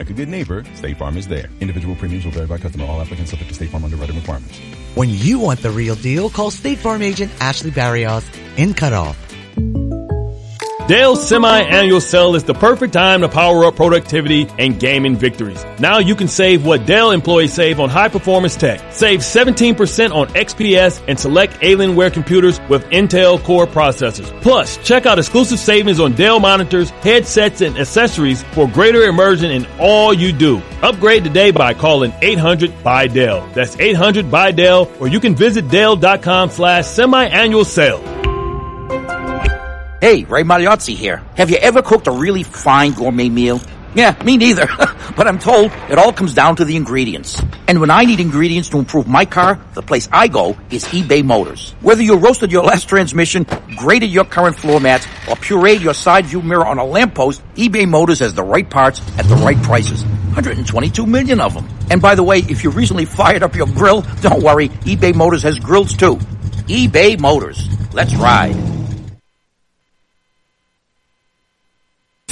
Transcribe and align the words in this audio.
Like 0.00 0.08
a 0.08 0.14
good 0.14 0.30
neighbor, 0.30 0.64
State 0.76 0.96
Farm 0.96 1.18
is 1.18 1.28
there. 1.28 1.50
Individual 1.60 1.94
premiums 1.94 2.24
will 2.24 2.32
vary 2.32 2.46
by 2.46 2.56
customer. 2.56 2.86
All 2.86 3.02
applicants 3.02 3.32
subject 3.32 3.50
to 3.50 3.54
State 3.54 3.68
Farm 3.68 3.84
underwriting 3.84 4.16
requirements. 4.16 4.58
When 4.94 5.10
you 5.10 5.38
want 5.38 5.60
the 5.60 5.70
real 5.70 5.94
deal, 5.94 6.30
call 6.30 6.50
State 6.50 6.78
Farm 6.78 7.02
agent 7.02 7.30
Ashley 7.38 7.70
Barrios 7.70 8.24
in 8.56 8.72
Cutoff. 8.72 9.29
Dell's 10.90 11.24
semi-annual 11.24 12.00
sale 12.00 12.34
is 12.34 12.42
the 12.42 12.52
perfect 12.52 12.94
time 12.94 13.20
to 13.20 13.28
power 13.28 13.64
up 13.64 13.76
productivity 13.76 14.48
and 14.58 14.80
gaming 14.80 15.14
victories. 15.14 15.64
Now 15.78 15.98
you 15.98 16.16
can 16.16 16.26
save 16.26 16.66
what 16.66 16.84
Dell 16.84 17.12
employees 17.12 17.54
save 17.54 17.78
on 17.78 17.88
high 17.88 18.08
performance 18.08 18.56
tech. 18.56 18.92
Save 18.92 19.20
17% 19.20 20.12
on 20.12 20.26
XPS 20.30 21.00
and 21.06 21.16
select 21.16 21.52
Alienware 21.60 22.12
computers 22.12 22.58
with 22.68 22.82
Intel 22.86 23.40
Core 23.44 23.68
processors. 23.68 24.32
Plus, 24.42 24.78
check 24.78 25.06
out 25.06 25.20
exclusive 25.20 25.60
savings 25.60 26.00
on 26.00 26.14
Dell 26.14 26.40
monitors, 26.40 26.90
headsets, 26.90 27.60
and 27.60 27.78
accessories 27.78 28.42
for 28.42 28.66
greater 28.66 29.02
immersion 29.02 29.52
in 29.52 29.68
all 29.78 30.12
you 30.12 30.32
do. 30.32 30.60
Upgrade 30.82 31.22
today 31.22 31.52
by 31.52 31.72
calling 31.72 32.12
800 32.20 32.82
by 32.82 33.06
Dell. 33.06 33.48
That's 33.54 33.78
800 33.78 34.28
by 34.28 34.50
Dell, 34.50 34.90
or 34.98 35.06
you 35.06 35.20
can 35.20 35.36
visit 35.36 35.68
Dell.com 35.68 36.50
slash 36.50 36.84
semi-annual 36.84 37.64
sale. 37.64 38.19
Hey, 40.00 40.24
Ray 40.24 40.44
Magliozzi 40.44 40.96
here. 40.96 41.18
Have 41.36 41.50
you 41.50 41.58
ever 41.58 41.82
cooked 41.82 42.06
a 42.06 42.10
really 42.10 42.42
fine 42.42 42.92
gourmet 42.92 43.28
meal? 43.28 43.60
Yeah, 43.94 44.16
me 44.24 44.38
neither. 44.38 44.66
but 45.14 45.26
I'm 45.26 45.38
told 45.38 45.70
it 45.90 45.98
all 45.98 46.10
comes 46.10 46.32
down 46.32 46.56
to 46.56 46.64
the 46.64 46.74
ingredients. 46.74 47.38
And 47.68 47.82
when 47.82 47.90
I 47.90 48.04
need 48.04 48.18
ingredients 48.18 48.70
to 48.70 48.78
improve 48.78 49.06
my 49.06 49.26
car, 49.26 49.60
the 49.74 49.82
place 49.82 50.08
I 50.10 50.28
go 50.28 50.56
is 50.70 50.86
eBay 50.86 51.22
Motors. 51.22 51.72
Whether 51.82 52.02
you 52.02 52.16
roasted 52.16 52.50
your 52.50 52.64
last 52.64 52.88
transmission, 52.88 53.44
graded 53.76 54.08
your 54.08 54.24
current 54.24 54.56
floor 54.56 54.80
mats, 54.80 55.04
or 55.28 55.36
pureed 55.36 55.82
your 55.82 55.92
side 55.92 56.24
view 56.24 56.40
mirror 56.40 56.66
on 56.66 56.78
a 56.78 56.84
lamppost, 56.84 57.42
eBay 57.56 57.86
Motors 57.86 58.20
has 58.20 58.32
the 58.32 58.42
right 58.42 58.70
parts 58.70 59.02
at 59.18 59.26
the 59.26 59.36
right 59.36 59.62
prices. 59.62 60.02
122 60.02 61.06
million 61.06 61.40
of 61.40 61.52
them. 61.52 61.68
And 61.90 62.00
by 62.00 62.14
the 62.14 62.22
way, 62.22 62.38
if 62.38 62.64
you 62.64 62.70
recently 62.70 63.04
fired 63.04 63.42
up 63.42 63.54
your 63.54 63.66
grill, 63.66 64.00
don't 64.22 64.42
worry, 64.42 64.70
eBay 64.70 65.14
Motors 65.14 65.42
has 65.42 65.58
grills 65.58 65.92
too. 65.94 66.16
eBay 66.68 67.20
Motors. 67.20 67.68
Let's 67.92 68.14
ride. 68.14 68.56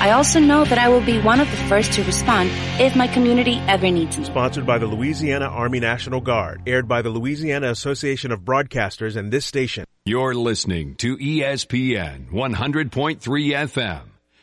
I 0.00 0.10
also 0.10 0.38
know 0.38 0.64
that 0.64 0.78
I 0.78 0.88
will 0.88 1.00
be 1.00 1.20
one 1.20 1.40
of 1.40 1.50
the 1.50 1.56
first 1.56 1.92
to 1.94 2.04
respond 2.04 2.50
if 2.80 2.94
my 2.94 3.06
community 3.06 3.54
ever 3.68 3.90
needs 3.90 4.18
me. 4.18 4.24
Sponsored 4.24 4.66
by 4.66 4.78
the 4.78 4.86
Louisiana 4.86 5.46
Army 5.46 5.80
National 5.80 6.20
Guard, 6.20 6.62
aired 6.66 6.86
by 6.86 7.02
the 7.02 7.10
Louisiana 7.10 7.70
Association 7.70 8.30
of 8.32 8.40
Broadcasters 8.40 9.16
and 9.16 9.32
this 9.32 9.46
station. 9.46 9.84
You're 10.04 10.34
listening 10.34 10.96
to 10.96 11.16
ESPN 11.16 12.30
100.3 12.30 13.20
FM, 13.20 14.02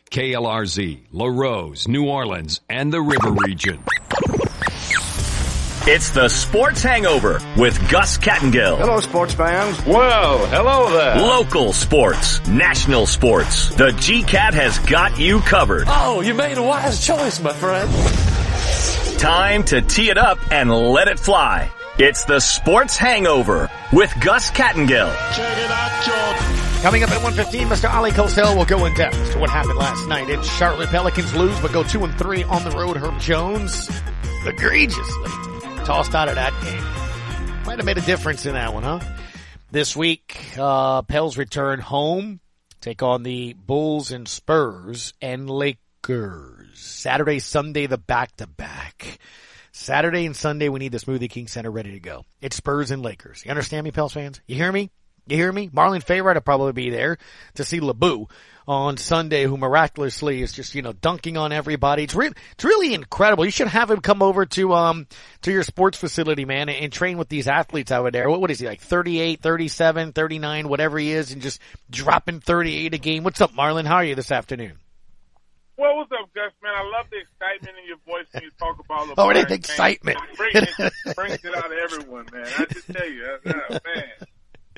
KLRZ, 0.09 0.99
Larose, 1.11 1.88
New 1.88 2.08
Orleans, 2.08 2.61
and 2.67 2.91
the 2.91 3.02
River 3.02 3.31
Region. 3.45 3.83
It's 5.94 6.11
the 6.11 6.30
Sports 6.30 6.81
Hangover 6.81 7.42
with 7.58 7.78
Gus 7.92 8.17
Kattengell. 8.17 8.78
Hello, 8.78 9.02
sports 9.02 9.34
fans. 9.34 9.86
Well, 9.86 10.38
hello 10.45 10.89
there. 10.89 11.17
Local 11.17 11.73
sports, 11.73 12.48
national 12.48 13.06
sports. 13.08 13.75
The 13.75 13.89
GCAT 13.89 14.53
has 14.53 14.80
got 14.80 15.20
you 15.20 15.42
covered. 15.42 15.83
Oh, 15.88 16.22
you 16.22 16.33
made 16.33 16.58
a 16.58 16.64
wise 16.64 17.06
choice, 17.06 17.42
my 17.42 17.52
friend. 17.52 17.92
Time 19.20 19.66
to 19.66 19.81
tee 19.81 20.09
it 20.09 20.17
up 20.17 20.39
and 20.50 20.71
let 20.71 21.10
it 21.10 21.20
fly. 21.20 21.70
It's 21.98 22.23
the 22.23 22.39
Sports 22.39 22.95
Hangover 22.95 23.70
with 23.92 24.17
Gus 24.21 24.49
Kattengell. 24.49 25.14
Check 25.36 25.58
it 25.58 25.71
out, 25.71 26.04
George. 26.05 26.83
Coming 26.83 27.04
up 27.04 27.10
at 27.11 27.21
115, 27.21 27.67
Mr. 27.67 27.89
Oleh 27.89 28.11
Kosel 28.11 28.55
will 28.55 28.64
go 28.64 28.86
in 28.86 28.94
depth 28.94 29.17
as 29.17 29.32
to 29.32 29.39
what 29.39 29.49
happened 29.49 29.77
last 29.77 30.08
night. 30.08 30.30
In 30.30 30.42
Charlotte 30.42 30.88
Pelicans 30.88 31.36
lose, 31.36 31.60
but 31.60 31.73
go 31.73 31.83
two 31.83 32.05
and 32.05 32.17
three 32.17 32.44
on 32.45 32.64
the 32.64 32.71
road. 32.71 32.95
Herb 32.95 33.20
Jones 33.20 33.89
egregiously 34.45 35.51
tossed 35.86 36.15
out 36.15 36.27
of 36.27 36.36
that 36.36 36.53
game. 36.64 37.65
Might 37.65 37.77
have 37.77 37.86
made 37.86 37.97
a 37.97 38.02
difference 38.02 38.45
in 38.45 38.53
that 38.53 38.73
one, 38.73 38.83
huh? 38.83 38.99
This 39.71 39.95
week, 39.95 40.37
uh, 40.58 41.02
Pels 41.03 41.37
return 41.37 41.80
home, 41.80 42.39
take 42.81 43.03
on 43.03 43.23
the 43.23 43.53
Bulls 43.53 44.11
and 44.11 44.27
Spurs 44.27 45.14
and 45.21 45.49
Lakers. 45.49 46.80
Saturday, 46.80 47.39
Sunday, 47.39 47.87
the 47.87 47.97
back 47.97 48.36
to 48.37 48.47
back. 48.47 49.20
Saturday 49.71 50.25
and 50.25 50.36
Sunday, 50.36 50.67
we 50.67 50.80
need 50.80 50.91
the 50.91 50.99
Smoothie 50.99 51.30
King 51.30 51.47
Center 51.47 51.71
ready 51.71 51.91
to 51.91 51.99
go. 51.99 52.25
It's 52.41 52.58
Spurs 52.58 52.91
and 52.91 53.02
Lakers. 53.02 53.43
You 53.45 53.52
understand 53.52 53.86
me, 53.86 53.91
Pels 53.91 54.14
fans? 54.14 54.41
You 54.45 54.55
hear 54.55 54.71
me? 54.71 54.91
You 55.31 55.37
hear 55.37 55.52
me? 55.53 55.69
Marlon 55.69 56.03
Favorite 56.03 56.33
will 56.33 56.42
probably 56.42 56.73
be 56.73 56.89
there 56.89 57.17
to 57.53 57.64
see 57.64 57.80
LeBou 57.80 58.30
on 58.67 58.97
Sunday, 58.97 59.45
who 59.45 59.55
miraculously 59.55 60.42
is 60.42 60.52
just, 60.52 60.75
you 60.75 60.81
know, 60.81 60.92
dunking 60.92 61.37
on 61.37 61.53
everybody. 61.53 62.03
It's 62.03 62.14
really, 62.14 62.33
it's 62.52 62.65
really 62.65 62.93
incredible. 62.93 63.45
You 63.45 63.52
should 63.52 63.70
have 63.70 63.89
him 63.89 64.02
come 64.02 64.21
over 64.21 64.45
to, 64.45 64.73
um, 64.73 65.08
to 65.43 65.52
your 65.53 65.64
sports 65.64 65.97
facility, 65.97 66.43
man, 66.43 66.67
and, 66.67 66.77
and 66.83 66.91
train 66.91 67.17
with 67.17 67.30
these 67.30 67.47
athletes 67.47 67.93
over 67.93 68.11
there. 68.11 68.30
What, 68.30 68.41
what 68.41 68.52
is 68.52 68.59
he, 68.59 68.67
like 68.67 68.81
38, 68.81 69.41
37, 69.41 70.11
39, 70.11 70.67
whatever 70.67 70.99
he 70.99 71.14
is, 71.14 71.31
and 71.31 71.41
just 71.41 71.61
dropping 71.89 72.41
38 72.41 72.93
a 72.93 72.97
game? 72.97 73.23
What's 73.23 73.39
up, 73.39 73.53
Marlon? 73.53 73.86
How 73.86 73.95
are 73.95 74.03
you 74.03 74.15
this 74.15 74.33
afternoon? 74.33 74.73
Well, 75.77 75.95
what's 75.95 76.11
up, 76.11 76.30
Gus, 76.36 76.52
man? 76.61 76.73
I 76.75 76.83
love 76.83 77.05
the 77.09 77.20
excitement 77.20 77.77
in 77.81 77.87
your 77.87 77.97
voice 78.05 78.27
when 78.33 78.43
you 78.43 78.52
talk 78.59 78.77
about 78.83 79.08
LeBron. 79.08 79.14
Oh, 79.17 79.30
it 79.30 79.37
is 79.37 79.45
excitement. 79.45 80.20
It 80.30 80.37
brings, 80.37 80.93
it 81.08 81.15
brings 81.15 81.45
it 81.45 81.55
out 81.55 81.71
of 81.71 81.77
everyone, 81.77 82.27
man. 82.33 82.45
I 82.58 82.65
just 82.65 82.87
tell 82.93 83.09
you, 83.09 83.25
uh, 83.45 83.80
man. 83.86 84.27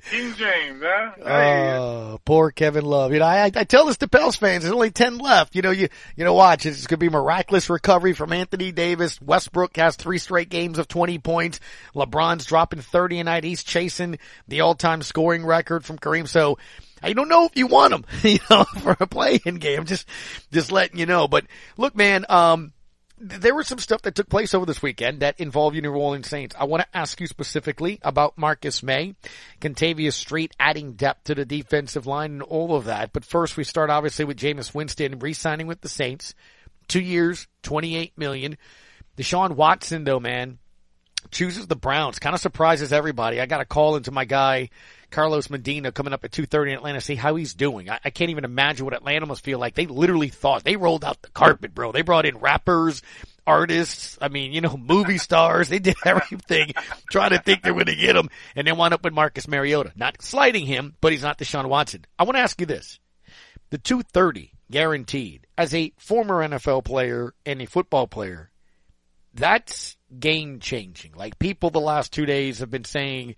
King 0.10 0.34
James, 0.36 0.82
huh? 0.84 1.12
Oh, 1.26 2.20
poor 2.26 2.52
Kevin 2.52 2.86
Love. 2.86 3.14
You 3.14 3.20
know, 3.20 3.26
I, 3.26 3.46
I 3.46 3.64
tell 3.64 3.86
this 3.86 3.98
to 3.98 4.08
Pels 4.08 4.36
fans. 4.36 4.64
There's 4.64 4.74
only 4.74 4.92
10 4.92 5.18
left. 5.18 5.56
You 5.56 5.62
know, 5.62 5.72
you, 5.72 5.88
you 6.16 6.24
know, 6.24 6.34
watch. 6.34 6.66
It's 6.66 6.88
going 6.88 7.00
to 7.00 7.06
be 7.06 7.10
miraculous 7.10 7.70
recovery 7.70 8.14
from 8.14 8.34
Anthony 8.34 8.72
Davis. 8.72 9.22
Westbrook 9.22 9.78
has 9.78 9.96
three 9.96 10.18
straight 10.18 10.50
games 10.50 10.78
of 10.78 10.88
20 10.88 11.20
points. 11.20 11.60
LeBron's 11.96 12.46
dropping 12.46 12.82
30 12.82 13.20
a 13.20 13.24
night. 13.24 13.44
He's 13.44 13.64
chasing 13.64 14.20
the 14.48 14.62
all-time 14.62 15.02
scoring 15.02 15.46
record 15.46 15.86
from 15.86 15.98
Kareem. 15.98 16.28
So, 16.28 16.58
I 17.02 17.14
don't 17.14 17.30
know 17.30 17.46
if 17.46 17.56
you 17.56 17.68
want 17.68 17.94
him, 17.94 18.06
you 18.24 18.40
know, 18.50 18.66
for 18.82 18.98
a 19.00 19.08
playing 19.08 19.58
game. 19.60 19.86
Just, 19.86 20.08
just 20.52 20.72
letting 20.72 21.00
you 21.00 21.06
know. 21.06 21.28
But 21.28 21.46
look, 21.78 21.96
man, 21.96 22.26
um, 22.30 22.73
there 23.24 23.56
was 23.56 23.68
some 23.68 23.80
stuff 23.80 24.02
that 24.02 24.16
took 24.16 24.28
place 24.28 24.54
over 24.54 24.66
this 24.66 24.82
weekend 24.82 25.22
that 25.22 25.40
involved 25.40 25.76
your 25.76 25.84
New 25.84 25.94
Orleans 25.94 26.28
Saints. 26.28 26.56
I 26.60 26.66
want 26.66 26.84
to 26.84 26.98
ask 26.98 27.22
you 27.22 27.28
specifically 27.28 28.00
about 28.02 28.38
Marcus 28.38 28.84
Maye, 28.84 29.16
Kentavius 29.62 30.14
Street 30.14 30.54
adding 30.60 30.94
depth 30.94 31.26
to 31.26 31.36
the 31.36 31.46
defensive 31.46 32.06
line 32.06 32.32
and 32.32 32.42
all 32.42 32.76
of 32.76 32.86
that. 32.86 33.14
But 33.14 33.24
first 33.24 33.56
we 33.56 33.64
start 33.64 33.90
obviously 33.90 34.26
with 34.26 34.38
Jameis 34.38 34.76
Winston 34.76 35.20
re-signing 35.20 35.68
with 35.68 35.80
the 35.80 35.90
Saints. 35.90 36.36
Two 36.90 37.00
years, 37.00 37.48
28 37.64 38.18
million. 38.18 38.58
Deshaun 39.18 39.56
Watson 39.56 40.04
though, 40.04 40.20
man, 40.20 40.60
chooses 41.32 41.68
the 41.68 41.76
Browns. 41.76 42.20
Kind 42.20 42.34
of 42.34 42.42
surprises 42.42 42.94
everybody. 42.94 43.40
I 43.40 43.46
got 43.46 43.62
a 43.62 43.66
call 43.66 43.96
into 43.96 44.12
my 44.12 44.26
guy, 44.26 44.70
Carlos 45.12 45.50
Medina 45.50 45.92
coming 45.92 46.14
up 46.14 46.24
at 46.26 46.32
2.30 46.32 46.70
in 46.70 46.74
Atlanta, 46.74 47.02
see 47.02 47.16
how 47.16 47.36
he's 47.36 47.54
doing. 47.54 47.90
I, 47.90 48.00
I, 48.04 48.10
can't 48.10 48.32
even 48.32 48.46
imagine 48.46 48.86
what 48.86 48.96
Atlanta 48.96 49.26
must 49.26 49.44
feel 49.44 49.60
like. 49.60 49.76
They 49.76 49.86
literally 49.86 50.30
thought, 50.30 50.64
they 50.64 50.76
rolled 50.76 51.06
out 51.06 51.22
the 51.22 51.30
carpet, 51.30 51.74
bro. 51.74 51.92
They 51.92 52.02
brought 52.02 52.26
in 52.26 52.38
rappers, 52.38 53.04
artists, 53.46 54.18
I 54.22 54.30
mean, 54.30 54.54
you 54.54 54.62
know, 54.62 54.76
movie 54.76 55.20
stars. 55.20 55.70
They 55.70 55.80
did 55.80 55.96
everything 56.06 56.74
trying 57.12 57.32
to 57.32 57.40
think 57.40 57.62
they're 57.62 57.74
going 57.74 57.86
to 57.86 57.96
get 57.96 58.16
him 58.16 58.30
and 58.56 58.66
they 58.66 58.72
wound 58.72 58.94
up 58.94 59.04
with 59.04 59.14
Marcus 59.14 59.48
Mariota. 59.48 59.92
Not 59.96 60.22
slighting 60.22 60.66
him, 60.66 60.96
but 61.00 61.12
he's 61.12 61.24
not 61.24 61.38
Deshaun 61.38 61.70
Watson. 61.70 62.06
I 62.18 62.24
want 62.24 62.38
to 62.38 62.42
ask 62.42 62.60
you 62.60 62.66
this. 62.66 63.00
The 63.70 63.78
230 63.78 64.52
guaranteed 64.72 65.46
as 65.58 65.74
a 65.74 65.94
former 65.98 66.48
NFL 66.48 66.86
player 66.86 67.34
and 67.46 67.62
a 67.62 67.68
football 67.68 68.08
player, 68.08 68.50
that's 69.34 69.98
game 70.20 70.60
changing. 70.60 71.14
Like 71.14 71.40
people 71.40 71.70
the 71.70 71.82
last 71.82 72.12
two 72.12 72.26
days 72.26 72.60
have 72.60 72.70
been 72.70 72.86
saying, 72.86 73.36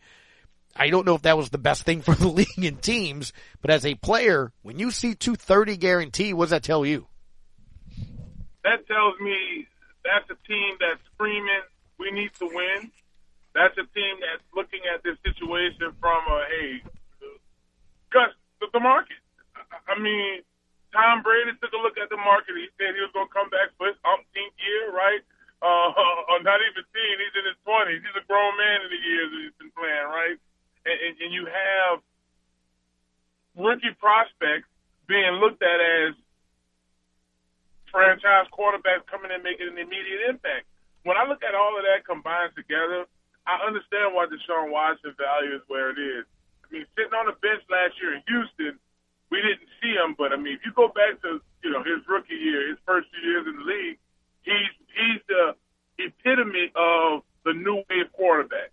I 0.75 0.89
don't 0.89 1.05
know 1.05 1.15
if 1.15 1.23
that 1.23 1.37
was 1.37 1.49
the 1.49 1.57
best 1.57 1.83
thing 1.83 2.01
for 2.03 2.15
the 2.15 2.27
league 2.27 2.63
and 2.63 2.81
teams, 2.81 3.33
but 3.61 3.71
as 3.71 3.85
a 3.85 3.95
player, 3.95 4.51
when 4.61 4.79
you 4.79 4.91
see 4.91 5.15
230 5.15 5.77
guarantee, 5.77 6.33
what 6.33 6.45
does 6.45 6.51
that 6.51 6.63
tell 6.63 6.85
you? 6.85 7.07
That 8.63 8.87
tells 8.87 9.19
me 9.19 9.67
that's 10.03 10.29
a 10.29 10.47
team 10.47 10.77
that's 10.79 11.01
screaming, 11.13 11.65
we 11.97 12.11
need 12.11 12.33
to 12.39 12.45
win. 12.45 12.91
That's 13.53 13.77
a 13.77 13.87
team 13.95 14.19
that's 14.19 14.43
looking 14.53 14.81
at 14.93 15.01
this 15.03 15.15
situation 15.23 15.95
from 16.01 16.21
a, 16.27 16.43
hey, 16.49 16.83
Gus, 18.11 18.35
the 18.73 18.79
market. 18.79 19.21
I 19.87 19.95
mean, 19.99 20.43
Tom 20.91 21.23
Brady 21.23 21.55
took 21.59 21.71
a 21.71 21.79
look 21.79 21.99
at 21.99 22.09
the 22.09 22.19
market. 22.19 22.55
He 22.55 22.67
said 22.79 22.95
he 22.95 23.03
was 23.03 23.11
going 23.15 23.27
to 23.27 23.35
come 23.35 23.51
back 23.51 23.71
for 23.75 23.87
his 23.87 23.99
umpteenth 24.03 24.55
year, 24.59 24.91
right? 24.91 25.23
Uh, 25.63 25.89
or 26.31 26.39
not 26.43 26.59
even 26.61 26.83
teen. 26.91 27.15
He's 27.19 27.35
in 27.39 27.45
his 27.47 27.59
20s. 27.63 28.01
He's 28.03 28.17
a 28.19 28.25
grown 28.27 28.53
man 28.59 28.85
in 28.85 28.89
the 28.91 29.01
years 29.01 29.27
that 29.31 29.41
he's 29.43 29.57
been 29.59 29.73
playing, 29.73 30.07
right? 30.11 30.37
and, 30.85 31.17
and 31.19 31.29
you 31.33 31.45
have 31.49 31.99
rookie 33.57 33.93
prospects 33.97 34.69
being 35.09 35.41
looked 35.41 35.61
at 35.61 35.79
as 35.81 36.13
franchise 37.89 38.45
quarterbacks 38.53 39.05
coming 39.09 39.31
in 39.33 39.41
making 39.41 39.69
an 39.69 39.77
immediate 39.77 40.29
impact. 40.29 40.65
When 41.03 41.17
I 41.17 41.25
look 41.25 41.41
at 41.45 41.53
all 41.53 41.77
of 41.77 41.85
that 41.85 42.05
combined 42.05 42.53
together, 42.57 43.05
I 43.45 43.61
understand 43.61 44.13
why 44.13 44.25
Deshaun 44.25 44.73
Watson 44.73 45.13
value 45.17 45.53
is 45.53 45.61
where 45.69 45.93
it 45.93 46.01
is. 46.01 46.25
I 46.65 46.67
mean, 46.73 46.85
sitting 46.97 47.13
on 47.13 47.29
the 47.29 47.37
bench 47.45 47.61
last 47.69 47.93
year 48.01 48.17
in 48.17 48.25
Houston, 48.25 48.81
we 49.29 49.37
didn't 49.41 49.69
see 49.81 49.93
him, 49.93 50.17
but 50.17 50.33
I 50.33 50.37
mean, 50.37 50.57
if 50.57 50.65
you 50.65 50.73
go 50.73 50.89
back 50.89 51.21
to 51.21 51.41
you 51.61 51.69
know 51.69 51.85
his 51.85 52.01
rookie 52.09 52.37
year, 52.37 52.69
his 52.69 52.81
first 52.85 53.09
few 53.13 53.21
years 53.21 53.45
in 53.45 53.57
the 53.57 53.65
league, 53.65 53.97
he's 54.45 54.87
he's 54.95 55.21
the 55.27 55.55
epitome 55.97 56.71
of 56.75 57.23
the 57.43 57.53
new 57.53 57.83
wave 57.89 58.11
quarterback. 58.13 58.71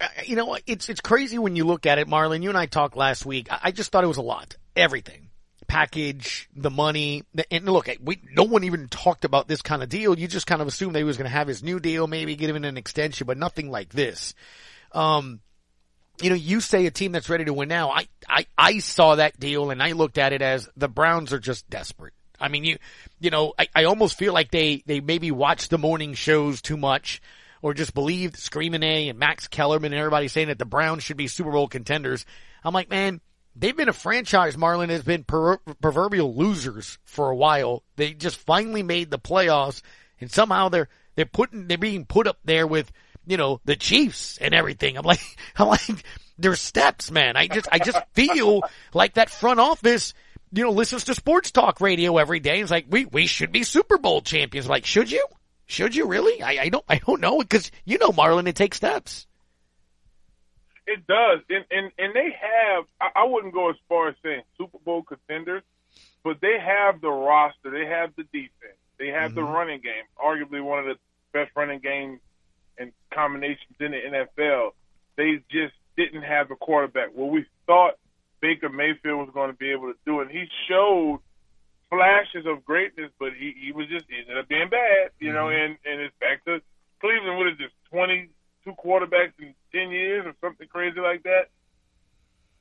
Uh, 0.00 0.08
you 0.24 0.36
know, 0.36 0.56
it's 0.66 0.88
it's 0.88 1.00
crazy 1.00 1.38
when 1.38 1.56
you 1.56 1.64
look 1.64 1.86
at 1.86 1.98
it, 1.98 2.08
Marlon. 2.08 2.42
You 2.42 2.50
and 2.50 2.58
I 2.58 2.66
talked 2.66 2.96
last 2.96 3.24
week. 3.24 3.48
I 3.50 3.70
just 3.70 3.90
thought 3.92 4.04
it 4.04 4.08
was 4.08 4.18
a 4.18 4.22
lot. 4.22 4.56
Everything, 4.74 5.30
package, 5.68 6.48
the 6.54 6.70
money, 6.70 7.22
and 7.50 7.64
look, 7.64 7.88
we 8.02 8.20
no 8.30 8.42
one 8.44 8.64
even 8.64 8.88
talked 8.88 9.24
about 9.24 9.48
this 9.48 9.62
kind 9.62 9.82
of 9.82 9.88
deal. 9.88 10.18
You 10.18 10.28
just 10.28 10.46
kind 10.46 10.60
of 10.60 10.68
assumed 10.68 10.94
that 10.94 10.98
he 10.98 11.04
was 11.04 11.16
going 11.16 11.30
to 11.30 11.36
have 11.36 11.48
his 11.48 11.62
new 11.62 11.80
deal, 11.80 12.06
maybe 12.06 12.36
give 12.36 12.54
him 12.54 12.62
an 12.62 12.76
extension, 12.76 13.26
but 13.26 13.38
nothing 13.38 13.70
like 13.70 13.88
this. 13.90 14.34
Um, 14.92 15.40
you 16.20 16.30
know, 16.30 16.36
you 16.36 16.60
say 16.60 16.86
a 16.86 16.90
team 16.90 17.12
that's 17.12 17.28
ready 17.28 17.44
to 17.44 17.52
win 17.52 17.68
now. 17.68 17.90
I, 17.90 18.08
I, 18.28 18.46
I 18.56 18.78
saw 18.78 19.16
that 19.16 19.38
deal 19.38 19.70
and 19.70 19.82
I 19.82 19.92
looked 19.92 20.18
at 20.18 20.32
it 20.32 20.42
as 20.42 20.68
the 20.76 20.88
Browns 20.88 21.32
are 21.32 21.38
just 21.38 21.68
desperate. 21.68 22.14
I 22.40 22.48
mean, 22.48 22.64
you, 22.64 22.78
you 23.18 23.30
know, 23.30 23.54
I, 23.58 23.68
I 23.74 23.84
almost 23.84 24.18
feel 24.18 24.32
like 24.32 24.50
they, 24.50 24.82
they 24.86 25.00
maybe 25.00 25.30
watched 25.30 25.70
the 25.70 25.78
morning 25.78 26.14
shows 26.14 26.60
too 26.60 26.76
much 26.76 27.22
or 27.62 27.74
just 27.74 27.94
believed 27.94 28.36
Screaming 28.36 28.82
A 28.82 29.08
and 29.08 29.18
Max 29.18 29.48
Kellerman 29.48 29.92
and 29.92 29.98
everybody 29.98 30.28
saying 30.28 30.48
that 30.48 30.58
the 30.58 30.64
Browns 30.64 31.02
should 31.02 31.16
be 31.16 31.28
Super 31.28 31.50
Bowl 31.50 31.68
contenders. 31.68 32.26
I'm 32.62 32.74
like, 32.74 32.90
man, 32.90 33.20
they've 33.54 33.76
been 33.76 33.88
a 33.88 33.94
franchise, 33.94 34.56
Marlon, 34.56 34.90
has 34.90 35.02
been 35.02 35.24
per- 35.24 35.58
proverbial 35.80 36.34
losers 36.34 36.98
for 37.04 37.30
a 37.30 37.36
while. 37.36 37.82
They 37.96 38.12
just 38.12 38.36
finally 38.36 38.82
made 38.82 39.10
the 39.10 39.18
playoffs 39.18 39.82
and 40.20 40.30
somehow 40.30 40.68
they're, 40.68 40.88
they're 41.14 41.24
putting, 41.24 41.66
they're 41.68 41.78
being 41.78 42.04
put 42.04 42.26
up 42.26 42.38
there 42.44 42.66
with, 42.66 42.92
you 43.26 43.36
know, 43.36 43.60
the 43.64 43.76
Chiefs 43.76 44.38
and 44.38 44.54
everything. 44.54 44.96
I'm 44.96 45.04
like, 45.04 45.20
I'm 45.56 45.68
like, 45.68 46.04
there's 46.38 46.60
steps, 46.60 47.10
man. 47.10 47.36
I 47.36 47.48
just, 47.48 47.68
I 47.70 47.78
just 47.78 47.98
feel 48.12 48.62
like 48.94 49.14
that 49.14 49.30
front 49.30 49.60
office, 49.60 50.14
you 50.52 50.64
know, 50.64 50.70
listens 50.70 51.04
to 51.04 51.14
sports 51.14 51.50
talk 51.50 51.80
radio 51.80 52.18
every 52.18 52.40
day. 52.40 52.60
It's 52.60 52.70
like, 52.70 52.86
we, 52.88 53.04
we 53.04 53.26
should 53.26 53.52
be 53.52 53.62
Super 53.62 53.98
Bowl 53.98 54.20
champions. 54.20 54.68
Like, 54.68 54.86
should 54.86 55.10
you? 55.10 55.24
Should 55.66 55.96
you 55.96 56.06
really? 56.06 56.42
I, 56.42 56.62
I 56.62 56.68
don't, 56.68 56.84
I 56.88 56.98
don't 56.98 57.20
know 57.20 57.38
because 57.38 57.70
you 57.84 57.98
know, 57.98 58.10
Marlon, 58.10 58.46
it 58.46 58.54
takes 58.54 58.76
steps. 58.76 59.26
It 60.86 61.04
does, 61.08 61.40
and 61.50 61.64
and 61.72 61.90
and 61.98 62.14
they 62.14 62.30
have. 62.40 62.84
I, 63.00 63.22
I 63.22 63.24
wouldn't 63.24 63.52
go 63.52 63.70
as 63.70 63.76
far 63.88 64.08
as 64.08 64.14
saying 64.22 64.42
Super 64.56 64.78
Bowl 64.78 65.02
contenders, 65.02 65.64
but 66.22 66.40
they 66.40 66.56
have 66.60 67.00
the 67.00 67.10
roster. 67.10 67.70
They 67.70 67.86
have 67.86 68.14
the 68.14 68.22
defense. 68.22 68.78
They 68.96 69.08
have 69.08 69.32
mm-hmm. 69.32 69.34
the 69.34 69.42
running 69.42 69.80
game. 69.80 70.04
Arguably 70.16 70.62
one 70.62 70.78
of 70.78 70.84
the 70.84 70.94
best 71.32 71.50
running 71.56 71.80
games 71.80 72.20
and 72.78 72.92
combinations 73.12 73.76
in 73.80 73.92
the 73.92 73.98
NFL. 73.98 74.70
They 75.16 75.42
just 75.50 75.74
didn't 75.96 76.22
have 76.22 76.48
the 76.48 76.56
quarterback. 76.56 77.10
Well, 77.14 77.28
we 77.30 77.46
thought 77.66 77.94
Baker 78.40 78.68
Mayfield 78.68 79.18
was 79.18 79.30
going 79.32 79.50
to 79.50 79.56
be 79.56 79.70
able 79.70 79.92
to 79.92 79.98
do, 80.04 80.20
and 80.20 80.30
he 80.30 80.44
showed 80.68 81.20
flashes 81.88 82.46
of 82.46 82.64
greatness, 82.64 83.10
but 83.18 83.32
he, 83.38 83.54
he 83.58 83.72
was 83.72 83.88
just 83.88 84.04
ended 84.10 84.36
up 84.38 84.48
being 84.48 84.68
bad, 84.68 85.10
you 85.18 85.32
know. 85.32 85.46
Mm-hmm. 85.46 85.72
And 85.72 85.72
and 85.84 86.00
it's 86.02 86.14
back 86.20 86.44
to 86.44 86.60
Cleveland. 87.00 87.38
What 87.38 87.48
is 87.48 87.58
this? 87.58 87.72
Twenty 87.90 88.30
two 88.64 88.74
quarterbacks 88.74 89.38
in 89.38 89.54
ten 89.72 89.90
years, 89.90 90.26
or 90.26 90.34
something 90.40 90.68
crazy 90.68 91.00
like 91.00 91.22
that. 91.24 91.48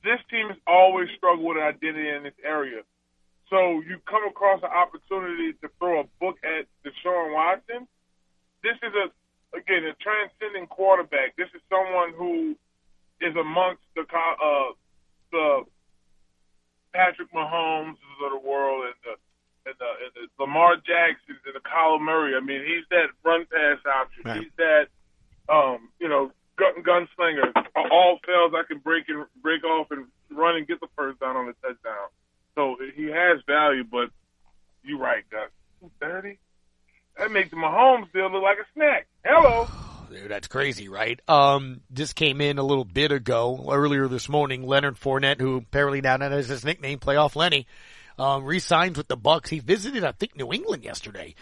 This 0.04 0.22
team 0.30 0.50
has 0.50 0.58
always 0.68 1.10
struggled 1.18 1.46
with 1.46 1.58
an 1.58 1.64
identity 1.64 2.10
in 2.10 2.24
this 2.24 2.38
area. 2.44 2.82
So 3.50 3.82
you 3.82 3.98
come 4.10 4.26
across 4.28 4.62
an 4.62 4.70
opportunity 4.70 5.54
to 5.62 5.70
throw 5.78 6.02
a 6.02 6.08
book 6.20 6.38
at 6.46 6.66
Deshaun 6.86 7.34
Watson. 7.34 7.88
This 8.62 8.78
is 8.82 8.94
a 8.94 9.10
again, 9.56 9.84
a 9.86 9.96
transcending 10.04 10.68
quarterback. 10.68 11.36
This 11.38 11.50
is 11.56 11.62
someone 11.69 12.13
who 12.13 12.56
is 13.22 13.36
amongst 13.36 13.84
the 13.96 14.04
uh, 14.04 14.72
the 15.31 15.63
Patrick 16.94 17.31
Mahomes 17.34 18.00
of 18.24 18.31
the 18.31 18.48
world 18.48 18.86
and 18.86 18.96
the 19.04 19.16
and 19.68 19.75
the, 19.80 19.90
and 20.06 20.12
the 20.16 20.44
Lamar 20.44 20.75
Jacksons 20.78 21.40
and 21.46 21.56
the 21.56 21.63
Kyler 21.63 22.00
Murray. 22.00 22.36
I 22.36 22.40
mean, 22.40 22.62
he's 22.62 22.86
that 22.92 23.10
run 23.24 23.46
pass 23.52 23.80
option. 23.86 24.24
Right. 24.25 24.42
He's 24.44 24.52
that 24.57 24.88
um, 25.50 25.90
you 26.00 26.07
know 26.07 26.31
gun 26.57 26.84
gunslinger. 26.84 27.52
All 27.92 28.19
fails, 28.25 28.54
I 28.56 28.63
can 28.68 28.80
break 28.80 29.06
and 29.10 29.25
break 29.42 29.63
off 29.63 29.88
and 29.92 30.06
run 30.31 30.57
and 30.57 30.68
get 30.68 30.80
the 30.80 30.88
first 30.96 31.19
down 31.19 31.36
on 31.36 31.48
the 31.48 31.54
touchdown. 31.62 32.07
So 32.56 32.78
he 32.96 33.06
has 33.06 33.42
value, 33.46 33.84
but 33.84 34.10
you're 34.84 35.00
right, 35.00 35.24
Gus. 35.30 35.50
Two 35.81 35.92
thirty. 36.00 36.40
That 37.18 37.31
makes 37.31 37.50
the 37.50 37.56
Mahomes 37.56 38.12
deal 38.12 38.31
look 38.31 38.44
like 38.44 38.57
a 38.57 38.68
snack. 38.74 38.75
Hello. 38.75 38.75
Dude, 38.75 38.75
that's 40.36 40.48
crazy, 40.50 40.90
right? 40.90 41.18
Um, 41.30 41.80
this 41.90 42.12
came 42.12 42.42
in 42.42 42.58
a 42.58 42.64
little 42.64 42.84
bit 42.84 43.14
ago, 43.14 43.70
earlier 43.72 44.10
this 44.10 44.28
morning. 44.28 44.68
Leonard 44.68 44.98
Fournette, 44.98 45.40
who 45.40 45.56
apparently 45.56 46.02
now 46.02 46.18
has 46.18 46.50
his 46.50 46.66
nickname, 46.66 47.00
Playoff 47.00 47.38
Lenny, 47.38 47.68
um, 48.20 48.44
re-signs 48.44 48.98
with 48.98 49.08
the 49.08 49.16
Bucs. 49.16 49.48
He 49.48 49.60
visited, 49.60 50.04
I 50.04 50.12
think, 50.12 50.36
New 50.36 50.52
England 50.52 50.84
yesterday. 50.84 51.36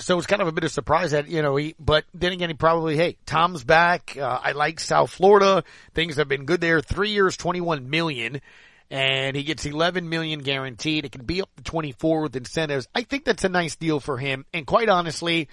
So 0.00 0.18
it's 0.18 0.26
kind 0.26 0.42
of 0.42 0.48
a 0.48 0.52
bit 0.52 0.64
of 0.64 0.70
surprise 0.70 1.12
that, 1.12 1.28
you 1.28 1.40
know, 1.40 1.56
he, 1.56 1.74
but 1.80 2.04
then 2.12 2.32
again, 2.32 2.50
he 2.50 2.54
probably, 2.54 2.94
hey, 2.94 3.16
Tom's 3.24 3.64
back. 3.64 4.18
Uh, 4.20 4.38
I 4.44 4.52
like 4.52 4.80
South 4.80 5.10
Florida. 5.10 5.64
Things 5.94 6.16
have 6.16 6.28
been 6.28 6.44
good 6.44 6.60
there. 6.60 6.82
Three 6.82 7.12
years, 7.12 7.38
21 7.38 7.88
million 7.88 8.42
and 8.90 9.36
he 9.36 9.44
gets 9.44 9.64
11 9.64 10.08
million 10.08 10.40
guaranteed. 10.40 11.04
It 11.04 11.12
can 11.12 11.24
be 11.24 11.40
up 11.40 11.48
to 11.56 11.62
24 11.62 12.22
with 12.22 12.36
incentives. 12.36 12.88
I 12.92 13.02
think 13.02 13.24
that's 13.24 13.44
a 13.44 13.48
nice 13.48 13.76
deal 13.76 14.00
for 14.00 14.18
him. 14.18 14.44
And 14.52 14.66
quite 14.66 14.88
honestly, 14.88 15.48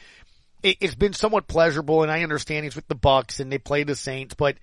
it, 0.63 0.81
has 0.81 0.95
been 0.95 1.13
somewhat 1.13 1.47
pleasurable. 1.47 2.03
And 2.03 2.11
I 2.11 2.23
understand 2.23 2.63
he's 2.63 2.75
with 2.75 2.87
the 2.87 2.95
Bucs 2.95 3.39
and 3.39 3.51
they 3.51 3.57
play 3.57 3.83
the 3.83 3.95
Saints, 3.95 4.35
but 4.35 4.57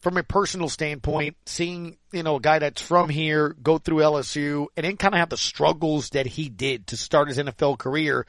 from 0.00 0.16
a 0.16 0.22
personal 0.22 0.68
standpoint, 0.68 1.36
seeing, 1.44 1.98
you 2.10 2.22
know, 2.22 2.36
a 2.36 2.40
guy 2.40 2.58
that's 2.58 2.80
from 2.80 3.08
here 3.08 3.54
go 3.62 3.78
through 3.78 3.98
LSU 3.98 4.66
and 4.76 4.84
then 4.84 4.96
kind 4.96 5.14
of 5.14 5.18
have 5.18 5.28
the 5.28 5.36
struggles 5.36 6.10
that 6.10 6.26
he 6.26 6.48
did 6.48 6.86
to 6.88 6.96
start 6.96 7.28
his 7.28 7.38
NFL 7.38 7.78
career. 7.78 8.26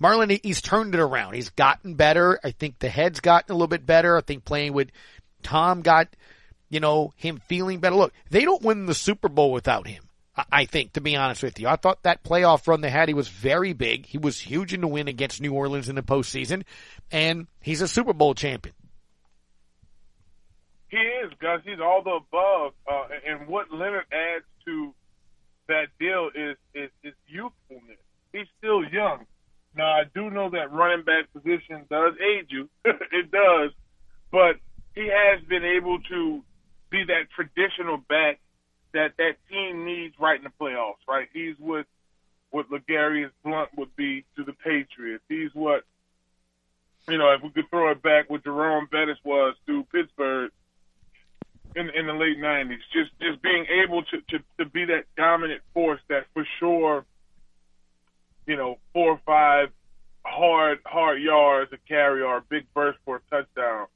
Marlon, 0.00 0.40
he's 0.42 0.62
turned 0.62 0.94
it 0.94 1.00
around. 1.00 1.34
He's 1.34 1.50
gotten 1.50 1.94
better. 1.94 2.38
I 2.42 2.52
think 2.52 2.78
the 2.78 2.88
head's 2.88 3.20
gotten 3.20 3.52
a 3.52 3.54
little 3.54 3.68
bit 3.68 3.84
better. 3.84 4.16
I 4.16 4.20
think 4.20 4.44
playing 4.44 4.72
with 4.72 4.90
Tom 5.42 5.82
got 5.82 6.08
you 6.70 6.80
know, 6.80 7.12
him 7.16 7.38
feeling 7.48 7.80
better. 7.80 7.96
Look, 7.96 8.14
they 8.30 8.44
don't 8.44 8.62
win 8.62 8.86
the 8.86 8.94
Super 8.94 9.28
Bowl 9.28 9.52
without 9.52 9.86
him. 9.86 10.04
I 10.50 10.64
think, 10.64 10.92
to 10.94 11.00
be 11.00 11.16
honest 11.16 11.42
with 11.42 11.58
you, 11.58 11.68
I 11.68 11.76
thought 11.76 12.02
that 12.02 12.22
playoff 12.22 12.66
run 12.66 12.80
they 12.80 12.90
had, 12.90 13.08
he 13.08 13.14
was 13.14 13.28
very 13.28 13.72
big. 13.72 14.06
He 14.06 14.18
was 14.18 14.40
huge 14.40 14.74
in 14.74 14.80
the 14.80 14.88
win 14.88 15.08
against 15.08 15.40
New 15.40 15.52
Orleans 15.52 15.88
in 15.88 15.94
the 15.94 16.02
postseason, 16.02 16.64
and 17.10 17.46
he's 17.60 17.80
a 17.80 17.88
Super 17.88 18.12
Bowl 18.12 18.34
champion. 18.34 18.74
He 20.88 20.96
is, 20.96 21.32
Gus. 21.40 21.60
He's 21.64 21.80
all 21.80 22.02
the 22.02 22.10
above. 22.10 22.72
Uh, 22.90 23.06
and 23.26 23.46
what 23.46 23.72
Leonard 23.72 24.06
adds 24.12 24.44
to 24.66 24.92
that 25.68 25.86
deal 26.00 26.30
is, 26.34 26.56
is, 26.74 26.90
is 27.04 27.14
youthfulness. 27.28 27.98
He's 28.32 28.46
still 28.58 28.84
young. 28.84 29.24
Now, 29.76 29.86
I 29.86 30.02
do 30.12 30.30
know 30.30 30.50
that 30.50 30.72
running 30.72 31.04
back 31.04 31.32
position 31.32 31.86
does 31.88 32.14
age 32.20 32.48
you. 32.50 32.68
it 32.84 33.30
does. 33.30 33.70
But 34.32 34.56
he 34.94 35.08
has 35.08 35.44
been 35.48 35.64
able 35.64 36.00
to 36.10 36.42
be 36.90 37.04
that 37.04 37.30
traditional 37.34 37.98
back 38.08 38.40
that 38.92 39.12
that 39.18 39.36
team 39.50 39.84
needs 39.84 40.14
right 40.18 40.38
in 40.38 40.44
the 40.44 40.52
playoffs, 40.60 41.06
right? 41.08 41.28
He's 41.32 41.54
what 41.58 41.86
what 42.50 42.70
LeGarrette 42.70 43.30
Blunt 43.44 43.70
would 43.76 43.94
be 43.96 44.24
to 44.36 44.44
the 44.44 44.52
Patriots. 44.52 45.24
He's 45.28 45.54
what 45.54 45.84
you 47.08 47.18
know, 47.18 47.32
if 47.32 47.42
we 47.42 47.50
could 47.50 47.68
throw 47.70 47.90
it 47.90 48.02
back 48.02 48.28
what 48.28 48.44
Jerome 48.44 48.88
Bettis 48.90 49.18
was 49.24 49.56
to 49.66 49.84
Pittsburgh 49.92 50.50
in 51.76 51.90
in 51.90 52.06
the 52.06 52.12
late 52.12 52.38
nineties. 52.38 52.80
Just 52.92 53.10
just 53.20 53.42
being 53.42 53.66
able 53.84 54.02
to, 54.04 54.20
to, 54.28 54.44
to 54.58 54.64
be 54.64 54.84
that 54.86 55.04
dominant 55.16 55.62
force 55.72 56.00
that 56.08 56.26
for 56.34 56.46
sure, 56.58 57.04
you 58.46 58.56
know, 58.56 58.78
four 58.92 59.12
or 59.12 59.20
five 59.24 59.68
hard 60.24 60.80
hard 60.84 61.22
yards 61.22 61.70
to 61.70 61.78
carry 61.88 62.22
or 62.22 62.38
a 62.38 62.42
big 62.42 62.66
burst 62.74 62.98
for 63.04 63.16
a 63.16 63.20
touchdown 63.30 63.86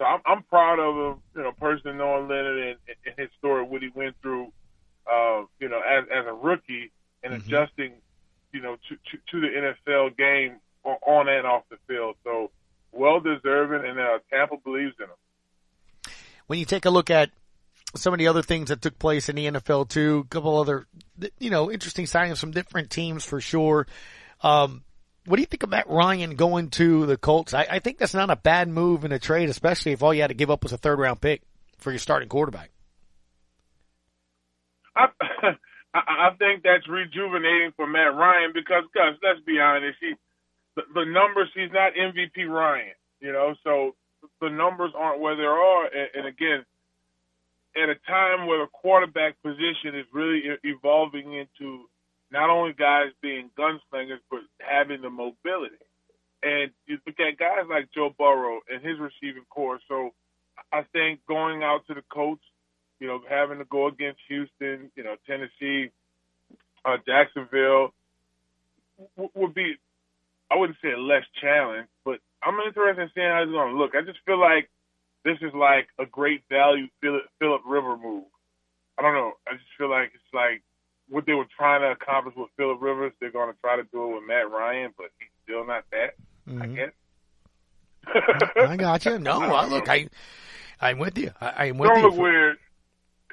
so 0.00 0.06
I'm, 0.06 0.20
I'm 0.24 0.42
proud 0.44 0.78
of 0.78 0.96
him, 0.96 1.22
you 1.36 1.42
know, 1.42 1.52
personally 1.52 1.98
knowing 1.98 2.26
Leonard 2.26 2.58
and, 2.58 2.78
and 3.04 3.14
his 3.18 3.28
story, 3.38 3.62
what 3.64 3.82
he 3.82 3.90
went 3.94 4.16
through, 4.22 4.50
uh, 5.06 5.42
you 5.60 5.68
know, 5.68 5.80
as, 5.86 6.04
as 6.10 6.24
a 6.26 6.32
rookie 6.32 6.90
and 7.22 7.34
mm-hmm. 7.34 7.46
adjusting, 7.46 7.92
you 8.50 8.62
know, 8.62 8.76
to, 8.88 8.94
to, 8.96 9.18
to 9.30 9.40
the 9.42 9.74
NFL 9.84 10.16
game 10.16 10.56
on 10.82 11.28
and 11.28 11.46
off 11.46 11.64
the 11.68 11.76
field. 11.86 12.16
So 12.24 12.50
well 12.92 13.20
deserving, 13.20 13.86
and 13.86 14.00
uh, 14.00 14.18
Tampa 14.32 14.56
believes 14.64 14.94
in 14.98 15.04
him. 15.04 16.14
When 16.46 16.58
you 16.58 16.64
take 16.64 16.86
a 16.86 16.90
look 16.90 17.10
at 17.10 17.30
some 17.94 18.14
of 18.14 18.18
the 18.18 18.28
other 18.28 18.42
things 18.42 18.70
that 18.70 18.80
took 18.80 18.98
place 18.98 19.28
in 19.28 19.36
the 19.36 19.46
NFL 19.48 19.90
too, 19.90 20.24
a 20.24 20.28
couple 20.28 20.56
other, 20.56 20.86
you 21.38 21.50
know, 21.50 21.70
interesting 21.70 22.06
signings 22.06 22.38
from 22.38 22.52
different 22.52 22.88
teams 22.88 23.22
for 23.22 23.42
sure. 23.42 23.86
Um, 24.40 24.82
what 25.26 25.36
do 25.36 25.42
you 25.42 25.46
think 25.46 25.62
of 25.62 25.70
Matt 25.70 25.88
Ryan 25.88 26.34
going 26.34 26.70
to 26.70 27.06
the 27.06 27.16
Colts? 27.16 27.54
I, 27.54 27.66
I 27.70 27.78
think 27.78 27.98
that's 27.98 28.14
not 28.14 28.30
a 28.30 28.36
bad 28.36 28.68
move 28.68 29.04
in 29.04 29.12
a 29.12 29.18
trade, 29.18 29.48
especially 29.48 29.92
if 29.92 30.02
all 30.02 30.14
you 30.14 30.22
had 30.22 30.28
to 30.28 30.34
give 30.34 30.50
up 30.50 30.62
was 30.62 30.72
a 30.72 30.78
third 30.78 30.98
round 30.98 31.20
pick 31.20 31.42
for 31.78 31.90
your 31.90 31.98
starting 31.98 32.28
quarterback. 32.28 32.70
I, 34.96 35.06
I 35.94 36.30
think 36.38 36.62
that's 36.62 36.88
rejuvenating 36.88 37.72
for 37.76 37.86
Matt 37.86 38.14
Ryan 38.14 38.52
because, 38.54 38.84
Gus, 38.94 39.16
let's 39.22 39.44
be 39.44 39.58
honest, 39.60 39.98
he 40.00 40.14
the, 40.76 40.82
the 40.94 41.04
numbers 41.04 41.48
he's 41.54 41.72
not 41.72 41.92
MVP 41.94 42.48
Ryan, 42.48 42.94
you 43.20 43.32
know, 43.32 43.54
so 43.64 43.94
the 44.40 44.50
numbers 44.50 44.92
aren't 44.96 45.20
where 45.20 45.36
they 45.36 45.42
are, 45.42 45.84
and, 45.86 46.08
and 46.14 46.26
again, 46.26 46.64
at 47.76 47.88
a 47.88 47.94
time 48.06 48.46
where 48.46 48.58
the 48.58 48.70
quarterback 48.72 49.40
position 49.42 49.98
is 49.98 50.06
really 50.12 50.42
evolving 50.64 51.34
into 51.34 51.84
not 52.32 52.50
only 52.50 52.72
guys 52.72 53.08
being 53.22 53.50
gunslingers 53.58 54.20
but 54.30 54.40
having 54.58 55.02
the 55.02 55.10
mobility. 55.10 55.76
And 56.42 56.70
you 56.86 56.98
look 57.06 57.20
at 57.20 57.38
guys 57.38 57.66
like 57.68 57.90
Joe 57.94 58.14
Burrow 58.16 58.60
and 58.70 58.82
his 58.82 58.98
receiving 58.98 59.44
corps. 59.50 59.80
So 59.88 60.10
I 60.72 60.82
think 60.92 61.20
going 61.26 61.62
out 61.62 61.86
to 61.88 61.94
the 61.94 62.02
Colts, 62.10 62.42
you 62.98 63.06
know, 63.06 63.20
having 63.28 63.58
to 63.58 63.64
go 63.64 63.88
against 63.88 64.20
Houston, 64.28 64.90
you 64.94 65.04
know, 65.04 65.16
Tennessee, 65.26 65.90
uh, 66.84 66.96
Jacksonville 67.06 67.92
w- 69.16 69.30
would 69.34 69.54
be, 69.54 69.76
I 70.50 70.56
wouldn't 70.56 70.78
say 70.82 70.96
less 70.96 71.24
challenge, 71.40 71.88
but 72.04 72.20
I'm 72.42 72.58
interested 72.60 73.02
in 73.02 73.10
seeing 73.14 73.28
how 73.28 73.42
it's 73.42 73.52
going 73.52 73.72
to 73.72 73.78
look. 73.78 73.94
I 73.94 74.02
just 74.02 74.18
feel 74.24 74.40
like 74.40 74.70
this 75.24 75.36
is 75.42 75.52
like 75.54 75.88
a 75.98 76.06
great 76.06 76.42
value 76.48 76.86
Philip 77.00 77.62
River 77.66 77.96
move. 77.96 78.24
I 78.98 79.02
don't 79.02 79.14
know. 79.14 79.32
I 79.46 79.54
just 79.54 79.68
feel 79.78 79.90
like 79.90 80.12
it's 80.14 80.34
like 80.34 80.62
what 81.10 81.26
they 81.26 81.34
were 81.34 81.46
trying 81.56 81.82
to 81.82 81.90
accomplish 81.90 82.34
with 82.36 82.48
Philip 82.56 82.80
Rivers, 82.80 83.12
they're 83.20 83.32
going 83.32 83.52
to 83.52 83.60
try 83.60 83.76
to 83.76 83.82
do 83.84 84.10
it 84.10 84.14
with 84.14 84.24
Matt 84.26 84.50
Ryan, 84.50 84.92
but 84.96 85.06
he's 85.18 85.28
still 85.44 85.66
not 85.66 85.84
that. 85.90 86.14
Mm-hmm. 86.48 86.62
I 86.62 86.66
guess. 86.66 86.90
I 88.70 88.76
got 88.76 89.04
you. 89.04 89.18
No, 89.18 89.40
I 89.54 89.66
look, 89.66 89.88
I, 89.88 90.08
I'm 90.80 90.98
with 90.98 91.18
you. 91.18 91.32
I, 91.40 91.66
am 91.66 91.78
with 91.78 91.90
it's 91.90 91.98
you. 91.98 92.04
Look 92.06 92.14
for... 92.14 92.22
weird. 92.22 92.56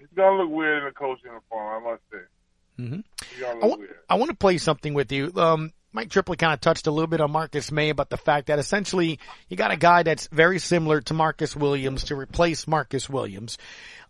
It's 0.01 0.13
gonna 0.13 0.43
look 0.43 0.51
weird 0.51 0.83
in 0.83 0.89
a 0.89 0.91
Colts 0.91 1.21
uniform. 1.23 1.83
I 1.83 1.91
must 1.91 2.01
say. 2.11 2.83
Mm-hmm. 2.83 3.63
I, 3.63 3.65
want, 3.65 3.81
I 4.09 4.15
want 4.15 4.29
to 4.29 4.37
play 4.37 4.59
something 4.59 4.93
with 4.93 5.11
you. 5.11 5.31
Um, 5.35 5.73
Mike 5.91 6.09
Triplett 6.11 6.37
kind 6.37 6.53
of 6.53 6.61
touched 6.61 6.85
a 6.85 6.91
little 6.91 7.07
bit 7.07 7.21
on 7.21 7.31
Marcus 7.31 7.71
Maye 7.71 7.89
about 7.89 8.11
the 8.11 8.17
fact 8.17 8.47
that 8.47 8.59
essentially 8.59 9.19
you 9.49 9.57
got 9.57 9.71
a 9.71 9.77
guy 9.77 10.03
that's 10.03 10.27
very 10.27 10.59
similar 10.59 11.01
to 11.01 11.15
Marcus 11.15 11.55
Williams 11.55 12.05
to 12.05 12.15
replace 12.15 12.67
Marcus 12.67 13.09
Williams. 13.09 13.57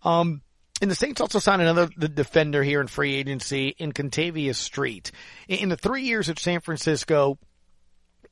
Um, 0.03 0.41
and 0.81 0.91
the 0.91 0.95
Saints 0.95 1.21
also 1.21 1.39
signed 1.39 1.61
another 1.61 1.89
the 1.97 2.07
defender 2.07 2.63
here 2.63 2.81
in 2.81 2.87
free 2.87 3.15
agency 3.15 3.69
in 3.77 3.91
Kentavius 3.91 4.55
Street. 4.55 5.11
In 5.47 5.69
the 5.69 5.77
three 5.77 6.03
years 6.03 6.29
at 6.29 6.39
San 6.39 6.59
Francisco, 6.59 7.37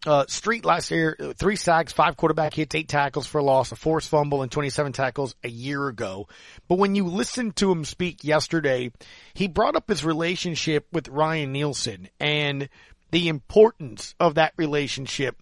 uh, 0.05 0.25
Street 0.27 0.65
last 0.65 0.91
year, 0.91 1.17
three 1.35 1.55
sacks, 1.55 1.91
five 1.91 2.17
quarterback 2.17 2.53
hits, 2.53 2.75
eight 2.75 2.87
tackles 2.87 3.25
for 3.25 3.41
loss, 3.41 3.71
a 3.71 3.75
forced 3.75 4.09
fumble, 4.09 4.43
and 4.43 4.51
27 4.51 4.91
tackles 4.91 5.35
a 5.43 5.49
year 5.49 5.87
ago. 5.87 6.27
But 6.67 6.77
when 6.77 6.95
you 6.95 7.07
listened 7.07 7.55
to 7.57 7.71
him 7.71 7.85
speak 7.85 8.23
yesterday, 8.23 8.91
he 9.33 9.47
brought 9.47 9.75
up 9.75 9.89
his 9.89 10.05
relationship 10.05 10.87
with 10.91 11.07
Ryan 11.07 11.51
Nielsen 11.51 12.09
and 12.19 12.69
the 13.11 13.27
importance 13.27 14.13
of 14.19 14.35
that 14.35 14.53
relationship. 14.57 15.41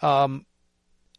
Um, 0.00 0.46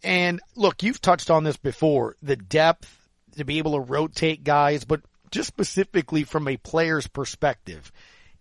and 0.04 0.40
look, 0.56 0.84
you've 0.84 1.02
touched 1.02 1.30
on 1.30 1.44
this 1.44 1.58
before, 1.58 2.16
the 2.22 2.36
depth 2.36 3.05
to 3.36 3.46
be 3.46 3.58
able 3.58 3.74
to 3.74 3.80
rotate 3.80 4.44
guys, 4.44 4.86
but 4.86 5.02
just 5.32 5.48
specifically 5.48 6.24
from 6.24 6.48
a 6.48 6.58
player's 6.58 7.08
perspective, 7.08 7.92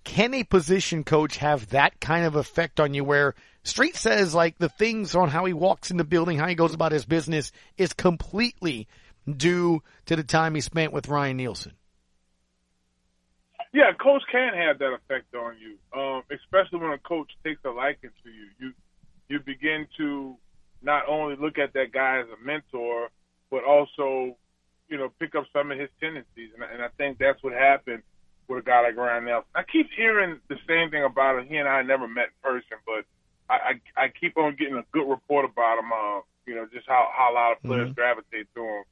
can 0.04 0.34
a 0.34 0.44
position 0.44 1.04
coach 1.04 1.38
have 1.38 1.70
that 1.70 2.00
kind 2.00 2.24
of 2.24 2.36
effect 2.36 2.78
on 2.78 2.94
you 2.94 3.04
where 3.04 3.34
Street 3.62 3.96
says 3.96 4.34
like 4.34 4.58
the 4.58 4.68
things 4.68 5.14
on 5.14 5.28
how 5.28 5.44
he 5.44 5.52
walks 5.52 5.90
in 5.90 5.96
the 5.96 6.04
building, 6.04 6.38
how 6.38 6.46
he 6.46 6.54
goes 6.54 6.74
about 6.74 6.92
his 6.92 7.06
business 7.06 7.52
is 7.78 7.92
completely 7.94 8.86
due 9.26 9.82
to 10.06 10.16
the 10.16 10.22
time 10.22 10.54
he 10.54 10.60
spent 10.60 10.92
with 10.92 11.08
Ryan 11.08 11.38
Nielsen. 11.38 11.72
Yeah, 13.72 13.90
a 13.90 13.94
coach 13.94 14.22
can 14.30 14.54
have 14.54 14.78
that 14.78 14.92
effect 14.92 15.34
on 15.34 15.56
you, 15.58 15.76
um, 15.98 16.22
especially 16.30 16.78
when 16.78 16.92
a 16.92 16.98
coach 16.98 17.32
takes 17.42 17.60
a 17.64 17.70
liking 17.70 18.10
to 18.22 18.30
you. 18.30 18.46
You 18.60 18.72
you 19.28 19.40
begin 19.40 19.88
to 19.96 20.36
not 20.82 21.08
only 21.08 21.34
look 21.34 21.58
at 21.58 21.72
that 21.72 21.90
guy 21.92 22.20
as 22.20 22.26
a 22.28 22.44
mentor, 22.44 23.08
but 23.50 23.64
also, 23.64 24.36
you 24.88 24.98
know, 24.98 25.10
pick 25.18 25.34
up 25.34 25.44
some 25.52 25.70
of 25.70 25.78
his 25.78 25.88
tendencies. 26.00 26.50
And, 26.54 26.62
and 26.62 26.82
I 26.82 26.88
think 26.96 27.18
that's 27.18 27.42
what 27.42 27.52
happened 27.52 28.02
with 28.48 28.60
a 28.60 28.66
guy 28.66 28.82
like 28.82 28.96
Ryan 28.96 29.24
Nielsen. 29.24 29.48
I 29.54 29.62
keep 29.62 29.88
hearing 29.96 30.40
the 30.48 30.56
same 30.68 30.90
thing 30.90 31.04
about 31.04 31.38
him. 31.38 31.48
He 31.48 31.56
and 31.56 31.68
I 31.68 31.82
never 31.82 32.06
met 32.06 32.34
in 32.34 32.38
person, 32.42 32.78
but 32.84 33.04
I, 33.48 33.54
I, 33.96 34.04
I 34.04 34.06
keep 34.08 34.36
on 34.36 34.56
getting 34.56 34.76
a 34.76 34.84
good 34.92 35.08
report 35.08 35.44
about 35.44 35.78
him. 35.78 35.92
Uh, 35.92 36.20
you 36.46 36.54
know, 36.54 36.66
just 36.72 36.86
how, 36.86 37.08
how 37.16 37.32
a 37.32 37.34
lot 37.34 37.52
of 37.52 37.62
players 37.62 37.88
mm-hmm. 37.88 37.94
gravitate 37.94 38.48
to 38.54 38.60
him. 38.60 38.84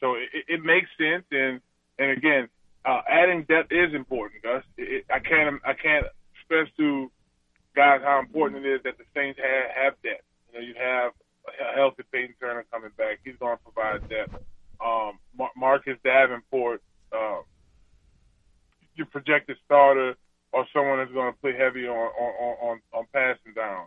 So 0.00 0.14
it, 0.14 0.44
it 0.48 0.64
makes 0.64 0.88
sense. 0.98 1.24
And 1.30 1.60
and 1.98 2.10
again, 2.10 2.48
uh, 2.84 3.00
adding 3.08 3.44
depth 3.48 3.72
is 3.72 3.94
important, 3.94 4.42
Gus. 4.42 4.64
It, 4.76 4.82
it, 4.82 5.04
I 5.10 5.20
can't 5.20 5.60
I 5.64 5.74
can't 5.74 6.06
stress 6.44 6.68
to 6.78 7.10
guys 7.74 8.00
how 8.02 8.18
important 8.18 8.64
it 8.64 8.68
is 8.68 8.80
that 8.84 8.98
the 8.98 9.04
Saints 9.14 9.38
have, 9.38 9.70
have 9.70 10.02
depth. 10.02 10.24
You 10.52 10.58
know, 10.58 10.66
you 10.66 10.74
have 10.78 11.12
a 11.46 11.76
healthy 11.76 12.02
Peyton 12.10 12.34
Turner 12.40 12.64
coming 12.72 12.90
back. 12.96 13.20
He's 13.24 13.36
going 13.38 13.56
to 13.56 13.62
provide 13.62 14.08
depth. 14.08 14.34
Um, 14.84 15.18
Mar- 15.36 15.52
Marcus 15.56 15.98
Davenport, 16.04 16.82
uh, 17.12 17.40
your 18.94 19.06
projected 19.06 19.56
starter, 19.64 20.16
or 20.52 20.66
someone 20.72 20.98
that's 20.98 21.12
going 21.12 21.32
to 21.32 21.38
play 21.38 21.54
heavy 21.56 21.86
on 21.86 21.96
on 21.96 22.56
on, 22.60 22.80
on 22.92 23.04
passing 23.12 23.52
down. 23.54 23.86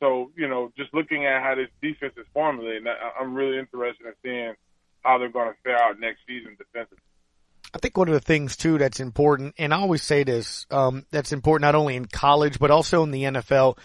So, 0.00 0.30
you 0.34 0.48
know, 0.48 0.72
just 0.76 0.92
looking 0.94 1.26
at 1.26 1.42
how 1.42 1.54
this 1.54 1.68
defense 1.82 2.14
is 2.16 2.26
formulated, 2.32 2.86
I'm 3.20 3.34
really 3.34 3.58
interested 3.58 4.06
in 4.06 4.12
seeing 4.22 4.54
how 5.02 5.18
they're 5.18 5.28
going 5.28 5.52
to 5.52 5.56
fare 5.62 5.80
out 5.80 6.00
next 6.00 6.20
season 6.26 6.56
defensively. 6.58 6.98
I 7.72 7.78
think 7.78 7.96
one 7.96 8.08
of 8.08 8.14
the 8.14 8.20
things 8.20 8.56
too 8.56 8.78
that's 8.78 8.98
important, 8.98 9.54
and 9.58 9.72
I 9.72 9.78
always 9.78 10.02
say 10.02 10.24
this, 10.24 10.66
um, 10.70 11.06
that's 11.10 11.32
important 11.32 11.62
not 11.62 11.74
only 11.74 11.96
in 11.96 12.06
college 12.06 12.58
but 12.58 12.70
also 12.70 13.02
in 13.02 13.10
the 13.10 13.24
NFL, 13.24 13.78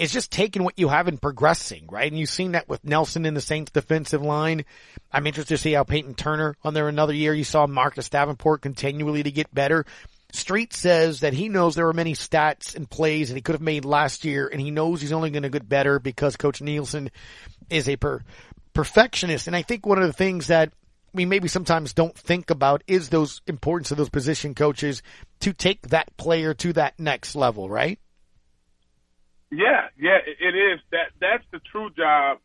is 0.00 0.10
just 0.10 0.32
taking 0.32 0.64
what 0.64 0.78
you 0.78 0.88
have 0.88 1.08
and 1.08 1.20
progressing, 1.20 1.86
right? 1.90 2.10
And 2.10 2.18
you've 2.18 2.30
seen 2.30 2.52
that 2.52 2.68
with 2.70 2.82
Nielsen 2.82 3.26
in 3.26 3.34
the 3.34 3.40
Saints 3.42 3.70
defensive 3.70 4.22
line. 4.22 4.64
I'm 5.12 5.26
interested 5.26 5.56
to 5.56 5.62
see 5.62 5.74
how 5.74 5.84
Peyton 5.84 6.14
Turner 6.14 6.56
on 6.64 6.72
there 6.72 6.88
another 6.88 7.12
year. 7.12 7.34
You 7.34 7.44
saw 7.44 7.66
Marcus 7.66 8.08
Davenport 8.08 8.62
continually 8.62 9.22
to 9.22 9.30
get 9.30 9.54
better. 9.54 9.84
Street 10.32 10.72
says 10.72 11.20
that 11.20 11.34
he 11.34 11.50
knows 11.50 11.74
there 11.74 11.88
are 11.88 11.92
many 11.92 12.14
stats 12.14 12.74
and 12.74 12.88
plays 12.88 13.28
that 13.28 13.34
he 13.34 13.42
could 13.42 13.56
have 13.56 13.60
made 13.60 13.84
last 13.84 14.24
year, 14.24 14.48
and 14.48 14.58
he 14.58 14.70
knows 14.70 15.02
he's 15.02 15.12
only 15.12 15.28
going 15.28 15.42
to 15.42 15.50
get 15.50 15.68
better 15.68 15.98
because 15.98 16.36
Coach 16.36 16.62
Nielsen 16.62 17.10
is 17.68 17.86
a 17.86 17.96
per- 17.96 18.22
perfectionist. 18.72 19.48
And 19.48 19.56
I 19.56 19.60
think 19.60 19.84
one 19.84 19.98
of 19.98 20.06
the 20.06 20.14
things 20.14 20.46
that 20.46 20.72
we 21.12 21.26
maybe 21.26 21.48
sometimes 21.48 21.92
don't 21.92 22.16
think 22.16 22.48
about 22.48 22.82
is 22.86 23.10
those 23.10 23.42
importance 23.46 23.90
of 23.90 23.98
those 23.98 24.08
position 24.08 24.54
coaches 24.54 25.02
to 25.40 25.52
take 25.52 25.88
that 25.88 26.16
player 26.16 26.54
to 26.54 26.72
that 26.72 26.98
next 26.98 27.34
level, 27.34 27.68
right? 27.68 27.98
Yeah, 29.50 29.88
yeah, 29.98 30.18
it 30.24 30.54
is. 30.54 30.80
That 30.92 31.10
that's 31.20 31.44
the 31.50 31.60
true 31.70 31.90
job. 31.90 32.38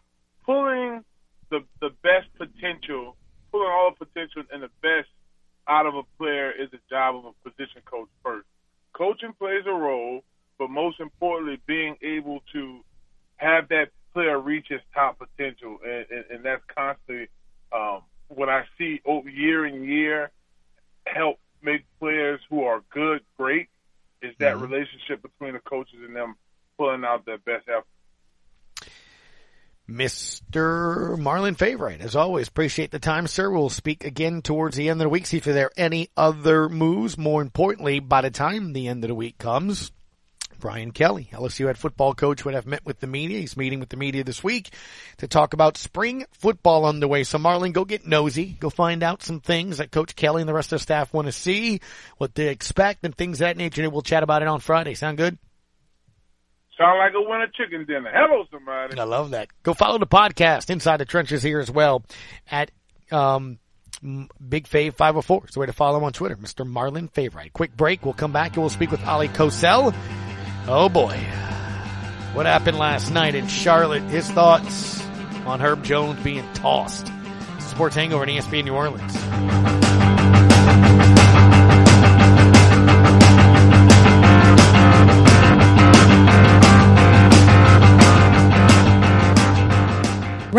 Pulling 0.46 1.04
the 1.50 1.62
the 1.80 1.92
best 2.02 2.28
potential, 2.38 3.16
pulling 3.52 3.70
all 3.70 3.92
the 3.98 4.06
potential 4.06 4.44
and 4.52 4.64
the 4.64 4.72
best 4.82 5.08
out 5.68 5.86
of 5.86 5.96
a 5.96 6.04
player 6.18 6.52
is 6.52 6.70
the 6.72 6.80
job 6.90 7.16
of 7.16 7.26
a 7.26 7.50
position 7.50 7.82
coach 7.86 8.10
first. 8.24 8.48
Coaching 8.94 9.34
plays 9.34 9.64
a 9.68 9.74
role, 9.74 10.24
but 10.58 10.70
most 10.70 11.00
importantly, 11.00 11.60
being 11.68 11.96
able 12.02 12.42
to 12.54 12.80
have 13.38 13.68
that 13.70 13.90
player 14.14 14.40
reach 14.40 14.68
his 14.70 14.80
top 14.94 15.20
potential, 15.20 15.78
and, 15.84 16.06
and, 16.10 16.26
and 16.32 16.46
that's 16.46 16.64
constantly 16.74 17.28
um, 17.72 18.02
what 18.30 18.50
I 18.50 18.64
see 18.78 19.02
year 19.26 19.66
in 19.66 19.84
year 19.84 20.32
help 21.06 21.40
make 21.62 21.84
players 22.00 22.40
who 22.50 22.64
are 22.64 22.82
good 22.92 23.22
great 23.38 23.68
is 24.22 24.34
that 24.40 24.56
mm-hmm. 24.56 24.64
relationship 24.64 25.22
between 25.22 25.54
the 25.54 25.60
coaches 25.60 26.00
and 26.06 26.16
them 26.16 26.36
pulling 26.78 27.04
out 27.04 27.26
their 27.26 27.38
best 27.38 27.68
effort. 27.68 27.86
Mr. 29.90 31.16
Marlon 31.20 31.56
Favorite, 31.56 32.02
as 32.02 32.16
always, 32.16 32.48
appreciate 32.48 32.90
the 32.90 32.98
time, 32.98 33.28
sir. 33.28 33.52
We'll 33.52 33.70
speak 33.70 34.04
again 34.04 34.42
towards 34.42 34.76
the 34.76 34.90
end 34.90 35.00
of 35.00 35.06
the 35.06 35.10
week, 35.10 35.28
see 35.28 35.38
if 35.38 35.44
there 35.44 35.68
are 35.68 35.72
any 35.78 36.10
other 36.18 36.70
moves. 36.70 37.20
More 37.20 37.42
importantly, 37.42 38.00
by 38.00 38.22
the 38.22 38.32
time 38.32 38.74
the 38.74 38.88
end 38.88 39.04
of 39.04 39.10
the 39.10 39.16
week 39.16 39.38
comes, 39.38 39.92
Brian 40.60 40.90
Kelly, 40.90 41.30
LSU 41.32 41.68
head 41.68 41.78
football 41.78 42.16
coach, 42.16 42.44
would 42.44 42.56
have 42.56 42.66
met 42.66 42.84
with 42.84 43.00
the 43.00 43.06
media. 43.06 43.40
He's 43.40 43.56
meeting 43.56 43.80
with 43.80 43.90
the 43.90 43.98
media 43.98 44.24
this 44.24 44.44
week 44.44 44.74
to 45.18 45.28
talk 45.28 45.54
about 45.54 45.78
spring 45.78 46.26
football 46.32 46.86
underway. 46.86 47.24
So 47.24 47.38
Marlon, 47.38 47.72
go 47.72 47.86
get 47.86 48.08
nosy. 48.08 48.58
Go 48.60 48.72
find 48.72 49.04
out 49.04 49.22
some 49.22 49.40
things 49.40 49.78
that 49.78 49.92
Coach 49.92 50.16
Kelly 50.16 50.42
and 50.42 50.50
the 50.50 50.54
rest 50.56 50.74
of 50.74 50.80
the 50.80 50.84
staff 50.84 51.14
want 51.14 51.28
to 51.28 51.32
see, 51.32 51.82
what 52.18 52.34
they 52.34 52.48
expect, 52.48 53.06
and 53.06 53.16
things 53.16 53.38
of 53.38 53.46
that 53.46 53.58
nature. 53.58 53.84
And 53.84 53.92
we'll 53.92 54.02
chat 54.02 54.24
about 54.24 54.42
it 54.42 54.48
on 54.48 54.60
Friday. 54.60 54.96
Sound 54.96 55.18
good? 55.18 55.38
Sound 56.78 57.00
like 57.00 57.14
a 57.16 57.22
winter 57.22 57.48
chicken 57.56 57.86
dinner. 57.86 58.12
Hello, 58.14 58.44
somebody. 58.52 59.00
I 59.00 59.04
love 59.04 59.32
that. 59.32 59.48
Go 59.64 59.74
follow 59.74 59.98
the 59.98 60.08
podcast 60.08 60.70
Inside 60.70 60.98
the 60.98 61.06
Trenches 61.06 61.42
here 61.42 61.60
as 61.60 61.72
well 61.72 62.04
at 62.52 62.70
um, 63.12 63.60
Big 64.02 64.68
Fave 64.68 64.96
504. 64.96 65.46
It's 65.46 65.54
the 65.54 65.62
way 65.62 65.68
to 65.68 65.74
follow 65.74 65.98
him 66.00 66.04
on 66.04 66.12
Twitter, 66.12 66.36
Mr. 66.36 66.68
Marlon 66.70 67.10
Favorite. 67.12 67.54
Quick 67.54 67.78
break. 67.78 68.04
We'll 68.04 68.14
come 68.14 68.34
back 68.34 68.50
and 68.50 68.58
we'll 68.58 68.70
speak 68.70 68.92
with 68.92 69.00
Oleh 69.02 69.34
Kosel. 69.34 69.96
Oh 70.68 70.90
boy. 70.90 71.16
What 72.34 72.46
happened 72.46 72.78
last 72.78 73.12
night 73.12 73.36
in 73.36 73.48
Charlotte? 73.48 74.04
His 74.04 74.30
thoughts 74.30 75.02
on 75.46 75.62
Herb 75.62 75.84
Jones 75.86 76.22
being 76.24 76.44
tossed. 76.54 77.10
Sports 77.60 77.96
Hangover 77.96 78.24
on 78.24 78.28
ESPN 78.28 78.66
New 78.66 78.74
Orleans. 78.74 79.85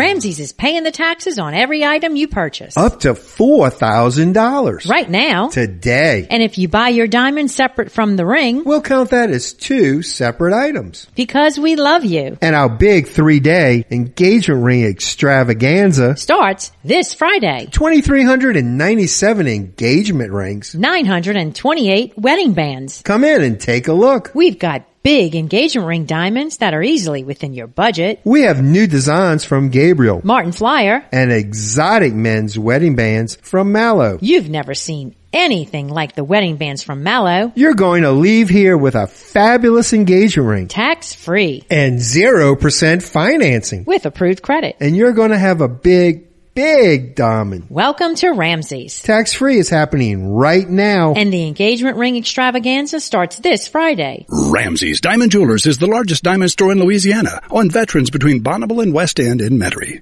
Ramsey's 0.07 0.39
is 0.39 0.53
paying 0.53 0.83
the 0.83 0.91
taxes 0.91 1.37
on 1.37 1.53
every 1.53 1.83
item 1.83 2.15
you 2.15 2.29
purchase. 2.29 2.77
Up 2.77 3.01
to 3.01 3.09
$4,000. 3.09 4.89
Right 4.89 5.09
now. 5.09 5.49
Today. 5.49 6.25
And 6.29 6.41
if 6.41 6.57
you 6.57 6.69
buy 6.69 6.87
your 6.87 7.07
diamond 7.07 7.51
separate 7.51 7.91
from 7.91 8.15
the 8.15 8.25
ring, 8.25 8.63
we'll 8.63 8.81
count 8.81 9.09
that 9.09 9.31
as 9.31 9.51
two 9.51 10.01
separate 10.01 10.53
items. 10.53 11.07
Because 11.13 11.59
we 11.59 11.75
love 11.75 12.05
you. 12.05 12.37
And 12.41 12.55
our 12.55 12.69
big 12.69 13.09
three 13.09 13.41
day 13.41 13.85
engagement 13.91 14.63
ring 14.63 14.85
extravaganza 14.85 16.15
starts 16.15 16.71
this 16.85 17.13
Friday. 17.13 17.67
2,397 17.69 19.45
engagement 19.45 20.31
rings. 20.31 20.73
928 20.73 22.17
wedding 22.17 22.53
bands. 22.53 23.01
Come 23.01 23.25
in 23.25 23.43
and 23.43 23.59
take 23.59 23.89
a 23.89 23.93
look. 23.93 24.31
We've 24.33 24.57
got 24.57 24.85
big 25.07 25.37
engagement 25.37 25.87
ring 25.87 26.03
diamonds 26.03 26.57
that 26.57 26.73
are 26.73 26.83
easily 26.83 27.23
within 27.23 27.53
your 27.53 27.65
budget. 27.65 28.19
We 28.25 28.41
have 28.41 28.61
new 28.61 28.87
designs 28.87 29.45
from 29.45 29.69
Gabriel, 29.69 30.19
Martin 30.21 30.51
Flyer, 30.51 31.05
and 31.13 31.31
exotic 31.31 32.13
men's 32.13 32.59
wedding 32.59 32.97
bands 32.97 33.37
from 33.37 33.71
Mallow. 33.71 34.17
You've 34.19 34.49
never 34.49 34.73
seen 34.73 35.15
anything 35.31 35.87
like 35.87 36.15
the 36.15 36.25
wedding 36.25 36.57
bands 36.57 36.83
from 36.83 37.03
Mallow. 37.03 37.53
You're 37.55 37.73
going 37.73 38.03
to 38.03 38.11
leave 38.11 38.49
here 38.49 38.77
with 38.77 38.95
a 38.95 39.07
fabulous 39.07 39.93
engagement 39.93 40.49
ring. 40.49 40.67
Tax 40.67 41.13
free. 41.13 41.63
And 41.69 41.99
0% 41.99 43.01
financing. 43.01 43.85
With 43.85 44.05
approved 44.05 44.41
credit. 44.41 44.75
And 44.81 44.93
you're 44.93 45.13
going 45.13 45.31
to 45.31 45.37
have 45.37 45.61
a 45.61 45.69
big 45.69 46.26
big 46.57 47.13
diamond. 47.13 47.67
Welcome 47.69 48.15
to 48.15 48.31
Ramsey's. 48.31 49.03
Tax 49.03 49.31
free 49.31 49.59
is 49.59 49.69
happening 49.69 50.27
right 50.27 50.67
now. 50.67 51.13
And 51.13 51.31
the 51.31 51.45
engagement 51.45 51.97
ring 51.97 52.17
extravaganza 52.17 52.99
starts 52.99 53.37
this 53.37 53.67
Friday. 53.67 54.25
Ramsey's 54.27 54.99
Diamond 54.99 55.31
Jewelers 55.31 55.67
is 55.67 55.77
the 55.77 55.85
largest 55.85 56.23
diamond 56.23 56.49
store 56.49 56.71
in 56.71 56.79
Louisiana 56.79 57.41
on 57.51 57.69
veterans 57.69 58.09
between 58.09 58.41
Bonnabel 58.41 58.81
and 58.81 58.91
West 58.91 59.19
End 59.19 59.39
in 59.39 59.59
Metairie. 59.59 60.01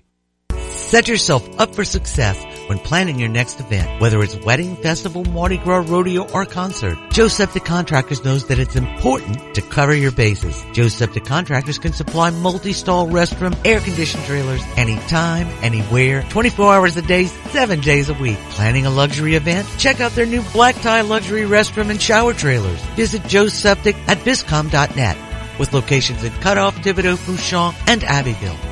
Set 0.91 1.07
yourself 1.07 1.47
up 1.57 1.73
for 1.73 1.85
success 1.85 2.43
when 2.67 2.77
planning 2.77 3.17
your 3.17 3.29
next 3.29 3.61
event, 3.61 4.01
whether 4.01 4.21
it's 4.21 4.35
wedding, 4.35 4.75
festival, 4.75 5.23
Mardi 5.23 5.57
Gras, 5.57 5.85
rodeo, 5.87 6.29
or 6.33 6.45
concert. 6.45 6.97
Joe 7.13 7.29
Septic 7.29 7.63
Contractors 7.63 8.25
knows 8.25 8.47
that 8.47 8.59
it's 8.59 8.75
important 8.75 9.55
to 9.55 9.61
cover 9.61 9.95
your 9.95 10.11
bases. 10.11 10.61
Joe 10.73 10.89
Septic 10.89 11.23
Contractors 11.23 11.79
can 11.79 11.93
supply 11.93 12.29
multi-stall 12.31 13.07
restroom, 13.07 13.57
air-conditioned 13.63 14.25
trailers 14.25 14.61
anytime, 14.75 15.47
anywhere, 15.63 16.25
24 16.27 16.73
hours 16.73 16.97
a 16.97 17.01
day, 17.01 17.27
7 17.27 17.79
days 17.79 18.09
a 18.09 18.13
week. 18.15 18.37
Planning 18.49 18.85
a 18.85 18.89
luxury 18.89 19.35
event? 19.35 19.65
Check 19.77 20.01
out 20.01 20.11
their 20.11 20.25
new 20.25 20.41
black 20.51 20.75
tie 20.81 20.99
luxury 20.99 21.43
restroom 21.43 21.89
and 21.89 22.01
shower 22.01 22.33
trailers. 22.33 22.81
Visit 22.97 23.25
Joe 23.27 23.47
Septic 23.47 23.95
at 24.09 24.17
viscom.net 24.17 25.17
with 25.57 25.71
locations 25.71 26.25
in 26.25 26.33
Cutoff, 26.41 26.75
Thibodaux, 26.79 27.15
Fourchon, 27.15 27.73
and 27.87 28.03
Abbeville. 28.03 28.70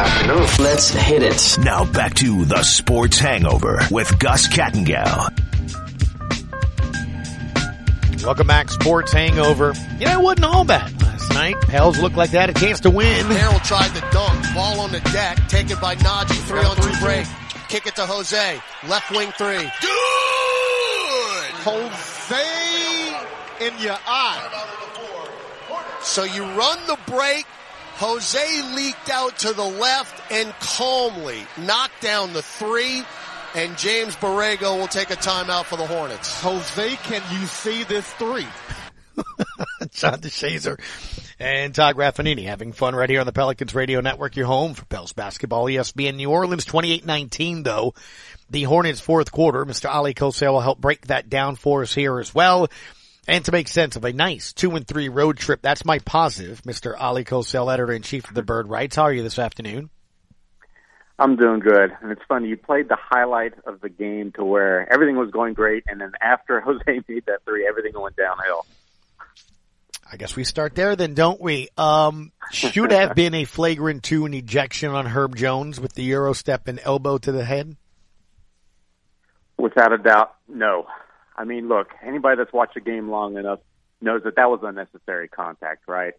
Afternoon. 0.00 0.46
Let's 0.64 0.88
hit 0.90 1.22
it. 1.22 1.58
Now 1.62 1.84
back 1.84 2.14
to 2.14 2.44
the 2.46 2.62
Sports 2.62 3.18
Hangover 3.18 3.80
with 3.90 4.18
Gus 4.18 4.48
Kattengell. 4.48 5.28
Welcome 8.24 8.46
back, 8.46 8.70
Sports 8.70 9.12
Hangover. 9.12 9.72
You 9.98 10.06
know, 10.06 10.20
it 10.20 10.22
wasn't 10.22 10.44
all 10.44 10.64
bad 10.64 11.02
last 11.02 11.30
night. 11.30 11.60
Pels 11.62 11.98
looked 11.98 12.16
like 12.16 12.30
they 12.30 12.38
had 12.38 12.50
a 12.50 12.54
chance 12.54 12.80
to 12.80 12.90
win. 12.90 13.24
Harold 13.26 13.62
tried 13.64 13.90
the 13.90 14.00
dunk. 14.10 14.42
Ball 14.54 14.80
on 14.80 14.92
the 14.92 15.00
deck. 15.12 15.36
Taken 15.48 15.78
by 15.80 15.94
Najee. 15.96 16.40
Three 16.46 16.60
on 16.60 16.76
two 16.76 17.04
break. 17.04 17.26
Kick 17.68 17.86
it 17.86 17.94
to 17.96 18.06
Jose. 18.06 18.60
Left 18.88 19.10
wing 19.10 19.30
three. 19.38 19.70
Good! 19.80 21.50
Jose 21.62 23.66
in 23.66 23.78
your 23.82 23.98
eye. 24.06 24.66
So 26.02 26.24
you 26.24 26.42
run 26.44 26.78
the 26.86 26.98
break. 27.06 27.44
Jose 28.00 28.62
leaked 28.74 29.10
out 29.10 29.38
to 29.40 29.52
the 29.52 29.62
left 29.62 30.32
and 30.32 30.54
calmly 30.58 31.42
knocked 31.58 32.00
down 32.00 32.32
the 32.32 32.40
three. 32.40 33.04
And 33.54 33.76
James 33.76 34.16
Borrego 34.16 34.78
will 34.78 34.86
take 34.86 35.10
a 35.10 35.16
timeout 35.16 35.66
for 35.66 35.76
the 35.76 35.86
Hornets. 35.86 36.40
Jose, 36.40 36.96
can 36.96 37.22
you 37.38 37.46
see 37.46 37.84
this 37.84 38.10
three? 38.14 38.46
John 39.90 40.18
DeShazier 40.20 40.80
and 41.38 41.74
Todd 41.74 41.96
Graffagnini 41.96 42.46
having 42.46 42.72
fun 42.72 42.94
right 42.94 43.10
here 43.10 43.20
on 43.20 43.26
the 43.26 43.32
Pelicans 43.32 43.74
Radio 43.74 44.00
Network, 44.00 44.34
your 44.34 44.46
home 44.46 44.72
for 44.72 44.86
Pels 44.86 45.12
basketball. 45.12 45.66
ESPN 45.66 46.14
New 46.14 46.30
Orleans 46.30 46.64
28-19 46.64 47.64
though. 47.64 47.92
The 48.48 48.62
Hornets 48.62 49.00
fourth 49.00 49.30
quarter, 49.30 49.66
Mr. 49.66 49.90
Oleh 49.90 50.14
Kosel 50.14 50.52
will 50.52 50.60
help 50.60 50.80
break 50.80 51.08
that 51.08 51.28
down 51.28 51.56
for 51.56 51.82
us 51.82 51.94
here 51.94 52.18
as 52.18 52.34
well. 52.34 52.68
And 53.30 53.44
to 53.44 53.52
make 53.52 53.68
sense 53.68 53.94
of 53.94 54.04
a 54.04 54.12
nice 54.12 54.52
two 54.52 54.74
and 54.74 54.84
three 54.84 55.08
road 55.08 55.36
trip, 55.36 55.62
that's 55.62 55.84
my 55.84 56.00
positive. 56.00 56.62
Mr. 56.62 56.96
Oleh 56.96 57.24
Kosel, 57.24 57.72
editor 57.72 57.92
in 57.92 58.02
chief 58.02 58.28
of 58.28 58.34
the 58.34 58.42
Bird 58.42 58.68
Writes. 58.68 58.96
How 58.96 59.04
are 59.04 59.12
you 59.12 59.22
this 59.22 59.38
afternoon? 59.38 59.88
I'm 61.16 61.36
doing 61.36 61.60
good. 61.60 61.96
And 62.02 62.10
it's 62.10 62.22
funny, 62.26 62.48
you 62.48 62.56
played 62.56 62.88
the 62.88 62.98
highlight 62.98 63.52
of 63.66 63.80
the 63.82 63.88
game 63.88 64.32
to 64.32 64.44
where 64.44 64.92
everything 64.92 65.16
was 65.16 65.30
going 65.30 65.54
great, 65.54 65.84
and 65.86 66.00
then 66.00 66.10
after 66.20 66.60
Jose 66.64 66.82
made 66.86 67.24
that 67.26 67.44
three, 67.44 67.68
everything 67.68 67.92
went 68.00 68.16
downhill. 68.16 68.66
I 70.10 70.16
guess 70.16 70.34
we 70.34 70.42
start 70.42 70.74
there 70.74 70.96
then, 70.96 71.14
don't 71.14 71.40
we? 71.40 71.68
Um, 71.78 72.32
should 72.50 72.90
have 72.90 73.14
been 73.14 73.34
a 73.34 73.44
flagrant 73.44 74.02
two 74.02 74.24
and 74.24 74.34
ejection 74.34 74.90
on 74.90 75.06
Herb 75.06 75.36
Jones 75.36 75.80
with 75.80 75.92
the 75.92 76.02
Euro 76.02 76.32
step 76.32 76.66
and 76.66 76.80
elbow 76.82 77.16
to 77.18 77.30
the 77.30 77.44
head? 77.44 77.76
Without 79.56 79.92
a 79.92 79.98
doubt, 79.98 80.34
no. 80.48 80.88
I 81.40 81.44
mean, 81.44 81.68
look, 81.68 81.94
anybody 82.02 82.36
that's 82.36 82.52
watched 82.52 82.76
a 82.76 82.80
game 82.80 83.08
long 83.08 83.38
enough 83.38 83.60
knows 84.02 84.24
that 84.24 84.36
that 84.36 84.50
was 84.50 84.60
unnecessary 84.62 85.26
contact, 85.26 85.88
right? 85.88 86.12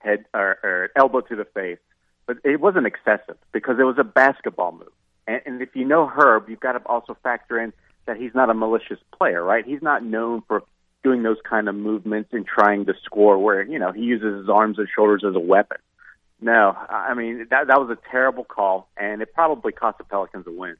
Head 0.00 0.24
or, 0.34 0.58
or 0.64 0.90
elbow 0.96 1.20
to 1.20 1.36
the 1.36 1.44
face, 1.44 1.78
but 2.26 2.38
it 2.42 2.60
wasn't 2.60 2.88
excessive 2.88 3.36
because 3.52 3.78
it 3.78 3.84
was 3.84 3.94
a 3.96 4.02
basketball 4.02 4.72
move. 4.72 4.90
And, 5.28 5.40
and 5.46 5.62
if 5.62 5.76
you 5.76 5.84
know 5.84 6.08
Herb, 6.08 6.48
you've 6.48 6.58
got 6.58 6.72
to 6.72 6.84
also 6.84 7.16
factor 7.22 7.60
in 7.60 7.72
that 8.06 8.16
he's 8.16 8.34
not 8.34 8.50
a 8.50 8.54
malicious 8.54 8.98
player, 9.16 9.40
right? 9.40 9.64
He's 9.64 9.82
not 9.82 10.04
known 10.04 10.42
for 10.48 10.64
doing 11.04 11.22
those 11.22 11.38
kind 11.48 11.68
of 11.68 11.76
movements 11.76 12.30
and 12.32 12.44
trying 12.44 12.86
to 12.86 12.94
score 13.04 13.38
where 13.38 13.62
you 13.62 13.78
know 13.78 13.92
he 13.92 14.02
uses 14.02 14.40
his 14.40 14.48
arms 14.48 14.80
and 14.80 14.88
shoulders 14.92 15.22
as 15.24 15.36
a 15.36 15.40
weapon. 15.40 15.78
No, 16.40 16.76
I 16.88 17.14
mean 17.14 17.46
that 17.50 17.68
that 17.68 17.80
was 17.80 17.90
a 17.90 18.10
terrible 18.10 18.42
call, 18.42 18.88
and 18.96 19.22
it 19.22 19.32
probably 19.32 19.70
cost 19.70 19.98
the 19.98 20.04
Pelicans 20.04 20.44
a 20.48 20.50
win 20.50 20.76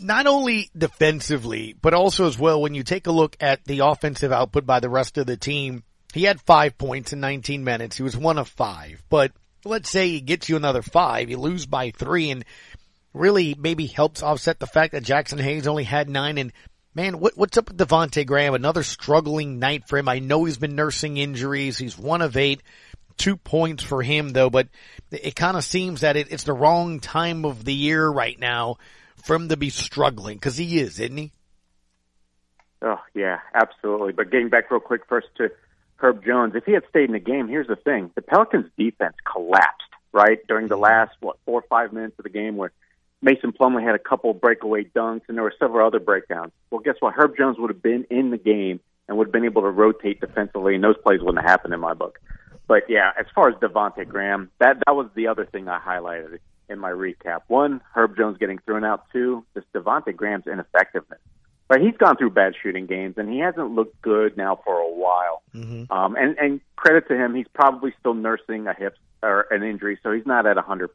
not 0.00 0.26
only 0.26 0.70
defensively, 0.76 1.74
but 1.80 1.94
also 1.94 2.26
as 2.26 2.38
well 2.38 2.60
when 2.60 2.74
you 2.74 2.82
take 2.82 3.06
a 3.06 3.12
look 3.12 3.36
at 3.40 3.64
the 3.64 3.80
offensive 3.80 4.32
output 4.32 4.66
by 4.66 4.80
the 4.80 4.88
rest 4.88 5.18
of 5.18 5.26
the 5.26 5.36
team. 5.36 5.82
He 6.12 6.24
had 6.24 6.40
five 6.40 6.78
points 6.78 7.12
in 7.12 7.20
19 7.20 7.64
minutes. 7.64 7.96
He 7.96 8.02
was 8.02 8.16
one 8.16 8.38
of 8.38 8.48
five, 8.48 9.02
but 9.08 9.32
let's 9.64 9.90
say 9.90 10.08
he 10.08 10.20
gets 10.20 10.48
you 10.48 10.56
another 10.56 10.82
five, 10.82 11.30
you 11.30 11.38
lose 11.38 11.66
by 11.66 11.90
three 11.90 12.30
and 12.30 12.44
really 13.12 13.56
maybe 13.58 13.86
helps 13.86 14.22
offset 14.22 14.58
the 14.58 14.66
fact 14.66 14.92
that 14.92 15.04
Jaxson 15.04 15.40
Hayes 15.40 15.66
only 15.66 15.84
had 15.84 16.08
nine 16.08 16.38
and 16.38 16.52
man, 16.94 17.18
what, 17.18 17.36
what's 17.36 17.56
up 17.56 17.68
with 17.68 17.78
Devonte 17.78 18.26
Graham? 18.26 18.54
Another 18.54 18.82
struggling 18.82 19.58
night 19.58 19.88
for 19.88 19.98
him. 19.98 20.08
I 20.08 20.20
know 20.20 20.44
he's 20.44 20.58
been 20.58 20.76
nursing 20.76 21.16
injuries. 21.16 21.78
He's 21.78 21.98
one 21.98 22.22
of 22.22 22.36
eight, 22.36 22.62
two 23.16 23.36
points 23.36 23.82
for 23.82 24.02
him 24.02 24.30
though, 24.30 24.50
but 24.50 24.68
it 25.10 25.34
kind 25.34 25.56
of 25.56 25.64
seems 25.64 26.02
that 26.02 26.16
it, 26.16 26.28
it's 26.30 26.44
the 26.44 26.52
wrong 26.52 27.00
time 27.00 27.44
of 27.44 27.64
the 27.64 27.74
year 27.74 28.06
right 28.08 28.38
now 28.38 28.76
for 29.24 29.34
him 29.34 29.48
to 29.48 29.56
be 29.56 29.70
struggling? 29.70 30.36
Because 30.36 30.56
he 30.56 30.78
is, 30.78 31.00
isn't 31.00 31.16
he? 31.16 31.32
Oh 32.82 33.00
yeah, 33.14 33.38
absolutely. 33.54 34.12
But 34.12 34.30
getting 34.30 34.50
back 34.50 34.70
real 34.70 34.80
quick 34.80 35.02
first 35.08 35.28
to 35.38 35.50
Herb 35.96 36.24
Jones, 36.24 36.54
if 36.54 36.64
he 36.64 36.72
had 36.72 36.84
stayed 36.90 37.04
in 37.04 37.12
the 37.12 37.18
game, 37.18 37.48
here's 37.48 37.66
the 37.66 37.76
thing: 37.76 38.10
the 38.14 38.22
Pelicans' 38.22 38.70
defense 38.78 39.16
collapsed 39.24 39.82
right 40.12 40.38
during 40.46 40.68
the 40.68 40.74
mm-hmm. 40.74 40.84
last 40.84 41.12
what 41.20 41.38
four 41.46 41.60
or 41.60 41.64
five 41.68 41.92
minutes 41.92 42.14
of 42.18 42.24
the 42.24 42.30
game, 42.30 42.56
where 42.56 42.72
Mason 43.22 43.52
Plumlee 43.52 43.82
had 43.82 43.94
a 43.94 43.98
couple 43.98 44.34
breakaway 44.34 44.84
dunks 44.84 45.22
and 45.28 45.36
there 45.36 45.44
were 45.44 45.54
several 45.58 45.86
other 45.86 45.98
breakdowns. 45.98 46.52
Well, 46.70 46.80
guess 46.80 46.96
what? 47.00 47.14
Herb 47.14 47.36
Jones 47.38 47.56
would 47.58 47.70
have 47.70 47.82
been 47.82 48.04
in 48.10 48.30
the 48.30 48.36
game 48.36 48.80
and 49.08 49.16
would 49.16 49.28
have 49.28 49.32
been 49.32 49.46
able 49.46 49.62
to 49.62 49.70
rotate 49.70 50.20
defensively, 50.20 50.74
and 50.74 50.84
those 50.84 50.96
plays 51.02 51.20
wouldn't 51.20 51.40
have 51.42 51.50
happened 51.50 51.72
in 51.72 51.80
my 51.80 51.94
book. 51.94 52.18
But 52.66 52.84
yeah, 52.88 53.12
as 53.18 53.26
far 53.34 53.48
as 53.48 53.54
Devonte 53.56 54.06
Graham, 54.06 54.50
that 54.58 54.82
that 54.84 54.94
was 54.94 55.08
the 55.14 55.28
other 55.28 55.46
thing 55.46 55.68
I 55.68 55.78
highlighted 55.78 56.38
in 56.68 56.78
my 56.78 56.90
recap. 56.90 57.42
One, 57.48 57.80
Herb 57.94 58.16
Jones 58.16 58.38
getting 58.38 58.58
thrown 58.58 58.84
out. 58.84 59.04
Two, 59.12 59.44
just 59.54 59.70
Devonte 59.72 60.14
Graham's 60.14 60.46
ineffectiveness. 60.46 61.20
But 61.66 61.80
he's 61.80 61.96
gone 61.96 62.16
through 62.16 62.30
bad 62.30 62.54
shooting 62.62 62.86
games, 62.86 63.14
and 63.16 63.32
he 63.32 63.38
hasn't 63.38 63.70
looked 63.70 64.00
good 64.02 64.36
now 64.36 64.60
for 64.64 64.76
a 64.76 64.90
while. 64.90 65.42
Mm-hmm. 65.54 65.90
Um, 65.90 66.14
and, 66.16 66.36
and 66.38 66.60
credit 66.76 67.08
to 67.08 67.16
him, 67.16 67.34
he's 67.34 67.48
probably 67.54 67.94
still 67.98 68.14
nursing 68.14 68.66
a 68.66 68.74
hip 68.74 68.96
or 69.22 69.46
an 69.50 69.62
injury, 69.62 69.98
so 70.02 70.12
he's 70.12 70.26
not 70.26 70.46
at 70.46 70.58
a 70.58 70.62
100%, 70.62 70.88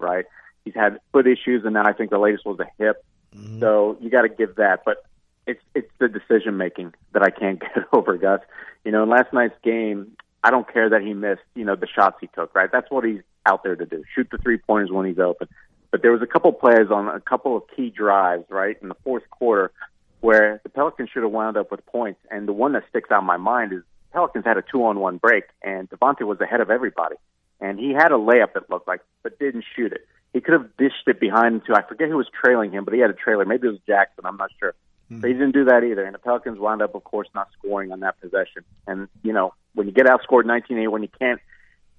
right? 0.00 0.24
He's 0.64 0.74
had 0.74 0.98
foot 1.12 1.28
issues, 1.28 1.64
and 1.64 1.76
then 1.76 1.86
I 1.86 1.92
think 1.92 2.10
the 2.10 2.18
latest 2.18 2.44
was 2.44 2.58
a 2.58 2.66
hip. 2.82 3.04
Mm-hmm. 3.36 3.60
So 3.60 3.96
you 4.00 4.10
got 4.10 4.22
to 4.22 4.28
give 4.28 4.56
that. 4.56 4.82
But 4.84 5.04
it's 5.46 5.62
it's 5.74 5.90
the 5.98 6.08
decision 6.08 6.56
making 6.56 6.94
that 7.12 7.22
I 7.22 7.30
can't 7.30 7.60
get 7.60 7.84
over, 7.92 8.16
Gus. 8.16 8.40
You 8.84 8.92
know, 8.92 9.04
in 9.04 9.08
last 9.08 9.32
night's 9.32 9.58
game, 9.62 10.16
I 10.46 10.50
don't 10.50 10.72
care 10.72 10.88
that 10.90 11.02
he 11.02 11.12
missed, 11.12 11.42
you 11.56 11.64
know, 11.64 11.74
the 11.74 11.88
shots 11.88 12.18
he 12.20 12.28
took, 12.28 12.54
right? 12.54 12.70
That's 12.70 12.88
what 12.88 13.04
he's 13.04 13.20
out 13.46 13.64
there 13.64 13.74
to 13.74 13.84
do. 13.84 14.04
Shoot 14.14 14.28
the 14.30 14.38
three 14.38 14.58
pointers 14.58 14.92
when 14.92 15.04
he's 15.04 15.18
open. 15.18 15.48
But 15.90 16.02
there 16.02 16.12
was 16.12 16.22
a 16.22 16.26
couple 16.26 16.52
plays 16.52 16.88
on 16.88 17.08
a 17.08 17.18
couple 17.18 17.56
of 17.56 17.64
key 17.74 17.90
drives, 17.90 18.44
right, 18.48 18.76
in 18.80 18.88
the 18.88 18.94
fourth 19.02 19.28
quarter 19.28 19.72
where 20.20 20.60
the 20.62 20.68
Pelicans 20.68 21.10
should 21.12 21.24
have 21.24 21.32
wound 21.32 21.56
up 21.56 21.72
with 21.72 21.84
points. 21.86 22.20
And 22.30 22.46
the 22.46 22.52
one 22.52 22.74
that 22.74 22.84
sticks 22.88 23.10
out 23.10 23.22
in 23.22 23.26
my 23.26 23.38
mind 23.38 23.72
is 23.72 23.82
Pelicans 24.12 24.44
had 24.44 24.56
a 24.56 24.62
two 24.62 24.84
on 24.84 25.00
one 25.00 25.16
break 25.16 25.44
and 25.62 25.90
Devonte 25.90 26.22
was 26.22 26.40
ahead 26.40 26.60
of 26.60 26.70
everybody. 26.70 27.16
And 27.60 27.80
he 27.80 27.90
had 27.92 28.12
a 28.12 28.16
layup 28.16 28.52
that 28.54 28.70
looked 28.70 28.86
like, 28.86 29.00
but 29.24 29.40
didn't 29.40 29.64
shoot 29.74 29.92
it. 29.92 30.06
He 30.32 30.40
could 30.40 30.52
have 30.52 30.76
dished 30.76 31.08
it 31.08 31.18
behind 31.18 31.56
him 31.56 31.62
too. 31.66 31.74
I 31.74 31.82
forget 31.82 32.08
who 32.08 32.18
was 32.18 32.28
trailing 32.40 32.70
him, 32.70 32.84
but 32.84 32.94
he 32.94 33.00
had 33.00 33.10
a 33.10 33.14
trailer. 33.14 33.44
Maybe 33.44 33.66
it 33.66 33.72
was 33.72 33.80
Jackson. 33.84 34.26
I'm 34.26 34.36
not 34.36 34.50
sure. 34.60 34.74
Hmm. 35.08 35.20
But 35.20 35.28
he 35.28 35.32
didn't 35.32 35.54
do 35.54 35.64
that 35.64 35.82
either. 35.82 36.04
And 36.04 36.14
the 36.14 36.20
Pelicans 36.20 36.58
wound 36.60 36.82
up, 36.82 36.94
of 36.94 37.02
course, 37.02 37.28
not 37.34 37.48
scoring 37.58 37.90
on 37.90 38.00
that 38.00 38.20
possession. 38.20 38.62
And, 38.86 39.08
you 39.24 39.32
know, 39.32 39.54
when 39.76 39.86
you 39.86 39.92
get 39.92 40.06
outscored 40.06 40.44
19-8, 40.44 40.90
when 40.90 41.02
you 41.02 41.10
can't 41.20 41.40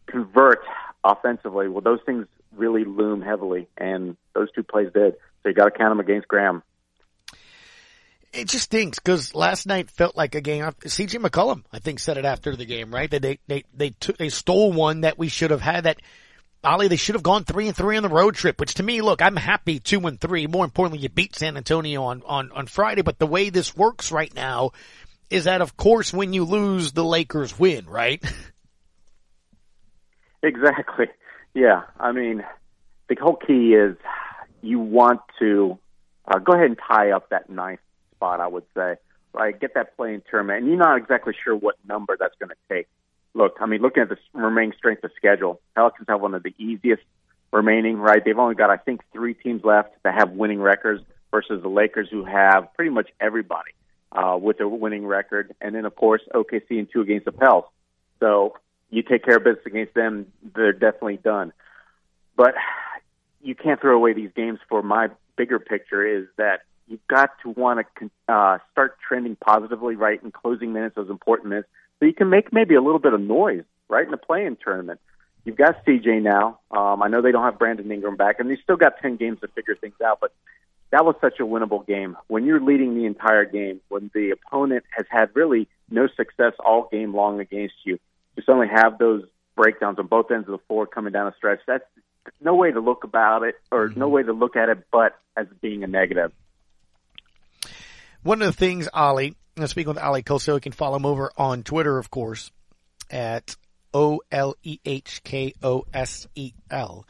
convert 0.08 0.60
offensively, 1.04 1.70
well, 1.70 1.82
those 1.82 2.00
things 2.06 2.26
really 2.56 2.84
loom 2.84 3.22
heavily. 3.22 3.68
And 3.78 4.18
those 4.34 4.52
two 4.52 4.64
plays 4.64 4.92
did. 4.94 5.14
So 5.44 5.50
you 5.50 5.54
got 5.54 5.66
to 5.66 5.72
count 5.72 5.92
them 5.92 6.00
against 6.00 6.28
Graham. 6.28 6.64
It 8.34 8.50
just 8.50 8.66
stinks 8.66 9.00
because 9.00 9.34
last 9.34 9.68
night 9.68 9.90
felt 9.90 10.18
like 10.18 10.36
a 10.36 10.42
game. 10.42 10.64
CJ 10.64 11.22
McCollum, 11.22 11.64
I 11.72 11.80
think, 11.80 12.00
said 12.00 12.18
it 12.18 12.26
after 12.26 12.56
the 12.56 12.66
game, 12.66 12.94
right? 12.94 13.10
That 13.10 13.22
they 13.22 13.40
they 13.48 13.64
they 13.74 13.96
they 14.18 14.30
stole 14.30 14.74
one 14.74 15.02
that 15.02 15.18
we 15.18 15.30
should 15.30 15.50
have 15.52 15.62
had. 15.62 15.86
That 15.86 16.02
Ollie, 16.64 16.90
they 16.90 16.98
should 16.98 17.16
have 17.16 17.24
gone 17.24 17.46
three 17.46 17.68
and 17.68 17.76
three 17.76 17.96
on 17.96 18.04
the 18.04 18.10
road 18.10 18.36
trip. 18.36 18.60
Which 18.60 18.76
to 18.76 18.84
me, 18.84 19.02
look, 19.02 19.22
I'm 19.22 19.38
happy 19.38 19.80
two 19.80 20.06
and 20.06 20.20
three. 20.20 20.46
More 20.46 20.66
importantly, 20.66 21.02
you 21.02 21.10
beat 21.10 21.36
San 21.36 21.56
Antonio 21.56 22.04
on 22.04 22.22
on 22.26 22.52
on 22.52 22.68
Friday. 22.68 23.02
But 23.02 23.18
the 23.18 23.26
way 23.28 23.50
this 23.50 23.76
works 23.78 24.12
right 24.12 24.34
now 24.36 24.72
is 25.30 25.46
that, 25.46 25.62
of 25.62 25.76
course, 25.78 26.14
when 26.14 26.34
you 26.34 26.44
lose, 26.44 26.92
the 26.92 27.04
Lakers 27.04 27.58
win, 27.58 27.86
right? 27.86 28.24
Exactly. 30.44 31.08
Yeah. 31.54 31.84
I 32.00 32.12
mean, 32.12 32.44
the 33.10 33.16
whole 33.20 33.36
key 33.36 33.74
is 33.74 33.98
you 34.62 34.80
want 34.80 35.22
to 35.40 35.78
uh, 36.28 36.40
go 36.40 36.54
ahead 36.54 36.68
and 36.68 36.78
tie 36.88 37.12
up 37.12 37.30
that 37.30 37.50
ninth 37.50 37.80
spot, 38.16 38.40
I 38.40 38.48
would 38.48 38.66
say, 38.76 38.96
right? 39.34 39.60
Get 39.60 39.74
that 39.76 39.96
play-in 39.98 40.22
tournament. 40.30 40.60
And 40.60 40.68
you're 40.68 40.78
not 40.78 40.98
exactly 40.98 41.34
sure 41.44 41.56
what 41.56 41.76
number 41.88 42.16
that's 42.20 42.36
going 42.40 42.50
to 42.50 42.74
take. 42.74 42.88
Look, 43.34 43.58
I 43.60 43.66
mean, 43.66 43.82
looking 43.82 44.04
at 44.04 44.10
the 44.10 44.18
remaining 44.34 44.74
strength 44.78 45.04
of 45.04 45.12
schedule, 45.16 45.60
Pelicans 45.76 46.08
have 46.10 46.22
one 46.22 46.34
of 46.34 46.44
the 46.44 46.54
easiest 46.58 47.04
remaining, 47.52 47.98
right? 47.98 48.24
They've 48.24 48.38
only 48.38 48.56
got, 48.56 48.70
I 48.70 48.78
think, 48.78 49.02
three 49.14 49.34
teams 49.34 49.64
left 49.64 49.90
that 50.04 50.16
have 50.16 50.32
winning 50.32 50.60
records 50.60 51.04
versus 51.32 51.62
the 51.62 51.70
Lakers 51.70 52.08
who 52.10 52.26
have 52.26 52.74
pretty 52.76 52.90
much 52.92 53.10
everybody 53.20 53.72
uh, 54.12 54.38
with 54.40 54.60
a 54.60 54.68
winning 54.68 55.06
record. 55.06 55.56
And 55.62 55.76
then, 55.76 55.86
of 55.86 55.96
course, 55.96 56.22
OKC 56.34 56.72
and 56.72 56.88
two 56.92 57.02
against 57.02 57.26
the 57.26 57.32
Pels. 57.32 57.66
So 58.20 58.58
you 58.90 59.04
take 59.04 59.24
care 59.24 59.38
of 59.38 59.44
business 59.44 59.66
against 59.66 59.94
them, 59.94 60.32
they're 60.56 60.74
definitely 60.74 61.18
done. 61.18 61.54
But 62.36 62.56
you 63.42 63.56
can't 63.56 63.80
throw 63.80 63.96
away 63.96 64.14
these 64.14 64.32
games 64.36 64.60
for 64.70 64.82
my 64.82 65.10
bigger 65.36 65.60
picture 65.60 66.06
is 66.06 66.28
that 66.38 66.62
you've 66.88 67.06
got 67.08 67.32
to 67.44 67.50
want 67.50 67.86
to 68.00 68.10
uh, 68.28 68.58
start 68.72 68.98
trending 69.06 69.36
positively, 69.36 69.96
right, 69.96 70.22
in 70.24 70.32
closing 70.32 70.74
minutes, 70.74 70.96
those 70.96 71.10
important 71.10 71.50
minutes, 71.50 71.68
so 72.00 72.06
you 72.06 72.14
can 72.14 72.30
make 72.30 72.54
maybe 72.54 72.76
a 72.76 72.82
little 72.82 73.00
bit 73.00 73.14
of 73.14 73.22
noise, 73.22 73.64
right, 73.90 74.06
in 74.06 74.12
the 74.12 74.18
play-in 74.18 74.58
tournament. 74.64 75.00
You've 75.46 75.58
got 75.58 75.86
CJ 75.86 76.22
now. 76.22 76.60
Um, 76.72 77.02
I 77.02 77.08
know 77.08 77.22
they 77.22 77.32
don't 77.32 77.44
have 77.44 77.58
Brandon 77.58 77.90
Ingram 77.92 78.18
back, 78.18 78.40
and 78.40 78.50
they 78.50 78.58
still 78.62 78.76
got 78.76 79.00
10 79.02 79.18
games 79.18 79.40
to 79.42 79.48
figure 79.48 79.76
things 79.76 79.96
out, 80.04 80.20
but 80.20 80.34
that 80.92 81.06
was 81.06 81.16
such 81.22 81.40
a 81.40 81.44
winnable 81.44 81.86
game. 81.86 82.18
When 82.28 82.46
you're 82.46 82.62
leading 82.62 82.96
the 82.96 83.06
entire 83.06 83.46
game, 83.46 83.82
when 83.90 84.10
the 84.14 84.32
opponent 84.32 84.86
has 84.92 85.06
had 85.10 85.30
really 85.36 85.68
no 85.90 86.08
success 86.16 86.54
all 86.60 86.88
game 86.92 87.14
long 87.14 87.40
against 87.40 87.76
you, 87.84 88.00
you 88.36 88.44
suddenly 88.46 88.68
have 88.68 88.98
those 88.98 89.24
breakdowns 89.56 90.00
on 90.00 90.08
both 90.08 90.32
ends 90.32 90.48
of 90.48 90.52
the 90.52 90.66
floor 90.68 90.86
coming 90.86 91.12
down 91.12 91.28
a 91.28 91.36
stretch. 91.36 91.60
That's 91.68 91.84
no 92.42 92.56
way 92.56 92.72
to 92.72 92.80
look 92.80 93.04
about 93.04 93.44
it, 93.44 93.56
or 93.72 93.90
mm-hmm. 93.90 94.00
no 94.00 94.08
way 94.08 94.24
to 94.24 94.34
look 94.34 94.56
at 94.56 94.70
it, 94.70 94.86
but 94.92 95.18
as 95.36 95.48
being 95.62 95.84
a 95.84 95.88
negative. 95.88 96.32
One 98.24 98.42
of 98.42 98.48
the 98.48 98.54
things, 98.54 98.90
Ali, 98.94 99.36
and 99.56 99.70
speaking 99.70 99.94
with 99.94 100.04
Ali 100.04 100.24
Koso, 100.24 100.56
you 100.56 100.62
can 100.62 100.72
follow 100.72 100.98
him 100.98 101.06
over 101.06 101.32
on 101.38 101.64
Twitter, 101.64 101.98
of 101.98 102.10
course, 102.10 102.52
at 103.10 103.56
O 103.94 104.22
L 104.32 104.56
E 104.64 104.80
H 104.86 105.22
K 105.24 105.54
O 105.64 105.86
S 105.94 106.28
E 106.36 106.54
L, 106.70 107.06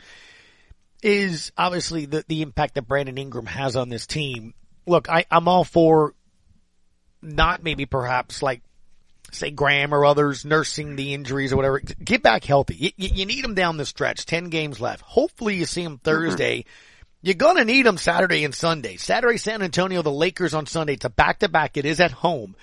is 1.01 1.51
obviously 1.57 2.05
the, 2.05 2.23
the 2.27 2.41
impact 2.41 2.75
that 2.75 2.87
Brandon 2.87 3.17
Ingram 3.17 3.45
has 3.45 3.75
on 3.75 3.89
this 3.89 4.07
team. 4.07 4.53
Look, 4.85 5.09
I, 5.09 5.25
I'm 5.29 5.47
all 5.47 5.63
for 5.63 6.13
not 7.21 7.63
maybe 7.63 7.85
perhaps 7.85 8.41
like 8.41 8.61
say 9.31 9.51
Graham 9.51 9.93
or 9.93 10.05
others 10.05 10.45
nursing 10.45 10.95
the 10.95 11.13
injuries 11.13 11.51
or 11.51 11.57
whatever. 11.57 11.79
Get 11.79 12.23
back 12.23 12.43
healthy. 12.43 12.93
You, 12.97 13.09
you 13.13 13.25
need 13.25 13.43
them 13.43 13.55
down 13.55 13.77
the 13.77 13.85
stretch. 13.85 14.25
Ten 14.25 14.49
games 14.49 14.79
left. 14.79 15.01
Hopefully 15.01 15.55
you 15.55 15.65
see 15.65 15.83
them 15.83 15.97
mm-hmm. 15.97 16.03
Thursday. 16.03 16.65
You're 17.21 17.35
gonna 17.35 17.65
need 17.65 17.85
them 17.85 17.97
Saturday 17.97 18.43
and 18.43 18.53
Sunday. 18.53 18.97
Saturday, 18.97 19.37
San 19.37 19.61
Antonio, 19.61 20.01
the 20.01 20.11
Lakers 20.11 20.53
on 20.53 20.65
Sunday. 20.65 20.93
It's 20.93 21.05
a 21.05 21.09
back 21.09 21.39
to 21.39 21.49
back. 21.49 21.75
It 21.75 21.85
is 21.85 21.99
at 21.99 22.11
home, 22.11 22.55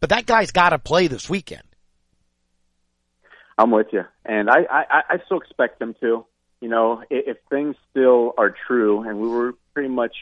but 0.00 0.10
that 0.10 0.26
guy's 0.26 0.50
got 0.50 0.70
to 0.70 0.78
play 0.78 1.06
this 1.06 1.28
weekend. 1.28 1.62
I'm 3.58 3.70
with 3.70 3.88
you, 3.92 4.02
and 4.24 4.48
I, 4.48 4.60
I, 4.70 5.02
I 5.08 5.16
still 5.26 5.38
expect 5.38 5.78
them 5.78 5.94
to. 6.00 6.24
You 6.60 6.68
know, 6.68 7.02
if, 7.10 7.28
if 7.28 7.36
things 7.50 7.76
still 7.90 8.34
are 8.36 8.54
true, 8.66 9.02
and 9.02 9.18
we 9.20 9.28
were 9.28 9.54
pretty 9.74 9.88
much, 9.88 10.14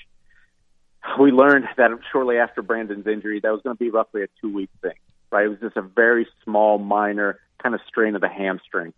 we 1.18 1.30
learned 1.30 1.66
that 1.76 1.90
shortly 2.12 2.38
after 2.38 2.62
Brandon's 2.62 3.06
injury, 3.06 3.40
that 3.40 3.50
was 3.50 3.62
going 3.62 3.76
to 3.76 3.82
be 3.82 3.90
roughly 3.90 4.22
a 4.22 4.28
two 4.40 4.52
week 4.52 4.70
thing 4.82 4.94
right? 5.30 5.46
It 5.46 5.48
was 5.48 5.58
just 5.60 5.76
a 5.76 5.82
very 5.82 6.26
small, 6.44 6.78
minor 6.78 7.38
kind 7.62 7.74
of 7.74 7.80
strain 7.86 8.14
of 8.14 8.20
the 8.20 8.28
hamstring. 8.28 8.92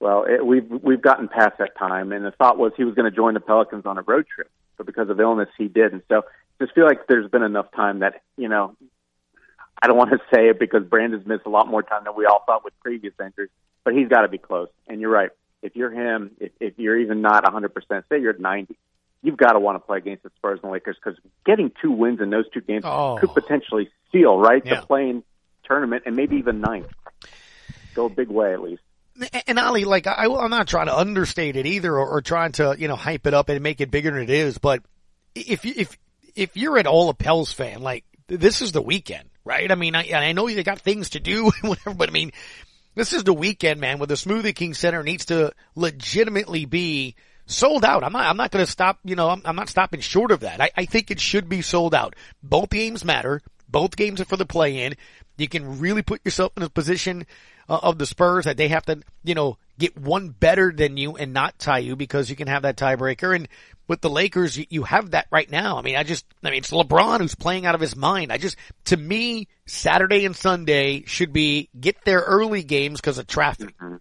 Well, 0.00 0.24
it, 0.24 0.44
we've 0.44 0.68
we've 0.68 1.00
gotten 1.02 1.28
past 1.28 1.58
that 1.58 1.76
time, 1.78 2.12
and 2.12 2.24
the 2.24 2.32
thought 2.32 2.58
was 2.58 2.72
he 2.76 2.84
was 2.84 2.94
going 2.94 3.10
to 3.10 3.14
join 3.14 3.34
the 3.34 3.40
Pelicans 3.40 3.86
on 3.86 3.98
a 3.98 4.02
road 4.02 4.26
trip, 4.34 4.50
but 4.76 4.86
because 4.86 5.08
of 5.10 5.20
illness, 5.20 5.48
he 5.56 5.68
didn't. 5.68 6.04
So, 6.08 6.22
just 6.60 6.74
feel 6.74 6.86
like 6.86 7.06
there's 7.06 7.30
been 7.30 7.42
enough 7.42 7.70
time 7.72 8.00
that 8.00 8.22
you 8.36 8.48
know. 8.48 8.76
I 9.84 9.88
don't 9.88 9.96
want 9.96 10.10
to 10.10 10.18
say 10.32 10.48
it 10.48 10.60
because 10.60 10.84
Brandon's 10.84 11.26
missed 11.26 11.44
a 11.44 11.48
lot 11.48 11.66
more 11.66 11.82
time 11.82 12.04
than 12.04 12.14
we 12.14 12.24
all 12.24 12.44
thought 12.46 12.64
with 12.64 12.72
previous 12.84 13.14
injuries, 13.20 13.50
but 13.82 13.94
he's 13.94 14.06
got 14.06 14.20
to 14.20 14.28
be 14.28 14.38
close. 14.38 14.68
And 14.86 15.00
you're 15.00 15.10
right. 15.10 15.30
If 15.62 15.76
you're 15.76 15.90
him, 15.90 16.32
if, 16.40 16.52
if 16.60 16.74
you're 16.76 16.98
even 16.98 17.22
not 17.22 17.44
100%, 17.44 17.70
say 18.08 18.20
you're 18.20 18.30
at 18.30 18.40
90, 18.40 18.76
you've 19.22 19.36
got 19.36 19.52
to 19.52 19.60
want 19.60 19.76
to 19.76 19.80
play 19.80 19.98
against 19.98 20.24
the 20.24 20.30
Spurs 20.36 20.60
and 20.62 20.72
Lakers 20.72 20.96
because 21.02 21.18
getting 21.46 21.70
two 21.80 21.92
wins 21.92 22.20
in 22.20 22.30
those 22.30 22.44
two 22.52 22.60
games 22.60 22.84
oh. 22.84 23.18
could 23.20 23.32
potentially 23.32 23.88
seal 24.10 24.38
right 24.38 24.62
Yeah. 24.64 24.80
the 24.80 24.86
play-in 24.86 25.22
tournament 25.64 26.02
and 26.06 26.16
maybe 26.16 26.36
even 26.36 26.60
ninth. 26.60 26.88
Go 27.94 28.06
a 28.06 28.10
big 28.10 28.28
way 28.28 28.52
at 28.52 28.60
least. 28.60 28.82
And 29.46 29.58
Ali, 29.58 29.84
like 29.84 30.06
I, 30.06 30.24
I'm 30.24 30.50
not 30.50 30.66
trying 30.66 30.86
to 30.86 30.96
understate 30.96 31.56
it 31.56 31.66
either, 31.66 31.92
or, 31.92 32.08
or 32.08 32.22
trying 32.22 32.52
to 32.52 32.74
you 32.78 32.88
know 32.88 32.96
hype 32.96 33.26
it 33.26 33.34
up 33.34 33.50
and 33.50 33.62
make 33.62 33.82
it 33.82 33.90
bigger 33.90 34.10
than 34.10 34.22
it 34.22 34.30
is. 34.30 34.56
But 34.56 34.82
if 35.34 35.66
you, 35.66 35.74
if 35.76 35.98
if 36.34 36.56
you're 36.56 36.78
at 36.78 36.86
all 36.86 37.10
a 37.10 37.14
Pels 37.14 37.52
fan, 37.52 37.82
like 37.82 38.04
this 38.26 38.62
is 38.62 38.72
the 38.72 38.80
weekend, 38.80 39.28
right? 39.44 39.70
I 39.70 39.74
mean, 39.74 39.94
I, 39.94 40.10
I 40.14 40.32
know 40.32 40.46
you 40.48 40.62
got 40.62 40.80
things 40.80 41.10
to 41.10 41.20
do, 41.20 41.52
and 41.62 41.68
whatever, 41.68 41.94
but 41.94 42.08
I 42.08 42.12
mean, 42.12 42.32
this 42.94 43.12
is 43.12 43.24
the 43.24 43.32
weekend, 43.32 43.80
man. 43.80 43.98
Where 43.98 44.06
the 44.06 44.14
Smoothie 44.14 44.54
King 44.54 44.74
Center 44.74 45.02
needs 45.02 45.26
to 45.26 45.52
legitimately 45.74 46.66
be 46.66 47.14
sold 47.46 47.84
out. 47.84 48.04
I'm 48.04 48.12
not. 48.12 48.26
I'm 48.26 48.36
not 48.36 48.50
going 48.50 48.64
to 48.64 48.70
stop. 48.70 48.98
You 49.04 49.16
know, 49.16 49.28
I'm, 49.28 49.42
I'm 49.44 49.56
not 49.56 49.68
stopping 49.68 50.00
short 50.00 50.30
of 50.30 50.40
that. 50.40 50.60
I, 50.60 50.70
I 50.76 50.84
think 50.84 51.10
it 51.10 51.20
should 51.20 51.48
be 51.48 51.62
sold 51.62 51.94
out. 51.94 52.14
Both 52.42 52.70
games 52.70 53.04
matter. 53.04 53.42
Both 53.68 53.96
games 53.96 54.20
are 54.20 54.26
for 54.26 54.36
the 54.36 54.44
play-in. 54.44 54.94
You 55.38 55.48
can 55.48 55.80
really 55.80 56.02
put 56.02 56.20
yourself 56.24 56.52
in 56.56 56.62
a 56.62 56.68
position 56.68 57.26
uh, 57.68 57.80
of 57.82 57.98
the 57.98 58.06
Spurs 58.06 58.44
that 58.44 58.58
they 58.58 58.68
have 58.68 58.84
to, 58.86 59.00
you 59.24 59.34
know, 59.34 59.56
get 59.78 59.96
one 59.96 60.28
better 60.28 60.70
than 60.70 60.98
you 60.98 61.16
and 61.16 61.32
not 61.32 61.58
tie 61.58 61.78
you 61.78 61.96
because 61.96 62.28
you 62.28 62.36
can 62.36 62.48
have 62.48 62.62
that 62.62 62.76
tiebreaker. 62.76 63.34
And 63.34 63.48
with 63.88 64.00
the 64.00 64.10
Lakers, 64.10 64.58
you, 64.70 64.84
have 64.84 65.10
that 65.10 65.26
right 65.30 65.50
now. 65.50 65.76
I 65.78 65.82
mean, 65.82 65.96
I 65.96 66.02
just, 66.02 66.24
I 66.42 66.50
mean, 66.50 66.58
it's 66.58 66.70
LeBron 66.70 67.20
who's 67.20 67.34
playing 67.34 67.66
out 67.66 67.74
of 67.74 67.80
his 67.80 67.96
mind. 67.96 68.32
I 68.32 68.38
just, 68.38 68.56
to 68.86 68.96
me, 68.96 69.48
Saturday 69.66 70.24
and 70.24 70.34
Sunday 70.34 71.04
should 71.06 71.32
be 71.32 71.68
get 71.78 72.04
their 72.04 72.20
early 72.20 72.62
games 72.62 73.00
because 73.00 73.18
of 73.18 73.26
traffic. 73.26 73.76
Mm-hmm. 73.78 73.96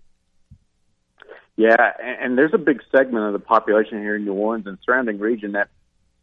Yeah, 1.58 1.76
and, 2.02 2.18
and 2.22 2.38
there's 2.38 2.54
a 2.54 2.58
big 2.58 2.82
segment 2.96 3.26
of 3.26 3.34
the 3.34 3.40
population 3.40 4.00
here 4.00 4.16
in 4.16 4.26
New 4.26 4.34
Orleans 4.34 4.68
and 4.68 4.78
surrounding 4.86 5.20
region 5.20 5.54
that 5.54 5.70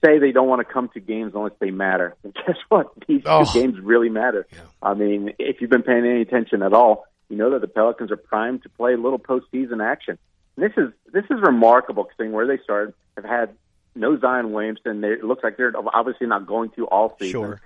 say 0.04 0.18
they 0.18 0.32
don't 0.32 0.48
want 0.48 0.66
to 0.66 0.72
come 0.72 0.88
to 0.94 1.00
games 1.00 1.32
unless 1.34 1.52
they 1.60 1.70
matter. 1.70 2.14
And 2.24 2.34
guess 2.46 2.56
what? 2.68 2.92
These 3.06 3.22
Oh. 3.26 3.44
two 3.44 3.60
games 3.60 3.80
really 3.80 4.08
matter. 4.08 4.46
I 4.82 4.94
mean, 4.94 5.32
if 5.38 5.60
you've 5.60 5.70
been 5.70 5.82
paying 5.82 6.06
any 6.06 6.22
attention 6.22 6.62
at 6.62 6.72
all, 6.72 7.06
you 7.28 7.36
know 7.36 7.50
that 7.50 7.60
the 7.60 7.68
Pelicans 7.68 8.10
are 8.10 8.16
primed 8.16 8.62
to 8.62 8.68
play 8.70 8.94
a 8.94 8.96
little 8.96 9.18
postseason 9.18 9.84
action. 9.84 10.18
This 10.58 10.72
is 10.76 10.92
this 11.12 11.24
is 11.30 11.40
remarkable 11.40 12.04
considering 12.04 12.32
where 12.32 12.46
they 12.46 12.58
started. 12.62 12.94
Have 13.16 13.24
had 13.24 13.50
no 13.94 14.18
Zion 14.18 14.52
Williamson. 14.52 15.00
They, 15.00 15.12
it 15.12 15.24
looks 15.24 15.44
like 15.44 15.56
they're 15.56 15.72
obviously 15.94 16.26
not 16.26 16.46
going 16.46 16.70
to 16.70 16.86
all 16.86 17.16
season. 17.18 17.40
Sure. 17.40 17.60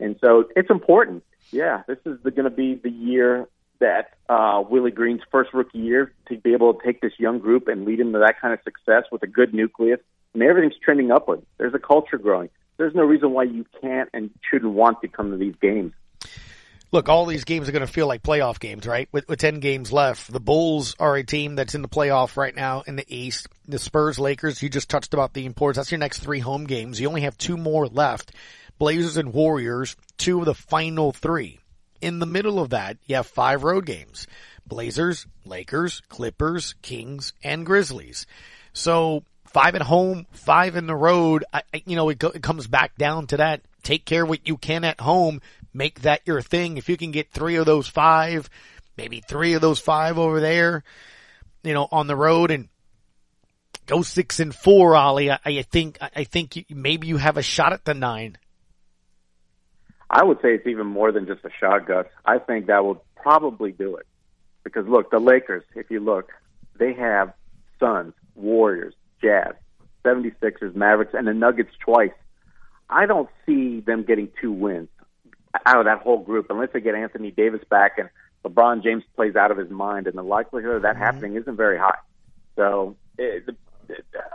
And 0.00 0.16
so 0.22 0.48
it's 0.56 0.70
important. 0.70 1.24
Yeah, 1.50 1.82
this 1.86 1.98
is 2.04 2.18
going 2.22 2.44
to 2.44 2.50
be 2.50 2.74
the 2.74 2.90
year 2.90 3.48
that 3.80 4.14
uh, 4.28 4.62
Willie 4.68 4.90
Green's 4.90 5.22
first 5.30 5.52
rookie 5.54 5.78
year 5.78 6.12
to 6.28 6.36
be 6.36 6.52
able 6.52 6.74
to 6.74 6.84
take 6.84 7.00
this 7.00 7.12
young 7.18 7.38
group 7.38 7.68
and 7.68 7.84
lead 7.84 8.00
them 8.00 8.12
to 8.12 8.18
that 8.18 8.40
kind 8.40 8.52
of 8.52 8.60
success 8.64 9.04
with 9.12 9.22
a 9.22 9.26
good 9.26 9.54
nucleus. 9.54 10.00
And 10.34 10.42
everything's 10.42 10.78
trending 10.82 11.10
upward. 11.10 11.42
There's 11.58 11.74
a 11.74 11.78
culture 11.78 12.18
growing. 12.18 12.50
There's 12.76 12.94
no 12.94 13.02
reason 13.02 13.32
why 13.32 13.44
you 13.44 13.66
can't 13.80 14.08
and 14.12 14.30
shouldn't 14.48 14.72
want 14.72 15.00
to 15.02 15.08
come 15.08 15.30
to 15.30 15.36
these 15.36 15.54
games. 15.60 15.92
Look, 16.90 17.10
all 17.10 17.26
these 17.26 17.44
games 17.44 17.68
are 17.68 17.72
going 17.72 17.86
to 17.86 17.92
feel 17.92 18.06
like 18.06 18.22
playoff 18.22 18.58
games, 18.58 18.86
right? 18.86 19.08
With, 19.12 19.28
with 19.28 19.38
10 19.38 19.60
games 19.60 19.92
left. 19.92 20.32
The 20.32 20.40
Bulls 20.40 20.94
are 20.98 21.16
a 21.16 21.22
team 21.22 21.54
that's 21.54 21.74
in 21.74 21.82
the 21.82 21.88
playoff 21.88 22.38
right 22.38 22.54
now 22.54 22.82
in 22.86 22.96
the 22.96 23.04
East. 23.14 23.46
The 23.66 23.78
Spurs, 23.78 24.18
Lakers, 24.18 24.62
you 24.62 24.70
just 24.70 24.88
touched 24.88 25.12
about 25.12 25.34
the 25.34 25.44
importance. 25.44 25.76
That's 25.76 25.92
your 25.92 25.98
next 25.98 26.20
three 26.20 26.40
home 26.40 26.64
games. 26.64 26.98
You 26.98 27.08
only 27.08 27.20
have 27.22 27.36
two 27.36 27.58
more 27.58 27.86
left. 27.86 28.32
Blazers 28.78 29.18
and 29.18 29.34
Warriors, 29.34 29.96
two 30.16 30.38
of 30.38 30.46
the 30.46 30.54
final 30.54 31.12
three. 31.12 31.60
In 32.00 32.20
the 32.20 32.26
middle 32.26 32.58
of 32.58 32.70
that, 32.70 32.96
you 33.06 33.16
have 33.16 33.26
five 33.26 33.64
road 33.64 33.84
games. 33.84 34.26
Blazers, 34.66 35.26
Lakers, 35.44 36.00
Clippers, 36.08 36.74
Kings, 36.80 37.34
and 37.42 37.66
Grizzlies. 37.66 38.26
So 38.72 39.24
five 39.44 39.74
at 39.74 39.82
home, 39.82 40.26
five 40.30 40.76
in 40.76 40.86
the 40.86 40.94
road. 40.94 41.44
I, 41.52 41.62
you 41.84 41.96
know, 41.96 42.08
it, 42.08 42.22
it 42.22 42.42
comes 42.42 42.66
back 42.66 42.96
down 42.96 43.26
to 43.28 43.38
that. 43.38 43.62
Take 43.82 44.04
care 44.04 44.24
what 44.24 44.46
you 44.46 44.56
can 44.56 44.84
at 44.84 45.00
home. 45.00 45.40
Make 45.72 46.02
that 46.02 46.22
your 46.26 46.40
thing. 46.40 46.76
If 46.76 46.88
you 46.88 46.96
can 46.96 47.10
get 47.10 47.30
three 47.30 47.56
of 47.56 47.66
those 47.66 47.86
five, 47.86 48.48
maybe 48.96 49.20
three 49.20 49.54
of 49.54 49.60
those 49.60 49.78
five 49.78 50.18
over 50.18 50.40
there, 50.40 50.82
you 51.62 51.74
know, 51.74 51.88
on 51.90 52.06
the 52.06 52.16
road 52.16 52.50
and 52.50 52.68
go 53.86 54.02
six 54.02 54.40
and 54.40 54.54
four, 54.54 54.96
Ollie. 54.96 55.30
I, 55.30 55.38
I 55.44 55.62
think, 55.62 55.98
I 56.00 56.24
think 56.24 56.66
maybe 56.70 57.06
you 57.06 57.16
have 57.16 57.36
a 57.36 57.42
shot 57.42 57.72
at 57.72 57.84
the 57.84 57.94
nine. 57.94 58.38
I 60.10 60.24
would 60.24 60.38
say 60.40 60.54
it's 60.54 60.66
even 60.66 60.86
more 60.86 61.12
than 61.12 61.26
just 61.26 61.44
a 61.44 61.50
shot, 61.60 61.86
Gus. 61.86 62.06
I 62.24 62.38
think 62.38 62.66
that 62.66 62.84
will 62.84 63.04
probably 63.14 63.72
do 63.72 63.96
it. 63.96 64.06
Because 64.64 64.86
look, 64.86 65.10
the 65.10 65.18
Lakers, 65.18 65.64
if 65.74 65.90
you 65.90 66.00
look, 66.00 66.30
they 66.78 66.94
have 66.94 67.34
Suns, 67.78 68.14
Warriors, 68.34 68.94
Jazz, 69.20 69.54
76ers, 70.04 70.74
Mavericks, 70.74 71.14
and 71.14 71.26
the 71.26 71.34
Nuggets 71.34 71.70
twice. 71.80 72.12
I 72.88 73.06
don't 73.06 73.28
see 73.44 73.80
them 73.80 74.04
getting 74.04 74.30
two 74.40 74.52
wins 74.52 74.88
out 75.66 75.78
of 75.78 75.84
that 75.86 76.00
whole 76.00 76.18
group 76.18 76.46
unless 76.50 76.70
they 76.72 76.80
get 76.80 76.94
Anthony 76.94 77.30
Davis 77.30 77.62
back 77.70 77.98
and 77.98 78.08
LeBron 78.44 78.82
James 78.82 79.02
plays 79.16 79.36
out 79.36 79.50
of 79.50 79.58
his 79.58 79.70
mind, 79.70 80.06
and 80.06 80.16
the 80.16 80.22
likelihood 80.22 80.76
of 80.76 80.82
that 80.82 80.94
mm-hmm. 80.94 81.02
happening 81.02 81.36
isn't 81.36 81.56
very 81.56 81.78
high. 81.78 81.98
So, 82.56 82.96
it, 83.18 83.46
the, 83.46 83.56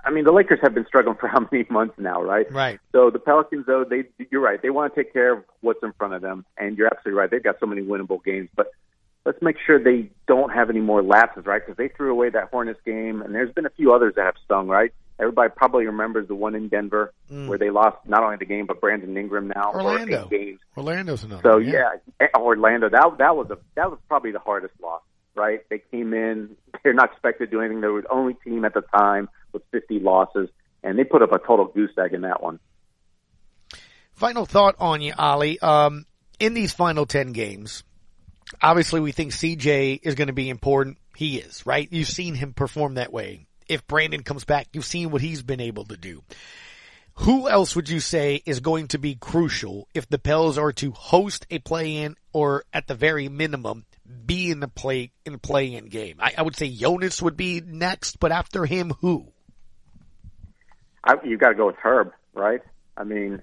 I 0.04 0.12
mean, 0.12 0.24
the 0.24 0.32
Lakers 0.32 0.60
have 0.62 0.74
been 0.74 0.86
struggling 0.86 1.16
for 1.20 1.28
how 1.28 1.48
many 1.52 1.66
months 1.70 1.96
now, 1.98 2.22
right? 2.22 2.52
Right. 2.52 2.80
So 2.92 3.10
the 3.10 3.20
Pelicans, 3.20 3.66
though, 3.66 3.86
they 3.88 4.04
you're 4.32 4.42
right. 4.42 4.62
They 4.62 4.70
want 4.70 4.94
to 4.94 5.04
take 5.04 5.14
care 5.14 5.34
of 5.34 5.44
what's 5.62 5.84
in 5.84 5.94
front 5.94 6.14
of 6.14 6.22
them, 6.22 6.46
and 6.58 6.78
you're 6.78 6.88
absolutely 6.88 7.20
right. 7.20 7.30
They've 7.30 7.44
got 7.44 7.60
so 7.60 7.66
many 7.66 7.82
winnable 7.82 8.24
games, 8.24 8.50
but 8.56 8.72
let's 9.26 9.42
make 9.42 9.56
sure 9.66 9.82
they 9.82 10.10
don't 10.28 10.52
have 10.52 10.70
any 10.70 10.82
more 10.82 11.02
lapses, 11.02 11.46
right? 11.46 11.62
Because 11.66 11.78
they 11.78 11.88
threw 11.88 12.12
away 12.12 12.30
that 12.30 12.50
Hornets 12.50 12.80
game, 12.86 13.22
and 13.22 13.34
there's 13.34 13.54
been 13.54 13.66
a 13.66 13.72
few 13.72 13.94
others 13.94 14.16
that 14.16 14.26
have 14.26 14.36
stung, 14.44 14.68
right? 14.68 14.94
Everybody 15.20 15.54
probably 15.56 15.86
remembers 15.86 16.28
the 16.28 16.36
one 16.36 16.56
in 16.56 16.70
Denver 16.70 17.14
mm. 17.32 17.48
where 17.48 17.58
they 17.58 17.70
lost 17.70 17.98
not 18.06 18.24
only 18.24 18.38
the 18.38 18.46
game 18.46 18.66
but 18.66 18.82
Brandon 18.82 19.16
Ingram 19.16 19.48
now 19.48 19.72
Orlando. 19.72 20.28
games. 20.28 20.60
Orlando's 20.76 21.24
another. 21.24 21.42
So 21.44 21.58
yeah. 21.60 21.92
yeah, 22.20 22.28
Orlando. 22.36 22.90
That 22.90 23.18
that 23.20 23.36
was 23.36 23.50
a 23.52 23.58
that 23.76 23.92
was 23.92 24.00
probably 24.08 24.32
the 24.32 24.40
hardest 24.40 24.74
loss, 24.82 25.02
right? 25.36 25.62
They 25.70 25.82
came 25.92 26.14
in, 26.14 26.56
they're 26.84 26.94
not 26.94 27.12
expected 27.12 27.46
to 27.46 27.52
do 27.52 27.60
anything. 27.62 27.82
They 27.82 27.88
were 27.88 28.02
the 28.02 28.12
only 28.12 28.34
team 28.44 28.66
at 28.66 28.74
the 28.74 28.82
time 28.82 29.30
with 29.52 29.62
50 29.72 30.00
losses, 30.00 30.50
and 30.84 30.98
they 30.98 31.04
put 31.04 31.22
up 31.22 31.32
a 31.32 31.38
total 31.38 31.66
goose 31.66 31.92
egg 31.98 32.14
in 32.14 32.22
that 32.22 32.42
one. 32.42 32.60
Final 34.14 34.46
thought 34.46 34.76
on 34.80 35.02
you, 35.02 35.14
Ollie. 35.18 35.60
Um, 35.60 36.06
in 36.40 36.54
these 36.54 36.74
final 36.74 37.06
10 37.06 37.34
games, 37.34 37.84
obviously 38.62 39.00
we 39.00 39.12
think 39.12 39.32
CJ 39.32 40.00
is 40.04 40.16
going 40.16 40.28
to 40.28 40.34
be 40.34 40.50
important. 40.50 40.98
He 41.16 41.38
is, 41.38 41.66
right? 41.66 41.88
You've 41.92 42.08
seen 42.08 42.34
him 42.36 42.54
perform 42.54 42.96
that 42.96 43.14
way 43.14 43.48
if 43.68 43.88
Brandon 43.88 44.24
comes 44.24 44.46
back. 44.46 44.68
You've 44.74 44.86
seen 44.86 45.12
what 45.12 45.22
he's 45.22 45.42
been 45.42 45.62
able 45.62 45.86
to 45.86 45.98
do. 45.98 46.24
Who 47.18 47.48
else 47.48 47.76
would 47.76 47.90
you 47.90 48.00
say 48.00 48.42
is 48.46 48.60
going 48.60 48.88
to 48.90 48.98
be 48.98 49.16
crucial 49.16 49.88
if 49.94 50.10
the 50.10 50.18
Pels 50.18 50.58
are 50.58 50.72
to 50.74 50.92
host 50.92 51.46
a 51.52 51.60
play-in 51.60 52.16
or 52.34 52.64
at 52.74 52.88
the 52.88 52.96
very 52.96 53.30
minimum 53.30 53.86
be 54.26 54.50
in 54.50 54.60
the 54.60 54.68
play 54.68 55.12
in 55.24 55.38
play-in 55.38 55.86
game? 55.86 56.18
I, 56.20 56.34
I 56.40 56.42
would 56.42 56.56
say 56.56 56.70
Jonas 56.70 57.22
would 57.22 57.38
be 57.38 57.62
next, 57.64 58.20
but 58.20 58.32
after 58.32 58.66
him, 58.66 58.94
who? 59.02 59.28
I, 61.04 61.16
you 61.24 61.38
got 61.38 61.50
to 61.50 61.56
go 61.56 61.68
with 61.68 61.76
Herb, 61.76 62.14
right? 62.34 62.62
I 62.98 63.04
mean, 63.04 63.42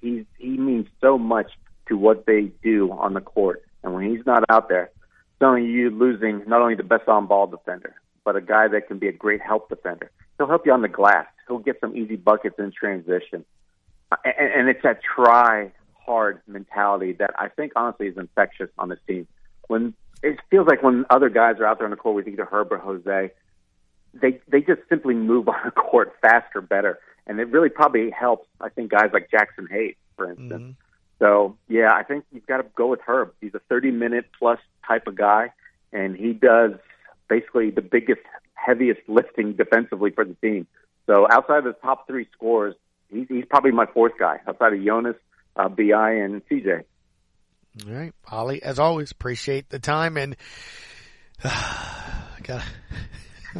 he 0.00 0.24
he 0.38 0.56
means 0.56 0.86
so 1.00 1.18
much 1.18 1.50
to 1.88 1.96
what 1.96 2.26
they 2.26 2.52
do 2.62 2.92
on 2.92 3.14
the 3.14 3.20
court, 3.20 3.64
and 3.82 3.94
when 3.94 4.08
he's 4.10 4.24
not 4.26 4.44
out 4.48 4.68
there, 4.68 4.90
it's 5.32 5.42
only 5.42 5.64
you 5.64 5.90
losing 5.90 6.44
not 6.46 6.60
only 6.60 6.74
the 6.76 6.82
best 6.82 7.08
on-ball 7.08 7.48
defender, 7.48 7.94
but 8.26 8.34
a 8.34 8.40
guy 8.40 8.66
that 8.66 8.88
can 8.88 8.98
be 8.98 9.06
a 9.06 9.12
great 9.12 9.40
help 9.40 9.68
defender. 9.68 10.10
He'll 10.36 10.48
help 10.48 10.66
you 10.66 10.72
on 10.72 10.82
the 10.82 10.88
glass. 10.88 11.26
He'll 11.46 11.60
get 11.60 11.80
some 11.80 11.96
easy 11.96 12.16
buckets 12.16 12.56
in 12.58 12.72
transition. 12.72 13.44
And, 14.24 14.52
and 14.54 14.68
it's 14.68 14.82
that 14.82 15.00
try 15.00 15.72
hard 15.94 16.40
mentality 16.48 17.12
that 17.14 17.30
I 17.38 17.48
think 17.48 17.72
honestly 17.76 18.08
is 18.08 18.18
infectious 18.18 18.68
on 18.78 18.88
this 18.88 18.98
team. 19.06 19.28
When 19.68 19.94
it 20.24 20.40
feels 20.50 20.66
like 20.66 20.82
when 20.82 21.06
other 21.08 21.30
guys 21.30 21.56
are 21.60 21.66
out 21.66 21.78
there 21.78 21.86
on 21.86 21.92
the 21.92 21.96
court 21.96 22.16
with 22.16 22.28
either 22.28 22.44
Herb 22.44 22.72
or 22.72 22.78
Jose, 22.78 23.30
they 24.12 24.40
they 24.48 24.60
just 24.60 24.80
simply 24.88 25.14
move 25.14 25.48
on 25.48 25.60
the 25.64 25.70
court 25.70 26.16
faster, 26.20 26.60
better, 26.60 26.98
and 27.28 27.38
it 27.38 27.48
really 27.48 27.68
probably 27.68 28.10
helps. 28.10 28.48
I 28.60 28.70
think 28.70 28.90
guys 28.90 29.10
like 29.12 29.30
Jaxson 29.30 29.70
Hayes, 29.70 29.94
for 30.16 30.28
instance. 30.28 30.52
Mm-hmm. 30.52 30.70
So 31.20 31.56
yeah, 31.68 31.92
I 31.92 32.02
think 32.02 32.24
you've 32.32 32.46
got 32.46 32.58
to 32.58 32.66
go 32.74 32.88
with 32.88 33.00
Herb. 33.06 33.32
He's 33.40 33.54
a 33.54 33.60
30 33.68 33.92
minute 33.92 34.26
plus 34.36 34.58
type 34.86 35.06
of 35.06 35.14
guy, 35.14 35.52
and 35.92 36.16
he 36.16 36.32
does 36.32 36.72
basically 37.28 37.70
the 37.70 37.82
biggest, 37.82 38.22
heaviest 38.54 39.00
lifting 39.08 39.54
defensively 39.54 40.10
for 40.10 40.24
the 40.24 40.34
team. 40.34 40.66
So 41.06 41.26
outside 41.30 41.58
of 41.58 41.64
the 41.64 41.72
top 41.74 42.06
three 42.06 42.26
scores, 42.32 42.74
he's, 43.10 43.28
he's 43.28 43.44
probably 43.44 43.72
my 43.72 43.86
fourth 43.86 44.12
guy 44.18 44.40
outside 44.46 44.72
of 44.72 44.84
Jonas, 44.84 45.16
uh, 45.54 45.68
Bi, 45.68 46.12
and 46.12 46.42
CJ. 46.48 46.84
All 47.86 47.92
right, 47.92 48.12
Ollie. 48.30 48.62
As 48.62 48.78
always, 48.78 49.10
appreciate 49.10 49.68
the 49.68 49.78
time 49.78 50.16
and 50.16 50.36
uh, 51.44 52.14
got. 52.42 52.62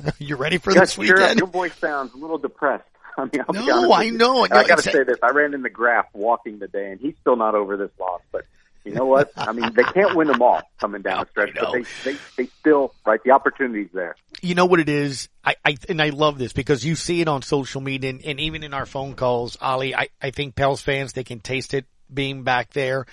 you 0.19 0.37
ready 0.37 0.59
for 0.59 0.73
this 0.73 0.97
weekend? 0.97 1.19
Your, 1.19 1.37
your 1.37 1.47
voice 1.47 1.75
sounds 1.77 2.15
a 2.15 2.17
little 2.17 2.39
depressed. 2.39 2.85
I 3.19 3.25
mean, 3.25 3.45
I'll 3.49 3.67
no, 3.67 3.93
I 3.93 4.11
know. 4.11 4.43
I 4.43 4.67
got 4.67 4.79
to 4.79 4.83
say 4.83 5.05
this. 5.05 5.17
I 5.23 5.31
ran 5.31 5.55
in 5.55 5.63
the 5.63 5.71
graph 5.71 6.07
walking 6.13 6.59
today, 6.59 6.93
and 6.93 7.01
he's 7.01 7.15
still 7.21 7.37
not 7.37 7.55
over 7.55 7.77
this 7.77 7.91
loss. 7.99 8.21
But 8.31 8.45
you 8.87 8.94
know 8.94 9.05
what? 9.05 9.33
I 9.37 9.53
mean, 9.53 9.72
they 9.75 9.83
can't 9.83 10.14
win 10.14 10.29
them 10.29 10.40
all 10.40 10.62
coming 10.81 11.03
down 11.03 11.25
the 11.25 11.31
stretch, 11.31 11.55
but 11.59 11.72
they, 11.72 11.83
they, 12.05 12.18
they 12.37 12.46
still, 12.61 12.94
right, 13.05 13.20
the 13.25 13.33
opportunity's 13.33 13.90
there. 13.92 14.14
You 14.40 14.55
know 14.55 14.66
what 14.66 14.79
it 14.79 14.88
is? 14.88 15.29
I, 15.44 15.57
I, 15.64 15.77
and 15.88 16.01
I 16.01 16.11
love 16.11 16.38
this 16.38 16.53
because 16.53 16.85
you 16.85 16.94
see 16.94 17.20
it 17.20 17.27
on 17.27 17.42
social 17.42 17.81
media 17.81 18.11
and, 18.11 18.25
and 18.25 18.38
even 18.38 18.62
in 18.62 18.72
our 18.72 18.87
phone 18.87 19.14
calls, 19.14 19.59
Ali, 19.61 19.94
I, 19.94 20.09
I 20.22 20.31
think 20.31 20.55
Pels 20.55 20.81
fans, 20.81 21.14
they 21.14 21.25
can 21.25 21.40
taste 21.40 21.75
it 21.75 21.85
being 22.12 22.44
back 22.44 22.72
there. 22.72 23.07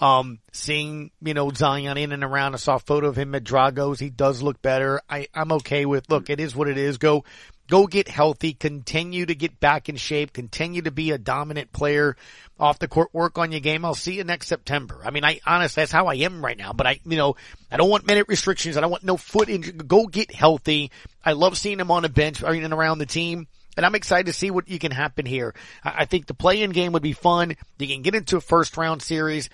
Um, 0.00 0.40
seeing, 0.52 1.10
you 1.22 1.34
know, 1.34 1.50
Zion 1.52 1.96
in 1.98 2.12
and 2.12 2.24
around. 2.24 2.54
I 2.54 2.56
saw 2.56 2.76
a 2.76 2.80
photo 2.80 3.06
of 3.08 3.16
him 3.16 3.34
at 3.34 3.44
Drago's. 3.44 4.00
He 4.00 4.10
does 4.10 4.42
look 4.42 4.60
better. 4.62 5.00
I, 5.08 5.28
I'm 5.34 5.52
okay 5.52 5.84
with, 5.84 6.08
look, 6.08 6.30
it 6.30 6.40
is 6.40 6.56
what 6.56 6.68
it 6.68 6.78
is. 6.78 6.98
Go, 6.98 7.24
go 7.70 7.86
get 7.86 8.08
healthy, 8.08 8.52
continue 8.52 9.24
to 9.24 9.34
get 9.34 9.60
back 9.60 9.88
in 9.88 9.96
shape, 9.96 10.32
continue 10.32 10.82
to 10.82 10.90
be 10.90 11.12
a 11.12 11.18
dominant 11.18 11.72
player 11.72 12.16
off 12.58 12.80
the 12.80 12.88
court, 12.88 13.14
work 13.14 13.38
on 13.38 13.52
your 13.52 13.60
game. 13.60 13.84
I'll 13.84 13.94
see 13.94 14.16
you 14.16 14.24
next 14.24 14.48
September. 14.48 15.00
I 15.04 15.10
mean, 15.10 15.24
I 15.24 15.40
honestly, 15.46 15.80
that's 15.80 15.92
how 15.92 16.06
I 16.06 16.16
am 16.16 16.44
right 16.44 16.58
now, 16.58 16.72
but 16.72 16.86
I, 16.86 17.00
you 17.06 17.16
know, 17.16 17.36
I 17.70 17.76
don't 17.76 17.88
want 17.88 18.06
minute 18.06 18.26
restrictions. 18.28 18.76
I 18.76 18.80
don't 18.80 18.90
want 18.90 19.04
no 19.04 19.16
foot 19.16 19.48
injury. 19.48 19.72
Go 19.72 20.06
get 20.06 20.34
healthy. 20.34 20.90
I 21.24 21.32
love 21.32 21.56
seeing 21.56 21.80
him 21.80 21.92
on 21.92 22.02
the 22.02 22.08
bench, 22.08 22.42
mean, 22.42 22.70
around 22.72 22.98
the 22.98 23.06
team. 23.06 23.46
And 23.76 23.86
I'm 23.86 23.94
excited 23.94 24.26
to 24.26 24.32
see 24.32 24.50
what 24.50 24.68
you 24.68 24.80
can 24.80 24.90
happen 24.90 25.24
here. 25.24 25.54
I 25.84 26.04
think 26.04 26.26
the 26.26 26.34
play-in 26.34 26.70
game 26.70 26.92
would 26.92 27.04
be 27.04 27.12
fun. 27.12 27.56
You 27.78 27.86
can 27.86 28.02
get 28.02 28.16
into 28.16 28.36
a 28.36 28.40
first 28.40 28.76
round 28.76 29.00
series. 29.00 29.48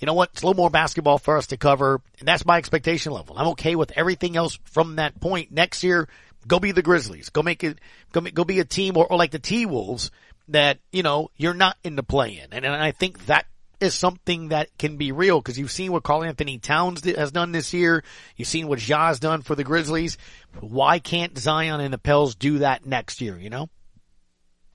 You 0.00 0.06
know 0.06 0.14
what? 0.14 0.30
It's 0.32 0.42
a 0.42 0.46
little 0.46 0.60
more 0.60 0.70
basketball 0.70 1.18
for 1.18 1.36
us 1.36 1.48
to 1.48 1.56
cover, 1.56 2.00
and 2.18 2.26
that's 2.26 2.46
my 2.46 2.56
expectation 2.56 3.12
level. 3.12 3.36
I'm 3.36 3.48
okay 3.48 3.74
with 3.74 3.92
everything 3.94 4.36
else 4.36 4.58
from 4.64 4.96
that 4.96 5.20
point. 5.20 5.50
Next 5.50 5.82
year, 5.82 6.08
go 6.46 6.60
be 6.60 6.72
the 6.72 6.82
Grizzlies. 6.82 7.30
Go 7.30 7.42
make 7.42 7.64
it, 7.64 7.78
go, 8.12 8.20
go 8.20 8.44
be 8.44 8.60
a 8.60 8.64
team 8.64 8.96
or, 8.96 9.06
or 9.10 9.16
like 9.16 9.30
the 9.30 9.38
T-Wolves 9.38 10.10
that, 10.48 10.78
you 10.92 11.02
know, 11.02 11.30
you're 11.36 11.54
not 11.54 11.76
in 11.84 11.96
the 11.96 12.02
play-in. 12.02 12.52
And, 12.52 12.64
and 12.64 12.74
I 12.74 12.92
think 12.92 13.26
that 13.26 13.46
is 13.80 13.94
something 13.94 14.48
that 14.48 14.76
can 14.78 14.96
be 14.96 15.12
real 15.12 15.40
because 15.40 15.58
you've 15.58 15.70
seen 15.70 15.92
what 15.92 16.02
Karl-Anthony 16.02 16.58
Towns 16.58 17.04
has 17.04 17.30
done 17.30 17.52
this 17.52 17.72
year. 17.72 18.02
You've 18.36 18.48
seen 18.48 18.66
what 18.66 18.78
Ja's 18.78 19.20
done 19.20 19.42
for 19.42 19.54
the 19.54 19.64
Grizzlies. 19.64 20.18
Why 20.60 20.98
can't 20.98 21.38
Zion 21.38 21.80
and 21.80 21.92
the 21.92 21.98
Pels 21.98 22.34
do 22.34 22.58
that 22.58 22.84
next 22.84 23.20
year, 23.20 23.38
you 23.38 23.50
know? 23.50 23.68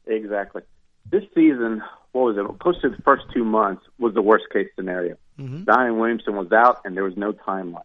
Exactly. 0.06 0.62
This 1.10 1.24
season, 1.36 1.82
what 2.14 2.34
was 2.34 2.38
it? 2.38 2.60
Close 2.60 2.80
to 2.82 2.90
the 2.90 3.02
first 3.04 3.24
two 3.34 3.44
months 3.44 3.84
was 4.00 4.14
the 4.14 4.22
worst 4.22 4.46
case 4.54 4.70
scenario. 4.76 5.18
Mm-hmm. 5.38 5.66
Zion 5.66 5.98
Williamson 5.98 6.36
was 6.36 6.52
out 6.52 6.82
and 6.86 6.96
there 6.96 7.04
was 7.04 7.18
no 7.18 7.34
timeline. 7.34 7.84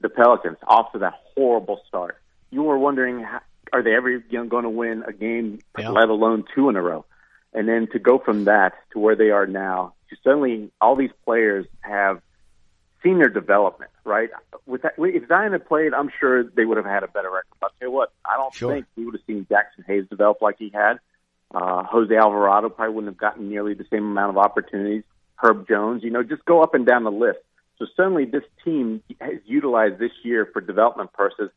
The 0.00 0.08
Pelicans 0.08 0.58
off 0.66 0.92
to 0.92 0.98
that 1.00 1.14
horrible 1.34 1.80
start 1.86 2.16
you 2.50 2.62
were 2.62 2.78
wondering, 2.78 3.26
are 3.72 3.82
they 3.82 3.94
ever 3.94 4.10
you 4.10 4.22
know, 4.32 4.44
going 4.46 4.64
to 4.64 4.70
win 4.70 5.02
a 5.06 5.12
game, 5.12 5.60
yeah. 5.78 5.90
let 5.90 6.08
alone 6.08 6.44
two 6.54 6.68
in 6.68 6.76
a 6.76 6.82
row? 6.82 7.04
And 7.52 7.68
then 7.68 7.88
to 7.92 7.98
go 7.98 8.18
from 8.18 8.44
that 8.44 8.72
to 8.92 8.98
where 8.98 9.16
they 9.16 9.30
are 9.30 9.46
now, 9.46 9.94
suddenly 10.22 10.70
all 10.80 10.96
these 10.96 11.10
players 11.24 11.66
have 11.80 12.20
seen 13.02 13.18
their 13.18 13.28
development, 13.28 13.90
right? 14.04 14.30
With 14.66 14.82
that, 14.82 14.94
if 14.98 15.28
Zion 15.28 15.52
had 15.52 15.66
played, 15.66 15.92
I'm 15.92 16.10
sure 16.18 16.42
they 16.44 16.64
would 16.64 16.78
have 16.78 16.86
had 16.86 17.02
a 17.02 17.08
better 17.08 17.30
record. 17.30 17.46
But 17.60 17.66
I'll 17.66 17.78
tell 17.78 17.88
you 17.88 17.94
what, 17.94 18.12
I 18.24 18.36
don't 18.36 18.54
Sure. 18.54 18.72
think 18.72 18.86
we 18.96 19.04
would 19.04 19.14
have 19.14 19.22
seen 19.26 19.46
Jaxson 19.50 19.84
Hayes 19.86 20.06
develop 20.08 20.40
like 20.40 20.56
he 20.58 20.70
had. 20.70 20.98
Uh, 21.54 21.84
Jose 21.84 22.14
Alvarado 22.14 22.68
probably 22.70 22.94
wouldn't 22.94 23.12
have 23.12 23.18
gotten 23.18 23.48
nearly 23.48 23.74
the 23.74 23.84
same 23.90 24.04
amount 24.04 24.30
of 24.30 24.38
opportunities. 24.38 25.04
Herb 25.36 25.68
Jones, 25.68 26.02
you 26.02 26.10
know, 26.10 26.22
just 26.22 26.44
go 26.44 26.62
up 26.62 26.74
and 26.74 26.86
down 26.86 27.04
the 27.04 27.12
list. 27.12 27.38
So 27.78 27.86
suddenly 27.96 28.24
this 28.24 28.44
team 28.64 29.02
has 29.20 29.34
utilized 29.44 29.98
this 29.98 30.12
year 30.22 30.48
for 30.52 30.60
development 30.60 31.12
purposes 31.12 31.50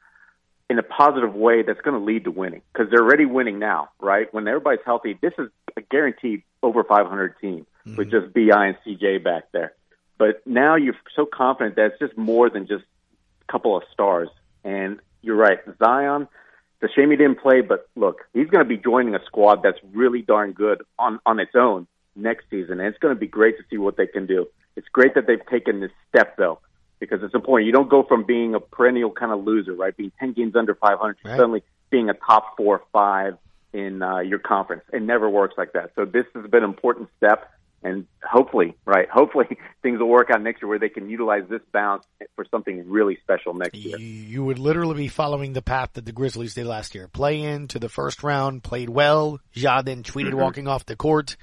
in 0.69 0.79
a 0.79 0.83
positive 0.83 1.33
way 1.33 1.61
that's 1.61 1.79
going 1.81 1.97
to 1.97 2.03
lead 2.03 2.25
to 2.25 2.31
winning 2.31 2.61
because 2.73 2.89
they're 2.89 3.03
already 3.03 3.25
winning 3.25 3.59
now, 3.59 3.89
right? 3.99 4.31
When 4.33 4.47
everybody's 4.47 4.83
healthy, 4.85 5.17
this 5.21 5.33
is 5.37 5.49
a 5.77 5.81
guaranteed 5.81 6.43
over 6.61 6.83
500 6.83 7.35
team 7.39 7.65
with 7.85 8.09
mm-hmm. 8.09 8.09
just 8.09 8.33
BI 8.33 8.65
and 8.67 8.77
CJ 8.85 9.23
back 9.23 9.45
there. 9.53 9.73
But 10.17 10.45
now 10.45 10.75
you're 10.75 10.95
so 11.15 11.25
confident 11.25 11.75
that 11.75 11.91
it's 11.91 11.99
just 11.99 12.17
more 12.17 12.49
than 12.49 12.67
just 12.67 12.83
a 13.47 13.51
couple 13.51 13.77
of 13.77 13.83
stars. 13.93 14.29
And 14.63 14.99
you're 15.21 15.35
right, 15.35 15.59
Zion. 15.79 16.27
It's 16.81 16.91
a 16.91 16.95
shame 16.95 17.11
he 17.11 17.17
didn't 17.17 17.39
play, 17.39 17.61
but 17.61 17.87
look, 17.95 18.25
he's 18.33 18.47
going 18.47 18.63
to 18.63 18.67
be 18.67 18.77
joining 18.77 19.15
a 19.15 19.23
squad 19.25 19.63
that's 19.63 19.79
really 19.93 20.21
darn 20.21 20.51
good 20.51 20.83
on 20.99 21.19
on 21.25 21.39
its 21.39 21.55
own 21.55 21.87
next 22.15 22.45
season, 22.49 22.79
and 22.79 22.87
it's 22.87 22.97
going 22.99 23.15
to 23.15 23.19
be 23.19 23.27
great 23.27 23.57
to 23.57 23.63
see 23.69 23.77
what 23.77 23.97
they 23.97 24.05
can 24.05 24.25
do. 24.27 24.47
It's 24.75 24.87
great 24.89 25.15
that 25.15 25.25
they've 25.25 25.45
taken 25.49 25.79
this 25.79 25.91
step 26.09 26.37
though, 26.37 26.59
because 26.99 27.21
it's 27.23 27.33
important. 27.35 27.65
You 27.67 27.73
don't 27.73 27.89
go 27.89 28.03
from 28.03 28.23
being 28.25 28.55
a 28.55 28.59
perennial 28.59 29.11
kind 29.11 29.31
of 29.31 29.43
loser, 29.43 29.73
right, 29.73 29.95
being 29.95 30.11
ten 30.19 30.33
games 30.33 30.55
under 30.55 30.75
500, 30.75 31.17
to 31.23 31.27
Right. 31.27 31.37
suddenly 31.37 31.63
being 31.89 32.09
a 32.09 32.13
top 32.13 32.57
four 32.57 32.79
or 32.79 32.83
five 32.91 33.37
in 33.73 34.01
uh, 34.01 34.19
your 34.19 34.39
conference. 34.39 34.83
It 34.91 35.01
never 35.01 35.29
works 35.29 35.55
like 35.57 35.73
that. 35.73 35.91
So 35.95 36.05
this 36.05 36.25
has 36.33 36.49
been 36.49 36.63
an 36.63 36.69
important 36.69 37.09
step, 37.17 37.51
and 37.83 38.07
hopefully, 38.23 38.75
right, 38.85 39.07
hopefully 39.09 39.45
things 39.83 39.99
will 39.99 40.07
work 40.09 40.29
out 40.31 40.41
next 40.41 40.61
year 40.61 40.69
where 40.69 40.79
they 40.79 40.89
can 40.89 41.09
utilize 41.09 41.43
this 41.49 41.61
bounce 41.71 42.03
for 42.35 42.45
something 42.49 42.89
really 42.89 43.17
special 43.23 43.53
next 43.53 43.75
year. 43.75 43.97
You 43.99 44.43
would 44.45 44.57
literally 44.59 44.95
be 44.95 45.07
following 45.07 45.53
the 45.53 45.61
path 45.61 45.91
that 45.93 46.05
the 46.05 46.11
Grizzlies 46.11 46.55
did 46.55 46.65
last 46.65 46.95
year. 46.95 47.07
Play 47.07 47.41
in 47.41 47.67
to 47.69 47.79
the 47.79 47.89
first 47.89 48.23
round, 48.23 48.63
played 48.63 48.89
well. 48.89 49.39
Ja 49.53 49.81
then 49.81 50.03
tweeted 50.03 50.31
Mhm. 50.31 50.39
walking 50.39 50.67
off 50.67 50.85
the 50.85 50.95
court, 50.95 51.37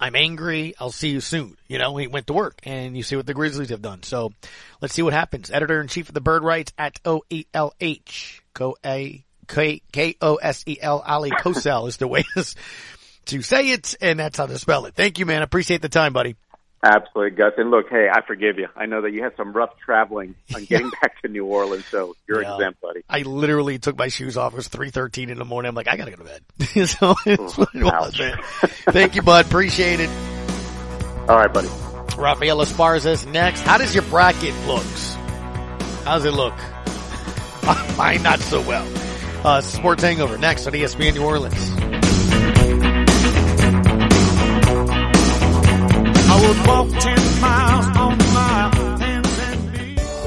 I'm 0.00 0.14
angry. 0.14 0.74
I'll 0.78 0.92
see 0.92 1.08
you 1.08 1.20
soon. 1.20 1.56
You 1.66 1.78
know, 1.78 1.96
he 1.96 2.06
went 2.06 2.28
to 2.28 2.32
work 2.32 2.60
and 2.62 2.96
you 2.96 3.02
see 3.02 3.16
what 3.16 3.26
the 3.26 3.34
Grizzlies 3.34 3.70
have 3.70 3.82
done. 3.82 4.02
So 4.02 4.32
let's 4.80 4.94
see 4.94 5.02
what 5.02 5.12
happens. 5.12 5.50
Editor 5.50 5.80
in 5.80 5.88
chief 5.88 6.08
of 6.08 6.14
the 6.14 6.20
Bird 6.20 6.44
Writes 6.44 6.72
at 6.78 7.00
O-E-L-H. 7.04 8.42
Go 8.54 8.76
A 8.84 9.24
K 9.48 9.82
K 9.92 10.16
O 10.20 10.36
S 10.36 10.64
E 10.66 10.78
L 10.80 11.02
Ali 11.04 11.30
Kosel 11.30 11.88
is 11.88 11.96
the 11.96 12.08
way 12.08 12.24
to 13.26 13.42
say 13.42 13.70
it. 13.70 13.96
And 14.00 14.18
that's 14.20 14.38
how 14.38 14.46
to 14.46 14.58
spell 14.58 14.86
it. 14.86 14.94
Thank 14.94 15.18
you, 15.18 15.26
man. 15.26 15.42
Appreciate 15.42 15.82
the 15.82 15.88
time, 15.88 16.12
buddy. 16.12 16.36
Absolutely, 16.82 17.36
Gus. 17.36 17.54
And 17.56 17.70
look, 17.72 17.88
hey, 17.90 18.08
I 18.08 18.20
forgive 18.24 18.58
you. 18.58 18.68
I 18.76 18.86
know 18.86 19.02
that 19.02 19.10
you 19.12 19.22
had 19.22 19.34
some 19.36 19.52
rough 19.52 19.76
traveling 19.84 20.36
on 20.54 20.64
getting 20.66 20.90
back 21.02 21.20
to 21.22 21.28
New 21.28 21.44
Orleans, 21.44 21.84
so 21.90 22.14
you're 22.28 22.42
Yeah. 22.42 22.54
exempt, 22.54 22.80
buddy. 22.80 23.02
I 23.08 23.22
literally 23.22 23.78
took 23.80 23.98
my 23.98 24.08
shoes 24.08 24.36
off. 24.36 24.52
It 24.52 24.56
was 24.56 24.68
three 24.68 24.90
thirteen 24.90 25.28
in 25.30 25.38
the 25.38 25.44
morning. 25.44 25.68
I'm 25.68 25.74
like, 25.74 25.88
I 25.88 25.96
gotta 25.96 26.12
go 26.12 26.18
to 26.18 26.24
bed. 26.24 26.42
so 26.88 27.14
it's 27.26 27.58
what 27.58 27.74
it 27.74 27.82
was, 27.82 28.18
man. 28.18 28.38
Thank 28.92 29.16
you, 29.16 29.22
bud. 29.22 29.46
Appreciate 29.46 29.98
it. 30.00 30.08
All 31.28 31.36
right, 31.36 31.52
buddy. 31.52 31.68
Rafael 32.16 32.58
Esparza's 32.58 33.26
next. 33.26 33.60
How 33.62 33.78
does 33.78 33.94
your 33.94 34.04
bracket 34.04 34.54
looks? 34.66 35.14
How's 36.04 36.24
it 36.24 36.32
look? 36.32 36.54
Mine 37.98 38.22
not 38.22 38.38
so 38.40 38.60
well. 38.62 38.86
Uh, 39.44 39.60
Sports 39.60 40.02
Hangover 40.02 40.38
next 40.38 40.66
on 40.66 40.72
ESPN 40.72 41.14
New 41.14 41.24
Orleans. 41.24 41.70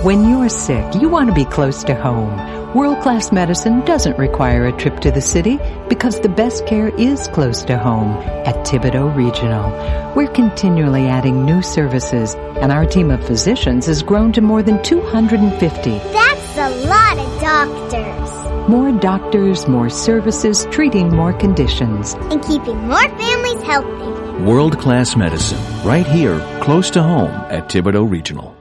When 0.03 0.29
you're 0.29 0.49
sick, 0.49 0.85
you 1.01 1.09
want 1.09 1.29
to 1.29 1.33
be 1.33 1.45
close 1.45 1.83
to 1.85 1.95
home. 1.95 2.75
World-class 2.75 3.31
medicine 3.31 3.81
doesn't 3.81 4.19
require 4.19 4.67
a 4.67 4.71
trip 4.71 4.99
to 4.99 5.09
the 5.09 5.19
city 5.21 5.57
because 5.89 6.19
the 6.19 6.29
best 6.29 6.67
care 6.67 6.89
is 6.89 7.27
close 7.29 7.63
to 7.63 7.75
home 7.75 8.17
at 8.45 8.67
Thibodaux 8.67 9.15
Regional. 9.15 9.71
We're 10.15 10.31
continually 10.31 11.07
adding 11.07 11.43
new 11.43 11.63
services 11.63 12.35
and 12.35 12.71
our 12.71 12.85
team 12.85 13.09
of 13.09 13.25
physicians 13.25 13.87
has 13.87 14.03
grown 14.03 14.31
to 14.33 14.41
more 14.41 14.61
than 14.61 14.83
250. 14.83 15.89
That's 15.89 16.57
a 16.57 16.69
lot 16.85 17.17
of 17.17 17.41
doctors. 17.41 18.69
More 18.69 18.91
doctors, 18.91 19.67
more 19.67 19.89
services, 19.89 20.67
treating 20.69 21.09
more 21.09 21.33
conditions. 21.33 22.13
And 22.13 22.43
keeping 22.43 22.77
more 22.87 23.09
families 23.17 23.63
healthy. 23.63 24.30
World 24.41 24.79
class 24.79 25.15
medicine, 25.15 25.59
right 25.83 26.07
here, 26.07 26.39
close 26.61 26.89
to 26.91 27.03
home 27.03 27.29
at 27.51 27.69
Thibodaux 27.69 28.09
Regional. 28.09 28.55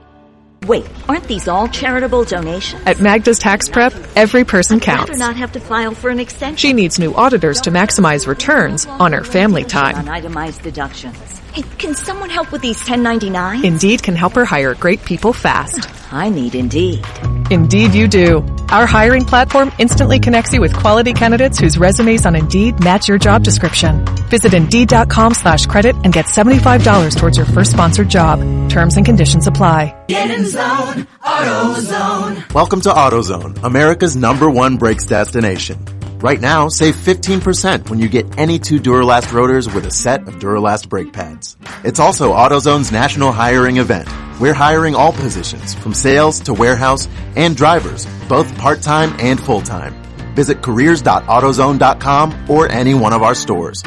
Wait, 0.67 0.85
aren't 1.09 1.23
these 1.27 1.47
all 1.47 1.67
charitable 1.67 2.23
donations? 2.23 2.83
At 2.85 2.99
Magda's 2.99 3.39
Tax 3.39 3.67
Prep, 3.67 3.91
every 4.15 4.43
person 4.43 4.75
I'd 4.75 4.83
counts. 4.83 5.17
not 5.17 5.35
have 5.37 5.51
to 5.53 5.59
file 5.59 5.95
for 5.95 6.11
an 6.11 6.19
extension. 6.19 6.57
She 6.57 6.73
needs 6.73 6.99
new 6.99 7.15
auditors 7.15 7.61
to 7.61 7.71
maximize 7.71 8.27
returns 8.27 8.85
on 8.85 9.11
her 9.11 9.23
family 9.23 9.63
On 9.63 9.69
time. 9.69 10.07
itemized 10.07 10.61
deductions. 10.61 11.17
Hey, 11.51 11.63
can 11.77 11.95
someone 11.95 12.29
help 12.29 12.53
with 12.53 12.61
these 12.61 12.79
1099? 12.79 13.65
Indeed 13.65 14.03
can 14.03 14.15
help 14.15 14.35
her 14.35 14.45
hire 14.45 14.73
great 14.73 15.03
people 15.03 15.33
fast. 15.33 15.85
I 16.09 16.29
need 16.29 16.55
Indeed. 16.55 17.05
Indeed 17.51 17.93
you 17.93 18.07
do. 18.07 18.37
Our 18.69 18.85
hiring 18.85 19.25
platform 19.25 19.73
instantly 19.77 20.19
connects 20.19 20.53
you 20.53 20.61
with 20.61 20.73
quality 20.73 21.11
candidates 21.11 21.59
whose 21.59 21.77
resumes 21.77 22.25
on 22.25 22.37
Indeed 22.37 22.79
match 22.79 23.09
your 23.09 23.17
job 23.17 23.43
description. 23.43 24.05
Visit 24.29 24.53
Indeed.com 24.53 25.33
slash 25.33 25.65
credit 25.65 25.97
and 26.05 26.13
get 26.13 26.27
$75 26.27 27.17
towards 27.17 27.35
your 27.35 27.47
first 27.47 27.71
sponsored 27.71 28.07
job. 28.07 28.39
Terms 28.69 28.95
and 28.95 29.05
conditions 29.05 29.45
apply. 29.45 29.93
Get 30.07 30.31
in 30.31 30.45
zone, 30.45 31.05
AutoZone. 31.21 32.53
Welcome 32.53 32.79
to 32.79 32.89
AutoZone, 32.89 33.61
America's 33.65 34.15
number 34.15 34.49
one 34.49 34.77
brakes 34.77 35.05
destination. 35.05 35.85
Right 36.21 36.39
now, 36.39 36.67
save 36.67 36.95
15% 36.95 37.89
when 37.89 37.97
you 37.97 38.07
get 38.07 38.37
any 38.37 38.59
two 38.59 38.79
Duralast 38.79 39.33
rotors 39.33 39.65
with 39.73 39.87
a 39.87 39.91
set 39.91 40.27
of 40.27 40.35
Duralast 40.35 40.87
brake 40.87 41.11
pads. 41.11 41.57
It's 41.83 41.99
also 41.99 42.33
AutoZone's 42.33 42.91
national 42.91 43.31
hiring 43.31 43.77
event. 43.77 44.07
We're 44.39 44.53
hiring 44.53 44.93
all 44.93 45.13
positions, 45.13 45.73
from 45.73 45.95
sales 45.95 46.39
to 46.41 46.53
warehouse 46.53 47.07
and 47.35 47.57
drivers, 47.57 48.05
both 48.29 48.55
part-time 48.59 49.15
and 49.19 49.41
full-time. 49.41 49.95
Visit 50.35 50.61
careers.autozone.com 50.61 52.49
or 52.51 52.71
any 52.71 52.93
one 52.93 53.13
of 53.13 53.23
our 53.23 53.33
stores. 53.33 53.81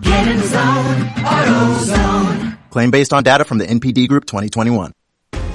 Get 0.00 0.26
in 0.26 0.40
zone, 0.40 1.00
AutoZone. 1.20 2.58
Claim 2.70 2.90
based 2.92 3.12
on 3.12 3.22
data 3.24 3.44
from 3.44 3.58
the 3.58 3.66
NPD 3.66 4.08
Group 4.08 4.24
2021. 4.24 4.94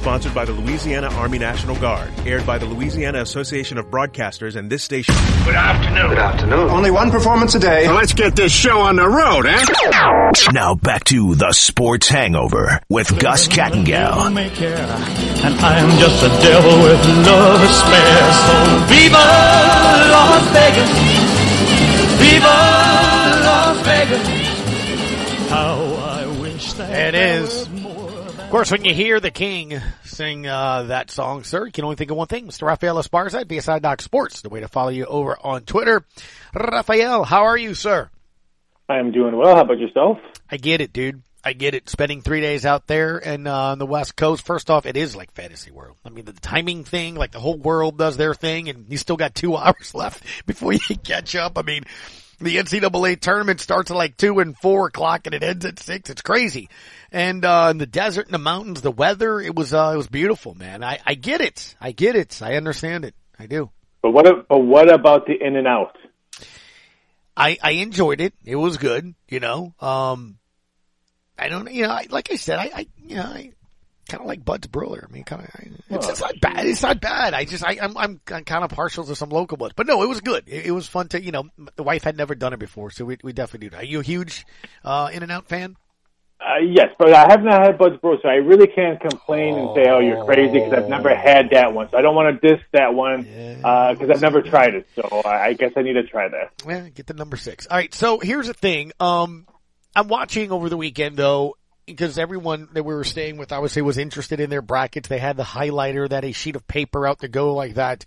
Sponsored 0.00 0.32
by 0.32 0.46
the 0.46 0.52
Louisiana 0.52 1.08
Army 1.08 1.38
National 1.38 1.76
Guard. 1.76 2.10
Aired 2.24 2.46
by 2.46 2.56
the 2.56 2.64
Louisiana 2.64 3.20
Association 3.20 3.76
of 3.76 3.90
Broadcasters 3.90 4.56
and 4.56 4.70
this 4.72 4.82
station. 4.82 5.14
Good 5.44 5.54
afternoon. 5.54 6.08
Good 6.08 6.18
afternoon. 6.18 6.70
Only 6.70 6.90
one 6.90 7.10
performance 7.10 7.54
a 7.54 7.58
day. 7.58 7.84
So 7.84 7.92
let's 7.92 8.14
get 8.14 8.34
this 8.34 8.50
show 8.50 8.80
on 8.80 8.96
the 8.96 9.06
road, 9.06 9.44
eh? 9.44 9.62
Now 10.54 10.74
back 10.74 11.04
to 11.04 11.34
the 11.34 11.52
Sports 11.52 12.08
Hangover 12.08 12.80
with 12.88 13.20
Gus 13.20 13.46
Kattengell. 13.46 14.26
And 14.26 15.54
I'm 15.60 15.98
just 15.98 16.22
a 16.24 16.28
devil 16.28 16.82
with 16.82 17.06
love 17.26 17.60
to 17.60 17.68
spare. 17.68 18.32
So 18.32 18.86
viva 18.86 19.18
Las 20.08 20.48
Vegas. 20.54 20.90
Viva 22.20 22.46
Las 23.44 23.76
Vegas. 23.84 25.50
How 25.50 25.76
I 25.94 26.40
wish 26.40 26.72
that 26.72 27.14
It 27.14 27.14
is. 27.14 27.68
Of 28.50 28.52
course, 28.52 28.72
when 28.72 28.84
you 28.84 28.92
hear 28.92 29.20
the 29.20 29.30
king 29.30 29.80
sing 30.02 30.44
uh, 30.44 30.82
that 30.88 31.12
song, 31.12 31.44
sir, 31.44 31.66
you 31.66 31.70
can 31.70 31.84
only 31.84 31.94
think 31.94 32.10
of 32.10 32.16
one 32.16 32.26
thing. 32.26 32.48
Mr. 32.48 32.66
Rafael 32.66 32.96
Esparza 32.96 33.42
at 33.42 33.46
BSI 33.46 33.80
Doc 33.80 34.02
Sports, 34.02 34.40
the 34.40 34.48
way 34.48 34.58
to 34.58 34.66
follow 34.66 34.88
you 34.88 35.04
over 35.04 35.38
on 35.40 35.62
Twitter. 35.62 36.04
Rafael, 36.52 37.22
how 37.22 37.44
are 37.44 37.56
you, 37.56 37.74
sir? 37.74 38.10
I 38.88 38.98
am 38.98 39.12
doing 39.12 39.36
well. 39.36 39.54
How 39.54 39.62
about 39.62 39.78
yourself? 39.78 40.18
I 40.50 40.56
get 40.56 40.80
it, 40.80 40.92
dude. 40.92 41.22
I 41.44 41.52
get 41.52 41.76
it. 41.76 41.88
Spending 41.88 42.22
three 42.22 42.40
days 42.40 42.66
out 42.66 42.88
there 42.88 43.18
and 43.18 43.46
uh, 43.46 43.66
on 43.66 43.78
the 43.78 43.86
West 43.86 44.16
Coast. 44.16 44.44
First 44.44 44.68
off, 44.68 44.84
it 44.84 44.96
is 44.96 45.14
like 45.14 45.30
fantasy 45.30 45.70
world. 45.70 45.98
I 46.04 46.08
mean, 46.08 46.24
the 46.24 46.32
timing 46.32 46.82
thing, 46.82 47.14
like 47.14 47.30
the 47.30 47.38
whole 47.38 47.56
world 47.56 47.98
does 47.98 48.16
their 48.16 48.34
thing, 48.34 48.68
and 48.68 48.86
you 48.88 48.96
still 48.96 49.16
got 49.16 49.32
two 49.32 49.56
hours 49.56 49.94
left 49.94 50.24
before 50.44 50.72
you 50.72 50.80
catch 51.04 51.36
up. 51.36 51.56
I 51.56 51.62
mean, 51.62 51.84
the 52.40 52.56
NCAA 52.56 53.20
tournament 53.20 53.60
starts 53.60 53.90
at 53.90 53.96
like 53.96 54.16
two 54.16 54.38
and 54.40 54.56
four 54.56 54.86
o'clock 54.86 55.26
and 55.26 55.34
it 55.34 55.42
ends 55.42 55.64
at 55.64 55.78
six. 55.78 56.10
It's 56.10 56.22
crazy. 56.22 56.68
And, 57.12 57.44
uh, 57.44 57.68
in 57.70 57.78
the 57.78 57.86
desert 57.86 58.26
and 58.26 58.34
the 58.34 58.38
mountains, 58.38 58.82
the 58.82 58.90
weather, 58.90 59.40
it 59.40 59.54
was, 59.54 59.74
uh, 59.74 59.92
it 59.94 59.96
was 59.96 60.08
beautiful, 60.08 60.54
man. 60.54 60.82
I, 60.82 60.98
I 61.04 61.14
get 61.14 61.40
it. 61.40 61.74
I 61.80 61.92
get 61.92 62.16
it. 62.16 62.40
I 62.42 62.56
understand 62.56 63.04
it. 63.04 63.14
I 63.38 63.46
do. 63.46 63.70
But 64.02 64.12
what, 64.12 64.48
but 64.48 64.58
what 64.58 64.92
about 64.92 65.26
the 65.26 65.34
in 65.40 65.56
and 65.56 65.66
out? 65.66 65.96
I, 67.36 67.58
I 67.62 67.70
enjoyed 67.72 68.20
it. 68.20 68.34
It 68.44 68.56
was 68.56 68.76
good, 68.76 69.14
you 69.28 69.40
know. 69.40 69.74
Um, 69.80 70.38
I 71.38 71.48
don't, 71.48 71.72
you 71.72 71.84
know, 71.84 71.90
I, 71.90 72.06
like 72.10 72.30
I 72.30 72.36
said, 72.36 72.58
I, 72.58 72.70
I, 72.74 72.86
you 72.98 73.16
know, 73.16 73.22
I 73.22 73.52
kind 74.10 74.20
of 74.20 74.26
like 74.26 74.44
Bud's 74.44 74.66
Brewer. 74.66 75.06
I 75.08 75.12
mean, 75.12 75.24
kind 75.24 75.42
of, 75.42 75.48
it's, 75.88 76.08
it's 76.08 76.20
not 76.20 76.40
bad. 76.40 76.66
It's 76.66 76.82
not 76.82 77.00
bad. 77.00 77.32
I 77.32 77.44
just, 77.44 77.64
I, 77.64 77.78
I'm, 77.80 77.96
I'm, 77.96 78.20
I'm 78.30 78.44
kind 78.44 78.64
of 78.64 78.70
partial 78.70 79.04
to 79.04 79.14
some 79.16 79.30
local 79.30 79.56
Buds, 79.56 79.74
but 79.74 79.86
no, 79.86 80.02
it 80.02 80.08
was 80.08 80.20
good. 80.20 80.44
It, 80.46 80.66
it 80.66 80.70
was 80.72 80.86
fun 80.86 81.08
to, 81.08 81.22
you 81.22 81.32
know, 81.32 81.44
the 81.76 81.82
wife 81.82 82.02
had 82.02 82.16
never 82.16 82.34
done 82.34 82.52
it 82.52 82.58
before, 82.58 82.90
so 82.90 83.04
we, 83.04 83.18
we 83.22 83.32
definitely 83.32 83.68
do 83.68 83.70
that. 83.70 83.82
Are 83.82 83.86
you 83.86 84.00
a 84.00 84.02
huge, 84.02 84.44
uh, 84.84 85.10
In 85.12 85.22
and 85.22 85.32
Out 85.32 85.48
fan? 85.48 85.76
Uh, 86.40 86.58
yes, 86.64 86.88
but 86.98 87.12
I 87.12 87.26
have 87.28 87.42
not 87.42 87.60
had 87.62 87.76
Bud's 87.76 87.98
Bro, 87.98 88.20
so 88.22 88.28
I 88.28 88.36
really 88.36 88.66
can't 88.66 88.98
complain 88.98 89.58
and 89.58 89.74
say, 89.74 89.90
"Oh, 89.90 89.98
you're 89.98 90.24
crazy," 90.24 90.54
because 90.54 90.72
I've 90.72 90.88
never 90.88 91.14
had 91.14 91.50
that 91.50 91.74
one. 91.74 91.90
So 91.90 91.98
I 91.98 92.00
don't 92.00 92.14
want 92.14 92.40
to 92.40 92.48
diss 92.48 92.64
that 92.72 92.94
one 92.94 93.24
because 93.24 94.08
I've 94.10 94.22
never 94.22 94.40
tried 94.40 94.74
it. 94.74 94.88
So 94.96 95.02
I 95.22 95.48
I 95.48 95.52
guess 95.52 95.72
I 95.76 95.82
need 95.82 95.92
to 95.92 96.02
try 96.04 96.28
that. 96.28 96.64
Well, 96.64 96.88
get 96.94 97.06
the 97.06 97.12
number 97.12 97.36
six. 97.36 97.66
All 97.66 97.76
right. 97.76 97.92
So 97.92 98.20
here's 98.20 98.46
the 98.46 98.54
thing. 98.54 98.92
Um, 98.98 99.46
I'm 99.94 100.08
watching 100.08 100.50
over 100.50 100.70
the 100.70 100.78
weekend 100.78 101.18
though, 101.18 101.56
because 101.90 102.18
everyone 102.18 102.68
that 102.72 102.84
we 102.84 102.94
were 102.94 103.04
staying 103.04 103.36
with, 103.36 103.52
I 103.52 103.58
would 103.58 103.70
say, 103.70 103.82
was 103.82 103.98
interested 103.98 104.40
in 104.40 104.50
their 104.50 104.62
brackets. 104.62 105.08
They 105.08 105.18
had 105.18 105.36
the 105.36 105.42
highlighter, 105.42 106.08
that 106.08 106.24
a 106.24 106.32
sheet 106.32 106.56
of 106.56 106.66
paper 106.66 107.06
out 107.06 107.20
to 107.20 107.28
go 107.28 107.54
like 107.54 107.74
that. 107.74 108.04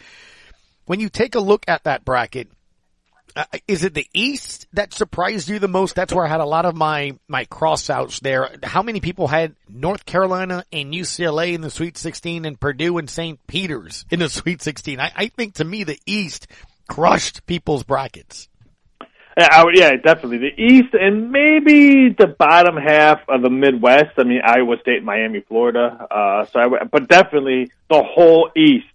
When 0.86 1.00
you 1.00 1.10
take 1.10 1.36
a 1.36 1.40
look 1.40 1.64
at 1.68 1.84
that 1.86 2.04
bracket, 2.04 2.50
uh, 3.36 3.46
is 3.68 3.84
it 3.84 3.94
the 3.94 4.08
East 4.14 4.68
that 4.74 4.94
surprised 4.94 5.50
you 5.50 5.60
the 5.60 5.68
most? 5.68 5.96
That's 5.96 6.14
where 6.14 6.26
I 6.26 6.30
had 6.30 6.42
a 6.42 6.46
lot 6.46 6.66
of 6.66 6.76
my, 6.76 7.18
my 7.28 7.46
cross 7.46 7.90
outs 7.90 8.20
there. 8.20 8.50
How 8.62 8.84
many 8.84 9.00
people 9.00 9.28
had 9.28 9.56
North 9.68 10.06
Carolina 10.06 10.66
and 10.72 10.94
UCLA 10.94 11.54
in 11.54 11.62
the 11.62 11.72
Sweet 11.72 11.98
16 11.98 12.46
and 12.46 12.60
Purdue 12.60 12.98
and 12.98 13.10
St. 13.10 13.40
Peter's 13.48 14.06
in 14.12 14.20
the 14.20 14.30
Sweet 14.30 14.62
16? 14.62 15.00
I, 15.00 15.12
I 15.16 15.28
think 15.28 15.56
to 15.56 15.64
me 15.64 15.84
the 15.84 16.00
East 16.06 16.48
crushed 16.88 17.46
people's 17.46 17.84
brackets. 17.84 18.50
I 19.38 19.64
would, 19.64 19.76
yeah, 19.78 19.96
definitely 19.96 20.38
the 20.38 20.54
East 20.62 20.94
and 20.94 21.32
maybe 21.32 22.10
the 22.10 22.28
bottom 22.28 22.78
half 22.78 23.22
of 23.28 23.42
the 23.42 23.50
Midwest. 23.50 24.12
I 24.18 24.24
mean, 24.24 24.42
Iowa 24.44 24.78
State, 24.82 25.04
Miami, 25.04 25.42
Florida. 25.42 26.08
Uh, 26.10 26.46
so 26.46 26.60
I, 26.60 26.68
would- 26.68 26.92
but 26.92 27.08
definitely 27.08 27.72
the 27.90 28.04
whole 28.04 28.52
East 28.56 28.86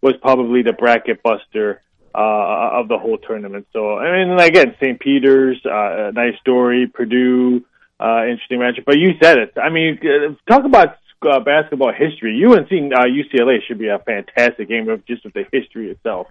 was 0.00 0.14
probably 0.22 0.62
the 0.62 0.72
bracket 0.72 1.22
buster 1.22 1.82
uh, 2.14 2.70
of 2.80 2.88
the 2.88 2.98
whole 2.98 3.18
tournament. 3.18 3.66
So 3.72 3.96
I 3.98 4.24
mean, 4.24 4.38
again, 4.38 4.74
St. 4.80 4.98
Peter's, 5.00 5.64
uh, 5.66 6.12
nice 6.14 6.38
story, 6.40 6.86
Purdue, 6.86 7.64
uh, 8.00 8.22
interesting 8.26 8.60
matchup. 8.60 8.84
But 8.84 8.98
you 8.98 9.14
said 9.20 9.38
it. 9.38 9.52
I 9.60 9.70
mean, 9.70 9.98
uh, 10.02 10.34
talk 10.52 10.64
about 10.64 10.96
uh, 11.22 11.40
basketball 11.40 11.92
history. 11.92 12.40
UNC 12.44 12.70
uh, 12.70 13.04
UCLA 13.06 13.58
should 13.66 13.78
be 13.78 13.88
a 13.88 13.98
fantastic 13.98 14.68
game 14.68 14.88
of 14.88 15.04
just 15.06 15.24
with 15.24 15.34
the 15.34 15.44
history 15.52 15.90
itself. 15.90 16.28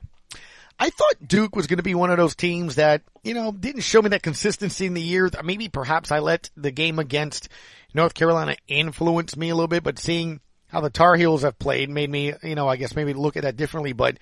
I 0.80 0.90
thought 0.92 1.28
Duke 1.28 1.56
was 1.56 1.68
going 1.68 1.78
to 1.78 1.84
be 1.84 1.96
one 1.96 2.12
of 2.12 2.18
those 2.18 2.36
teams 2.36 2.76
that, 2.76 3.02
you 3.24 3.34
know, 3.34 3.52
didn't 3.52 3.82
show 3.82 4.02
me 4.02 4.10
that 4.10 4.22
consistency 4.22 4.86
in 4.86 4.94
the 4.94 5.02
year. 5.02 5.30
Maybe 5.44 5.70
perhaps 5.70 6.12
I 6.12 6.20
let 6.20 6.50
the 6.56 6.72
game 6.72 7.00
against 7.00 7.50
North 7.94 8.14
Carolina 8.14 8.56
influence 8.68 9.36
me 9.36 9.50
a 9.50 9.56
little 9.56 9.68
bit, 9.68 9.84
but 9.84 9.98
seeing 9.98 10.40
how 10.68 10.82
the 10.82 10.90
Tar 10.90 11.16
Heels 11.16 11.42
have 11.42 11.58
played 11.58 11.90
made 11.90 12.10
me, 12.10 12.34
you 12.44 12.56
know, 12.56 12.68
I 12.68 12.76
guess 12.76 12.96
maybe 12.96 13.14
look 13.14 13.38
at 13.38 13.44
that 13.44 13.58
differently. 13.58 13.94
But 13.94 14.18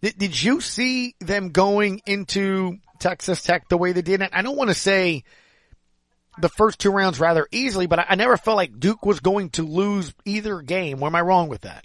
did, 0.00 0.18
did 0.18 0.42
you 0.42 0.60
see 0.60 1.14
them 1.20 1.50
going 1.50 2.00
into 2.04 2.78
Texas 2.98 3.42
Tech 3.42 3.68
the 3.68 3.78
way 3.78 3.92
they 3.92 4.02
did? 4.02 4.22
I 4.22 4.42
don't 4.42 4.56
want 4.56 4.70
to 4.70 4.74
say 4.74 5.22
the 6.38 6.48
first 6.48 6.80
two 6.80 6.90
rounds 6.90 7.20
rather 7.20 7.46
easily, 7.52 7.86
but 7.86 8.00
I, 8.00 8.06
I 8.10 8.14
never 8.16 8.36
felt 8.36 8.56
like 8.56 8.80
Duke 8.80 9.04
was 9.06 9.20
going 9.20 9.50
to 9.50 9.62
lose 9.62 10.12
either 10.24 10.62
game. 10.62 10.98
Where 10.98 11.08
am 11.08 11.14
I 11.14 11.20
wrong 11.20 11.48
with 11.48 11.60
that? 11.60 11.84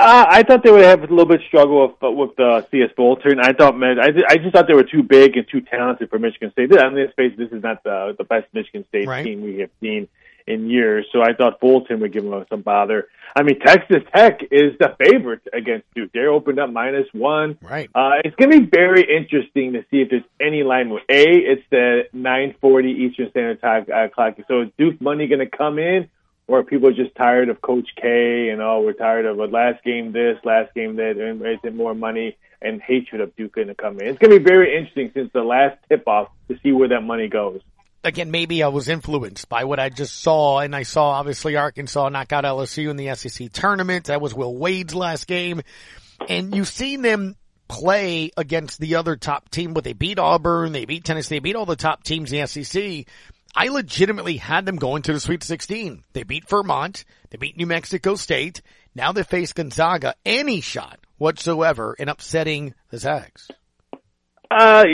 Uh, 0.00 0.26
I 0.28 0.42
thought 0.42 0.62
they 0.64 0.70
would 0.70 0.82
have 0.84 1.00
a 1.00 1.06
little 1.06 1.26
bit 1.26 1.40
of 1.40 1.46
struggle 1.46 1.86
with 1.88 2.02
uh, 2.02 2.10
with 2.10 2.36
the 2.36 2.66
CS 2.70 2.90
Bolton. 2.96 3.38
I 3.40 3.52
thought, 3.52 3.76
man, 3.76 3.98
I, 4.00 4.08
I 4.28 4.36
just 4.36 4.54
thought 4.54 4.66
they 4.66 4.74
were 4.74 4.84
too 4.84 5.02
big 5.02 5.36
and 5.36 5.46
too 5.48 5.60
talented 5.60 6.08
for 6.10 6.18
Michigan 6.18 6.50
State. 6.52 6.72
On 6.78 6.94
this 6.94 7.10
face, 7.16 7.32
this 7.36 7.50
is 7.50 7.62
not 7.62 7.82
the 7.84 8.14
the 8.16 8.24
best 8.24 8.46
Michigan 8.52 8.84
State 8.88 9.06
Right. 9.06 9.24
team 9.24 9.42
we 9.42 9.58
have 9.58 9.70
seen 9.80 10.08
in 10.46 10.68
years. 10.70 11.06
So 11.12 11.22
I 11.22 11.34
thought 11.34 11.60
Bolton 11.60 12.00
would 12.00 12.12
give 12.12 12.24
them 12.24 12.44
some 12.48 12.62
bother. 12.62 13.08
I 13.36 13.42
mean, 13.42 13.60
Texas 13.60 14.02
Tech 14.14 14.40
is 14.50 14.72
the 14.80 14.96
favorite 14.98 15.42
against 15.52 15.86
Duke. 15.94 16.10
They're 16.12 16.30
opened 16.30 16.58
up 16.58 16.70
minus 16.70 17.06
one. 17.12 17.58
Right. 17.62 17.88
Uh, 17.94 18.12
it's 18.24 18.34
going 18.36 18.50
to 18.50 18.60
be 18.60 18.66
very 18.66 19.02
interesting 19.02 19.74
to 19.74 19.82
see 19.90 20.00
if 20.00 20.08
there's 20.10 20.24
any 20.40 20.62
line 20.64 20.88
with 20.90 21.02
A. 21.10 21.22
It's 21.28 21.62
the 21.70 22.04
9:40 22.16 22.84
Eastern 22.86 23.30
Standard 23.30 23.60
Time 23.60 23.86
uh, 23.94 24.08
clock. 24.08 24.36
So 24.48 24.62
is 24.62 24.68
Duke 24.78 25.00
money 25.00 25.26
going 25.28 25.40
to 25.40 25.46
come 25.56 25.78
in, 25.78 26.08
or 26.50 26.64
people 26.64 26.88
are 26.88 26.92
just 26.92 27.14
tired 27.14 27.48
of 27.48 27.60
Coach 27.60 27.88
K 27.94 28.48
and 28.50 28.60
oh, 28.60 28.82
we're 28.84 28.92
tired 28.92 29.24
of 29.24 29.38
a 29.38 29.44
last 29.44 29.84
game 29.84 30.10
this, 30.10 30.36
last 30.44 30.74
game 30.74 30.96
that, 30.96 31.16
and 31.16 31.40
is 31.42 31.58
it 31.62 31.74
more 31.74 31.94
money 31.94 32.36
and 32.60 32.82
hatred 32.82 33.20
of 33.20 33.34
Duke 33.36 33.54
going 33.54 33.68
to 33.68 33.74
come 33.76 34.00
in? 34.00 34.08
It's 34.08 34.18
going 34.18 34.32
to 34.32 34.38
be 34.40 34.44
very 34.44 34.76
interesting 34.76 35.12
since 35.14 35.30
the 35.32 35.42
last 35.42 35.78
tip 35.88 36.08
off 36.08 36.28
to 36.48 36.58
see 36.60 36.72
where 36.72 36.88
that 36.88 37.02
money 37.02 37.28
goes. 37.28 37.60
again, 38.02 38.32
maybe 38.32 38.64
I 38.64 38.68
was 38.68 38.88
influenced 38.88 39.48
by 39.48 39.62
what 39.62 39.78
I 39.78 39.90
just 39.90 40.20
saw, 40.20 40.58
and 40.58 40.74
I 40.74 40.82
saw 40.82 41.10
obviously 41.10 41.54
Arkansas 41.54 42.08
knock 42.08 42.32
out 42.32 42.42
LSU 42.42 42.90
in 42.90 42.96
the 42.96 43.14
SEC 43.14 43.52
tournament. 43.52 44.06
That 44.06 44.20
was 44.20 44.34
Will 44.34 44.54
Wade's 44.56 44.94
last 44.94 45.28
game, 45.28 45.62
and 46.28 46.52
you've 46.52 46.68
seen 46.68 47.02
them 47.02 47.36
play 47.68 48.32
against 48.36 48.80
the 48.80 48.96
other 48.96 49.14
top 49.14 49.48
team, 49.50 49.72
but 49.74 49.84
they 49.84 49.92
beat 49.92 50.18
Auburn, 50.18 50.72
they 50.72 50.84
beat 50.84 51.04
Tennessee, 51.04 51.36
they 51.36 51.38
beat 51.38 51.54
all 51.54 51.66
the 51.66 51.76
top 51.76 52.02
teams 52.02 52.32
in 52.32 52.40
the 52.40 52.46
SEC. 52.48 53.06
I 53.54 53.68
legitimately 53.68 54.36
had 54.36 54.66
them 54.66 54.76
going 54.76 55.02
to 55.02 55.12
the 55.12 55.20
Sweet 55.20 55.42
16. 55.42 56.04
They 56.12 56.22
beat 56.22 56.48
Vermont, 56.48 57.04
they 57.30 57.38
beat 57.38 57.56
New 57.56 57.66
Mexico 57.66 58.14
State. 58.14 58.62
Now 58.94 59.12
they 59.12 59.22
face 59.22 59.52
Gonzaga. 59.52 60.14
Any 60.24 60.60
shot 60.60 60.98
whatsoever 61.18 61.94
in 61.98 62.08
upsetting 62.08 62.74
the 62.90 62.98
Zags. 62.98 63.48
Uh, 64.50 64.84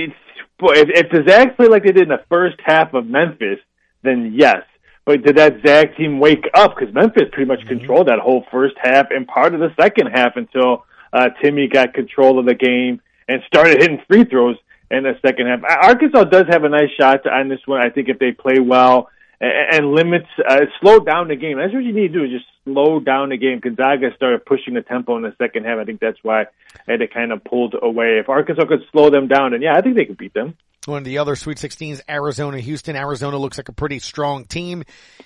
boy, 0.59 0.74
if, 0.74 0.88
if 0.90 1.11
the 1.11 1.24
Zags 1.26 1.52
play 1.57 1.68
like 1.68 1.84
they 1.84 1.92
did 1.92 2.04
in 2.04 2.09
the 2.09 2.24
first 2.28 2.57
half 2.64 2.92
of 2.92 3.07
Memphis, 3.07 3.59
then 4.02 4.34
yes. 4.36 4.62
But 5.07 5.22
did 5.22 5.36
that 5.36 5.62
Zag 5.64 5.96
team 5.96 6.18
wake 6.18 6.44
up? 6.52 6.74
Because 6.76 6.92
Memphis 6.94 7.28
pretty 7.32 7.48
much 7.48 7.64
controlled 7.66 8.09
that 8.09 8.18
whole 8.18 8.44
first 8.50 8.74
half 8.82 9.07
and 9.11 9.26
part 9.26 9.54
of 9.54 9.61
the 9.61 9.72
second 9.80 10.09
half 10.12 10.36
until 10.36 10.84
uh, 11.12 11.28
Timme 11.42 11.72
got 11.72 11.94
control 11.94 12.38
of 12.38 12.46
the 12.46 12.54
game 12.54 13.00
and 13.28 13.40
started 13.46 13.80
hitting 13.80 14.02
free 14.09 14.24
throws 14.24 14.57
in 14.91 15.03
the 15.03 15.14
second 15.24 15.47
half. 15.47 15.61
Arkansas 15.64 16.24
does 16.24 16.47
have 16.49 16.64
a 16.64 16.68
nice 16.68 16.91
shot 16.99 17.26
on 17.26 17.49
this 17.49 17.61
one. 17.66 17.80
I 17.80 17.91
think 17.91 18.09
if 18.09 18.18
they 18.18 18.32
play 18.32 18.59
well 18.61 19.09
and, 19.41 19.76
and 19.76 19.93
limits, 19.93 20.28
uh, 20.49 20.61
slow 20.80 21.01
down 21.01 21.28
the 21.28 21.37
game. 21.37 21.59
That's 21.59 21.72
what 21.72 21.84
you 21.84 21.93
need 21.93 22.12
to 22.12 22.20
do 22.20 22.24
is 22.24 22.30
just 22.30 22.47
slow 22.64 23.01
down 23.01 23.30
the 23.30 23.37
game. 23.37 23.61
Gonzaga 23.61 24.14
started 24.16 24.45
pushing 24.45 24.74
the 24.74 24.82
tempo 24.82 25.16
in 25.16 25.22
the 25.22 25.34
second 25.39 25.64
half. 25.64 25.78
I 25.78 25.84
think 25.84 26.01
that's 26.01 26.18
why 26.22 26.47
they 26.87 27.07
kind 27.07 27.32
of 27.32 27.45
pulled 27.45 27.74
away. 27.80 28.18
If 28.18 28.28
Arkansas 28.28 28.64
could 28.66 28.82
slow 28.93 29.11
them 29.11 29.28
down, 29.28 29.55
and 29.55 29.62
yeah, 29.62 29.74
I 29.76 29.82
think 29.82 29.97
they 29.97 30.05
could 30.05 30.18
beat 30.18 30.34
them. 30.34 30.57
One 30.87 30.99
of 30.99 31.05
the 31.05 31.18
other 31.18 31.34
Sweet 31.34 31.59
16s, 31.59 32.01
Arizona, 32.09 32.61
Houston. 32.61 32.95
Arizona 32.95 33.39
looks 33.39 33.59
like 33.59 33.68
a 33.68 33.72
pretty 33.72 33.99
strong 33.99 34.45
team. 34.45 34.84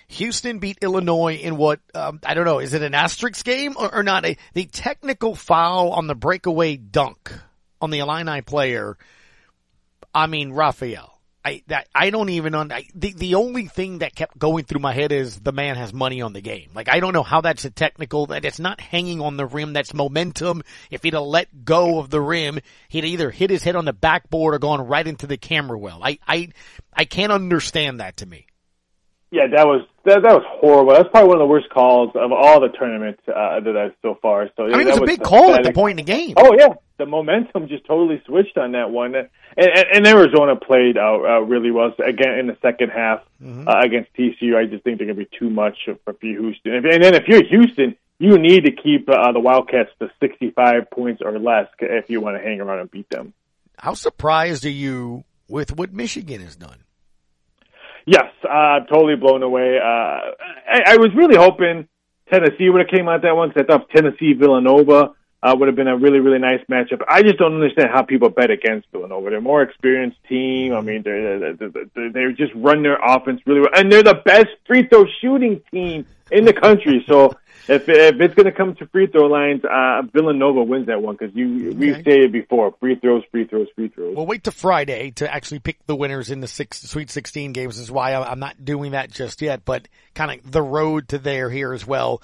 Houston 0.08 0.58
beat 0.58 0.78
Illinois 0.80 1.34
in 1.34 1.58
what, 1.58 1.80
um, 1.94 2.18
I 2.24 2.32
don't 2.32 2.46
know, 2.46 2.60
is 2.60 2.72
it 2.72 2.80
an 2.80 2.94
asterisk 2.94 3.44
game 3.44 3.74
or, 3.78 3.96
or 3.96 4.02
not? 4.02 4.24
A, 4.24 4.38
the 4.54 4.64
technical 4.64 5.34
foul 5.34 5.90
on 5.90 6.06
the 6.06 6.14
breakaway 6.14 6.76
dunk 6.76 7.30
on 7.78 7.90
the 7.90 7.98
Illini 7.98 8.40
player. 8.40 8.96
I 10.14 10.26
mean, 10.26 10.52
Raphael. 10.52 11.18
I, 11.42 11.62
that, 11.68 11.88
I 11.94 12.10
don't 12.10 12.28
even, 12.28 12.54
I, 12.54 12.84
the, 12.94 13.14
the 13.14 13.36
only 13.36 13.66
thing 13.66 14.00
that 14.00 14.14
kept 14.14 14.38
going 14.38 14.64
through 14.64 14.82
my 14.82 14.92
head 14.92 15.10
is 15.10 15.40
the 15.40 15.52
man 15.52 15.76
has 15.76 15.90
money 15.90 16.20
on 16.20 16.34
the 16.34 16.42
game. 16.42 16.68
Like, 16.74 16.90
I 16.90 17.00
don't 17.00 17.14
know 17.14 17.22
how 17.22 17.40
that's 17.40 17.64
a 17.64 17.70
technical, 17.70 18.26
that 18.26 18.44
it's 18.44 18.58
not 18.58 18.78
hanging 18.78 19.22
on 19.22 19.38
the 19.38 19.46
rim, 19.46 19.72
that's 19.72 19.94
momentum. 19.94 20.62
If 20.90 21.02
he'd 21.02 21.14
have 21.14 21.22
let 21.22 21.64
go 21.64 21.98
of 21.98 22.10
the 22.10 22.20
rim, 22.20 22.58
he'd 22.90 23.06
either 23.06 23.30
hit 23.30 23.48
his 23.48 23.62
head 23.62 23.74
on 23.74 23.86
the 23.86 23.94
backboard 23.94 24.52
or 24.52 24.58
gone 24.58 24.86
right 24.86 25.06
into 25.06 25.26
the 25.26 25.38
camera 25.38 25.78
well. 25.78 26.00
I, 26.02 26.18
I, 26.28 26.48
I 26.92 27.06
can't 27.06 27.32
understand 27.32 28.00
that 28.00 28.18
to 28.18 28.26
me. 28.26 28.46
Yeah, 29.32 29.46
that 29.54 29.64
was 29.64 29.86
that, 30.06 30.22
that 30.24 30.34
was 30.34 30.42
horrible. 30.60 30.92
That's 30.92 31.08
probably 31.08 31.28
one 31.28 31.36
of 31.36 31.42
the 31.42 31.52
worst 31.52 31.70
calls 31.70 32.10
of 32.16 32.32
all 32.32 32.60
the 32.60 32.68
tournaments 32.68 33.22
uh, 33.28 33.60
that 33.60 33.76
I've 33.76 33.94
so 34.02 34.18
far. 34.20 34.50
So 34.56 34.64
I 34.64 34.70
mean, 34.70 34.80
it 34.80 34.84
that 34.86 35.00
was 35.00 35.08
a 35.08 35.12
big 35.12 35.22
call 35.22 35.54
at 35.54 35.62
the 35.62 35.72
point 35.72 36.00
in 36.00 36.04
the 36.04 36.12
game. 36.12 36.34
Oh 36.36 36.52
yeah, 36.58 36.74
the 37.00 37.06
momentum 37.06 37.66
just 37.66 37.84
totally 37.84 38.22
switched 38.26 38.56
on 38.56 38.72
that 38.72 38.90
one, 38.90 39.14
and, 39.16 39.28
and, 39.56 39.84
and 39.94 40.06
Arizona 40.06 40.54
played 40.54 40.96
out 40.96 41.24
uh, 41.24 41.40
really 41.40 41.72
well 41.72 41.92
So 41.96 42.04
again 42.04 42.38
in 42.38 42.46
the 42.46 42.56
second 42.62 42.90
half 42.90 43.20
Mm-hmm. 43.42 43.66
uh, 43.68 43.80
against 43.82 44.12
TCU. 44.14 44.54
I 44.54 44.66
just 44.66 44.84
think 44.84 44.98
they're 44.98 45.06
going 45.06 45.18
to 45.18 45.24
be 45.24 45.36
too 45.38 45.48
much 45.48 45.76
for 46.04 46.14
Houston, 46.20 46.74
and 46.74 46.84
and 46.86 47.02
then 47.02 47.14
if 47.14 47.24
you're 47.26 47.42
Houston, 47.42 47.96
you 48.18 48.36
need 48.38 48.66
to 48.66 48.70
keep 48.72 49.08
uh, 49.08 49.32
the 49.32 49.40
Wildcats 49.40 49.88
to 49.98 50.10
65 50.20 50.90
points 50.90 51.22
or 51.24 51.38
less 51.38 51.66
if 51.80 52.10
you 52.10 52.20
want 52.20 52.36
to 52.36 52.42
hang 52.42 52.60
around 52.60 52.80
and 52.80 52.90
beat 52.90 53.08
them. 53.08 53.32
How 53.78 53.94
surprised 53.94 54.66
are 54.66 54.68
you 54.68 55.24
with 55.48 55.74
what 55.74 55.94
Michigan 55.94 56.42
has 56.42 56.54
done? 56.54 56.84
Yes, 58.06 58.26
uh, 58.44 58.48
I'm 58.52 58.86
totally 58.86 59.16
blown 59.16 59.42
away. 59.42 59.78
Uh, 59.78 59.86
I, 59.86 60.82
I 60.88 60.96
was 60.98 61.10
really 61.16 61.36
hoping 61.36 61.88
Tennessee 62.30 62.68
would 62.70 62.80
have 62.80 62.90
came 62.90 63.08
out 63.08 63.22
that 63.22 63.34
one 63.36 63.50
'cause 63.52 63.64
I 63.68 63.72
thought 63.72 63.88
Tennessee 63.90 64.34
Villanova 64.34 65.12
uh, 65.42 65.54
would 65.58 65.68
have 65.68 65.76
been 65.76 65.88
a 65.88 65.96
really, 65.96 66.20
really 66.20 66.38
nice 66.38 66.60
matchup. 66.70 67.00
I 67.08 67.22
just 67.22 67.38
don't 67.38 67.54
understand 67.54 67.90
how 67.92 68.02
people 68.02 68.28
bet 68.28 68.50
against 68.50 68.88
Villanova. 68.92 69.30
They're 69.30 69.38
a 69.38 69.42
more 69.42 69.62
experienced 69.62 70.18
team. 70.28 70.74
I 70.74 70.80
mean, 70.82 71.02
they're, 71.02 71.54
they 71.54 72.32
just 72.36 72.52
run 72.54 72.82
their 72.82 72.98
offense 73.02 73.40
really 73.46 73.60
well. 73.60 73.70
And 73.74 73.90
they're 73.90 74.02
the 74.02 74.20
best 74.24 74.48
free 74.66 74.86
throw 74.86 75.06
shooting 75.20 75.62
team 75.70 76.04
in 76.30 76.44
the 76.44 76.52
country. 76.52 77.04
So 77.08 77.32
if, 77.68 77.88
if 77.88 78.20
it's 78.20 78.34
going 78.34 78.46
to 78.46 78.52
come 78.52 78.74
to 78.76 78.86
free 78.88 79.06
throw 79.06 79.28
lines, 79.28 79.62
uh, 79.64 80.02
Villanova 80.12 80.62
wins 80.62 80.88
that 80.88 81.00
one 81.00 81.16
because 81.18 81.34
you, 81.34 81.74
we've 81.74 82.02
stated 82.02 82.32
before, 82.32 82.74
free 82.78 82.96
throws, 82.96 83.22
free 83.30 83.46
throws, 83.46 83.68
free 83.74 83.88
throws. 83.88 84.14
We'll 84.14 84.26
wait 84.26 84.44
to 84.44 84.52
Friday 84.52 85.12
to 85.12 85.32
actually 85.32 85.60
pick 85.60 85.78
the 85.86 85.96
winners 85.96 86.30
in 86.30 86.40
the 86.40 86.48
six, 86.48 86.82
Sweet 86.82 87.10
16 87.10 87.52
games. 87.54 87.78
Is 87.78 87.90
why 87.90 88.14
I'm 88.14 88.40
not 88.40 88.62
doing 88.62 88.92
that 88.92 89.10
just 89.10 89.40
yet, 89.40 89.64
but 89.64 89.88
kind 90.14 90.38
of 90.38 90.50
the 90.50 90.62
road 90.62 91.08
to 91.08 91.18
there 91.18 91.48
here 91.48 91.72
as 91.72 91.86
well. 91.86 92.20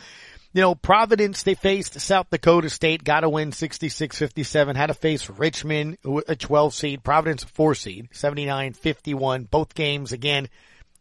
You 0.56 0.62
know, 0.62 0.74
Providence, 0.74 1.42
they 1.42 1.52
faced 1.52 2.00
South 2.00 2.30
Dakota 2.30 2.70
State, 2.70 3.04
got 3.04 3.20
to 3.20 3.28
win 3.28 3.50
66-57, 3.50 4.74
had 4.74 4.86
to 4.86 4.94
face 4.94 5.28
Richmond, 5.28 5.98
a 6.26 6.34
12 6.34 6.72
seed, 6.72 7.04
Providence 7.04 7.42
a 7.42 7.48
4 7.48 7.74
seed, 7.74 8.08
79-51, 8.14 9.50
both 9.50 9.74
games 9.74 10.12
again 10.12 10.48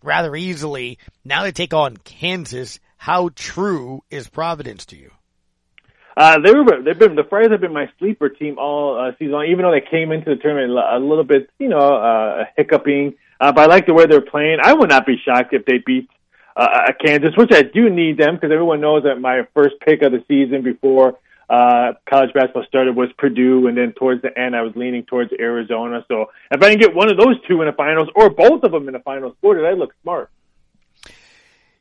rather 0.03 0.35
easily. 0.35 0.99
Now 1.23 1.43
they 1.43 1.53
take 1.53 1.73
on 1.73 1.95
Kansas. 1.95 2.81
How 2.97 3.29
true 3.33 4.03
is 4.11 4.27
Providence 4.27 4.87
to 4.87 4.97
you? 4.97 5.11
Uh, 6.17 6.37
they 6.43 6.51
were, 6.51 6.81
they've 6.83 6.99
been, 6.99 7.15
the 7.15 7.23
Friars 7.23 7.51
have 7.51 7.61
been 7.61 7.71
my 7.71 7.89
sleeper 7.97 8.27
team 8.27 8.57
all 8.59 8.99
uh, 8.99 9.13
season 9.17 9.31
long, 9.31 9.45
even 9.45 9.63
though 9.63 9.71
they 9.71 9.89
came 9.89 10.11
into 10.11 10.31
the 10.31 10.35
tournament 10.35 10.77
a 10.77 10.99
little 10.99 11.23
bit, 11.23 11.49
you 11.59 11.69
know, 11.69 11.95
uh, 11.95 12.43
hiccuping. 12.57 13.13
Uh, 13.39 13.53
but 13.53 13.61
I 13.61 13.65
like 13.67 13.85
the 13.85 13.93
way 13.93 14.05
they're 14.05 14.19
playing. 14.19 14.57
I 14.61 14.73
would 14.73 14.89
not 14.89 15.05
be 15.05 15.15
shocked 15.23 15.53
if 15.53 15.63
they 15.63 15.77
beat, 15.77 16.09
uh, 16.55 16.91
Kansas, 17.03 17.31
which 17.35 17.51
I 17.51 17.63
do 17.63 17.89
need 17.89 18.17
them 18.17 18.35
because 18.35 18.51
everyone 18.51 18.81
knows 18.81 19.03
that 19.03 19.19
my 19.19 19.47
first 19.53 19.75
pick 19.85 20.01
of 20.01 20.11
the 20.11 20.23
season 20.27 20.63
before, 20.63 21.19
uh, 21.49 21.93
college 22.09 22.33
basketball 22.33 22.65
started 22.67 22.95
was 22.95 23.09
Purdue. 23.17 23.67
And 23.67 23.77
then 23.77 23.93
towards 23.93 24.21
the 24.21 24.37
end, 24.37 24.55
I 24.55 24.61
was 24.61 24.73
leaning 24.75 25.03
towards 25.03 25.31
Arizona. 25.37 26.05
So 26.07 26.31
if 26.51 26.61
I 26.61 26.69
can 26.69 26.79
get 26.79 26.95
one 26.95 27.11
of 27.11 27.17
those 27.17 27.35
two 27.47 27.61
in 27.61 27.67
the 27.67 27.73
finals 27.73 28.09
or 28.15 28.29
both 28.29 28.63
of 28.63 28.71
them 28.71 28.87
in 28.87 28.93
the 28.93 28.99
finals, 28.99 29.35
boy, 29.41 29.55
did 29.55 29.65
I 29.65 29.73
look 29.73 29.93
smart. 30.01 30.29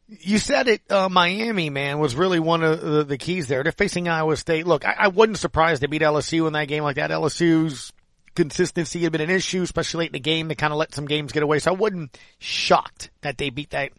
You 0.07 0.39
said 0.39 0.69
it, 0.69 0.83
uh, 0.91 1.09
Miami, 1.09 1.71
man, 1.71 1.99
was 1.99 2.15
really 2.15 2.39
one 2.39 2.63
of 2.63 2.81
the, 2.81 3.05
the 3.05 3.17
keys 3.17 3.49
there. 3.49 3.63
They're 3.63 3.73
facing 3.73 4.07
Iowa 4.07 4.37
State. 4.37 4.67
Look, 4.67 4.87
I, 4.87 4.95
I 4.99 5.09
wasn't 5.09 5.39
surprised 5.39 5.83
they 5.83 5.87
beat 5.87 6.03
LSU 6.03 6.47
in 6.47 6.53
that 6.53 6.69
game 6.69 6.83
like 6.83 6.97
that. 6.97 7.11
LSU's 7.11 7.91
consistency 8.35 9.03
had 9.03 9.13
been 9.13 9.23
an 9.23 9.31
issue, 9.31 9.63
especially 9.63 10.01
late 10.01 10.09
in 10.11 10.13
the 10.13 10.21
game. 10.21 10.49
They 10.49 10.55
kind 10.55 10.73
of 10.73 10.79
let 10.79 10.95
some 10.95 11.07
games 11.07 11.33
get 11.33 11.43
away. 11.43 11.59
So 11.59 11.73
I 11.73 11.75
wasn't 11.75 12.19
shocked 12.39 13.11
that 13.23 13.39
they 13.39 13.49
beat 13.49 13.71
that, 13.71 13.93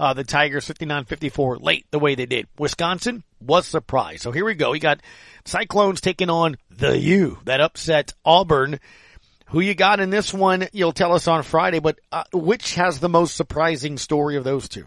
uh, 0.00 0.14
the 0.14 0.24
Tigers 0.24 0.66
59-54 0.66 1.62
late 1.62 1.84
the 1.90 1.98
way 1.98 2.14
they 2.14 2.24
did. 2.24 2.48
Wisconsin 2.58 3.22
was 3.38 3.66
surprised. 3.66 4.22
So 4.22 4.32
here 4.32 4.46
we 4.46 4.54
go. 4.54 4.72
You 4.72 4.80
got 4.80 5.02
Cyclones 5.44 6.00
taking 6.00 6.30
on 6.30 6.56
the 6.70 6.98
U 6.98 7.38
that 7.44 7.60
upset 7.60 8.14
Auburn. 8.24 8.80
Who 9.48 9.60
you 9.60 9.74
got 9.74 10.00
in 10.00 10.08
this 10.08 10.32
one? 10.32 10.68
You'll 10.72 10.92
tell 10.92 11.12
us 11.12 11.28
on 11.28 11.42
Friday, 11.42 11.80
but 11.80 11.98
uh, 12.10 12.24
which 12.32 12.76
has 12.76 12.98
the 12.98 13.10
most 13.10 13.36
surprising 13.36 13.98
story 13.98 14.36
of 14.36 14.44
those 14.44 14.68
two? 14.70 14.86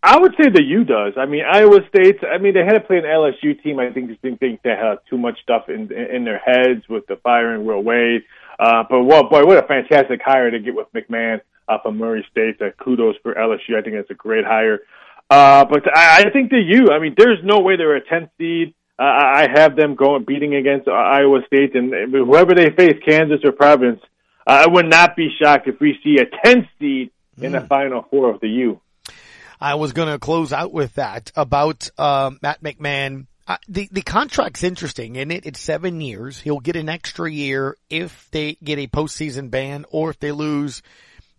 I 0.00 0.16
would 0.16 0.34
say 0.40 0.48
the 0.48 0.62
U 0.62 0.84
does. 0.84 1.14
I 1.16 1.26
mean, 1.26 1.42
Iowa 1.50 1.80
State. 1.88 2.18
I 2.22 2.38
mean, 2.38 2.54
they 2.54 2.64
had 2.64 2.74
to 2.74 2.80
play 2.80 2.98
an 2.98 3.04
LSU 3.04 3.60
team. 3.60 3.80
I 3.80 3.90
think 3.90 4.10
didn't 4.22 4.38
think 4.38 4.62
they 4.62 4.70
had 4.70 4.98
too 5.10 5.18
much 5.18 5.40
stuff 5.42 5.68
in 5.68 5.90
in 5.92 6.24
their 6.24 6.38
heads 6.38 6.88
with 6.88 7.06
the 7.08 7.16
firing 7.16 7.64
Will 7.64 7.82
Wade. 7.82 8.22
Uh, 8.60 8.84
but 8.88 9.02
well, 9.02 9.28
boy, 9.28 9.44
what 9.44 9.58
a 9.58 9.66
fantastic 9.66 10.20
hire 10.24 10.52
to 10.52 10.60
get 10.60 10.76
with 10.76 10.86
McMahon 10.94 11.40
uh, 11.68 11.78
from 11.82 11.98
Murray 11.98 12.26
State. 12.30 12.60
Uh, 12.60 12.70
kudos 12.82 13.16
for 13.22 13.34
LSU. 13.34 13.76
I 13.78 13.82
think 13.82 13.96
that's 13.96 14.10
a 14.10 14.14
great 14.14 14.44
hire. 14.44 14.80
Uh, 15.30 15.64
but 15.64 15.84
I, 15.94 16.22
I 16.22 16.30
think 16.30 16.50
the 16.50 16.60
U. 16.60 16.88
I 16.90 16.98
mean, 16.98 17.14
there's 17.16 17.38
no 17.44 17.60
way 17.60 17.76
they're 17.76 17.96
a 17.96 18.00
10th 18.00 18.30
seed. 18.38 18.74
Uh, 18.98 19.02
I 19.04 19.46
have 19.54 19.76
them 19.76 19.94
going 19.94 20.24
beating 20.24 20.54
against 20.56 20.88
uh, 20.88 20.92
Iowa 20.92 21.40
State, 21.46 21.76
and 21.76 22.12
whoever 22.12 22.54
they 22.54 22.70
face, 22.70 22.96
Kansas 23.06 23.40
or 23.44 23.52
Providence. 23.52 24.00
Uh, 24.46 24.64
I 24.66 24.68
would 24.68 24.86
not 24.86 25.14
be 25.14 25.28
shocked 25.40 25.68
if 25.68 25.78
we 25.78 25.98
see 26.02 26.16
a 26.18 26.46
10th 26.46 26.68
seed 26.80 27.10
in 27.40 27.52
the 27.52 27.60
Final 27.60 28.04
Four 28.10 28.34
of 28.34 28.40
the 28.40 28.48
U. 28.48 28.80
I 29.60 29.74
was 29.74 29.92
going 29.92 30.08
to 30.08 30.18
close 30.18 30.52
out 30.52 30.72
with 30.72 30.94
that 30.94 31.30
about 31.36 31.90
uh, 31.98 32.30
Matt 32.42 32.62
McMahon. 32.62 33.26
Uh, 33.46 33.56
the 33.68 33.88
the 33.90 34.02
contract's 34.02 34.62
interesting, 34.62 35.16
and 35.16 35.32
it? 35.32 35.46
It's 35.46 35.60
seven 35.60 36.00
years. 36.00 36.38
He'll 36.38 36.60
get 36.60 36.76
an 36.76 36.88
extra 36.88 37.30
year 37.30 37.76
if 37.88 38.28
they 38.30 38.58
get 38.62 38.78
a 38.78 38.88
postseason 38.88 39.50
ban, 39.50 39.84
or 39.90 40.10
if 40.10 40.18
they 40.18 40.32
lose 40.32 40.82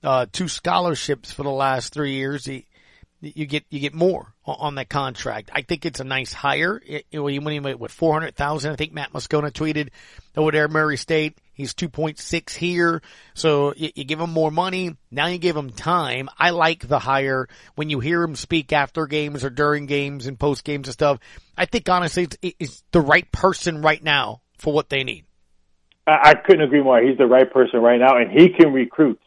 uh, 0.04 0.26
two 0.32 0.48
scholarships 0.48 1.32
for 1.32 1.44
the 1.44 1.50
last 1.50 1.94
three 1.94 2.14
years. 2.14 2.46
He, 2.46 2.66
you 3.22 3.46
get 3.46 3.66
you 3.70 3.80
get 3.80 3.94
more 3.94 4.34
on 4.46 4.76
that 4.76 4.90
contract. 4.90 5.52
I 5.54 5.62
think 5.62 5.86
it's 5.86 6.00
a 6.00 6.06
nice 6.06 6.32
hire. 6.32 6.82
It, 6.86 7.06
it, 7.12 7.20
when 7.20 7.34
he 7.34 7.60
went 7.60 7.80
with 7.80 7.92
four 7.92 8.14
hundred 8.14 8.36
thousand, 8.36 8.72
I 8.72 8.76
think 8.76 8.94
Matt 8.94 9.12
Moscona 9.12 9.52
tweeted 9.52 9.90
over 10.38 10.52
there, 10.52 10.68
Murray 10.68 10.98
State. 10.98 11.38
He's 11.54 11.74
two 11.74 11.90
point 11.90 12.18
six 12.18 12.56
here, 12.56 13.02
so 13.34 13.74
you, 13.76 13.90
you, 13.94 14.06
give 14.06 14.22
him 14.22 14.30
more 14.30 14.52
money. 14.52 14.96
Now 15.12 15.28
you 15.28 15.38
give 15.38 15.58
him 15.58 15.72
time. 15.72 16.30
I 16.38 16.52
like 16.52 16.88
the 16.88 17.00
hire 17.00 17.50
when 17.76 17.90
you 17.90 18.00
hear 18.00 18.24
him 18.24 18.36
speak 18.36 18.72
after 18.72 19.06
games 19.08 19.44
or 19.44 19.50
during 19.50 19.86
games 19.86 20.26
and 20.26 20.40
post 20.40 20.64
games 20.64 20.88
and 20.88 20.94
stuff. 20.94 21.20
I 21.58 21.66
think 21.66 21.90
honestly, 21.90 22.24
it's, 22.24 22.38
it's 22.60 22.84
the 22.92 23.02
right 23.02 23.30
person 23.34 23.82
right 23.82 24.02
now 24.02 24.42
for 24.58 24.74
what 24.74 24.88
they 24.88 25.04
need. 25.04 25.26
I, 26.08 26.30
I 26.30 26.34
couldn't 26.36 26.62
agree 26.62 26.82
more. 26.82 27.02
He's 27.02 27.18
the 27.18 27.28
right 27.28 27.52
person 27.52 27.82
right 27.82 28.00
now, 28.00 28.16
and 28.16 28.32
he 28.32 28.50
can 28.58 28.72
recruit. 28.72 29.20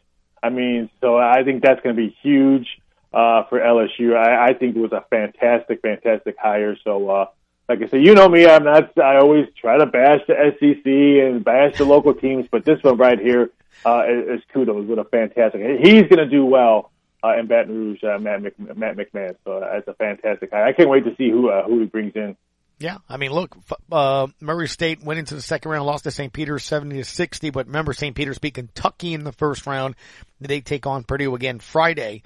I 0.42 0.50
mean, 0.50 0.90
so 1.00 1.18
I 1.18 1.44
think 1.44 1.62
that's 1.62 1.80
going 1.82 1.94
to 1.94 2.02
be 2.02 2.16
huge 2.22 2.66
uh, 3.12 3.44
for 3.44 3.60
LSU. 3.60 4.16
I, 4.16 4.48
I 4.48 4.54
think 4.54 4.76
it 4.76 4.80
was 4.80 4.92
a 4.92 5.04
fantastic, 5.10 5.82
fantastic 5.82 6.36
hire. 6.38 6.76
So, 6.82 7.08
uh, 7.08 7.26
like 7.68 7.82
I 7.82 7.88
said, 7.88 8.04
you 8.04 8.14
know 8.14 8.28
me, 8.28 8.46
I'm 8.46 8.64
not, 8.64 8.98
I 8.98 9.18
always 9.18 9.46
try 9.56 9.78
to 9.78 9.86
bash 9.86 10.20
the 10.26 10.34
SEC 10.58 10.84
and 10.84 11.44
bash 11.44 11.78
the 11.78 11.84
local 11.84 12.14
teams, 12.14 12.46
but 12.50 12.64
this 12.64 12.82
one 12.82 12.96
right 12.96 13.18
here, 13.18 13.50
uh, 13.86 14.04
is, 14.08 14.38
is 14.38 14.44
kudos 14.52 14.86
with 14.86 14.98
a 14.98 15.04
fantastic, 15.04 15.60
he's 15.80 16.02
going 16.02 16.18
to 16.18 16.28
do 16.28 16.44
well, 16.44 16.90
uh, 17.24 17.38
in 17.38 17.46
Baton 17.46 17.74
Rouge, 17.74 18.02
uh, 18.02 18.18
Matt, 18.18 18.42
Mc, 18.42 18.76
Matt 18.76 18.96
McMahon. 18.96 19.36
So 19.44 19.60
that's 19.60 19.86
a 19.86 19.94
fantastic 19.94 20.50
hire. 20.50 20.64
I 20.64 20.72
can't 20.72 20.88
wait 20.88 21.04
to 21.04 21.14
see 21.16 21.30
who, 21.30 21.50
uh, 21.50 21.64
who 21.64 21.80
he 21.80 21.86
brings 21.86 22.14
in. 22.16 22.36
Yeah, 22.82 22.98
I 23.08 23.16
mean, 23.16 23.30
look, 23.30 23.56
uh, 23.92 24.26
Murray 24.40 24.66
State 24.66 25.04
went 25.04 25.20
into 25.20 25.36
the 25.36 25.40
second 25.40 25.70
round, 25.70 25.86
lost 25.86 26.02
to 26.02 26.10
St. 26.10 26.32
Peter's 26.32 26.64
70 26.64 26.96
to 26.96 27.04
60, 27.04 27.50
but 27.50 27.66
remember 27.66 27.92
St. 27.92 28.16
Peter's 28.16 28.38
beat 28.38 28.54
Kentucky 28.54 29.14
in 29.14 29.22
the 29.22 29.30
first 29.30 29.68
round. 29.68 29.94
They 30.40 30.60
take 30.60 30.84
on 30.84 31.04
Purdue 31.04 31.36
again 31.36 31.60
Friday. 31.60 32.24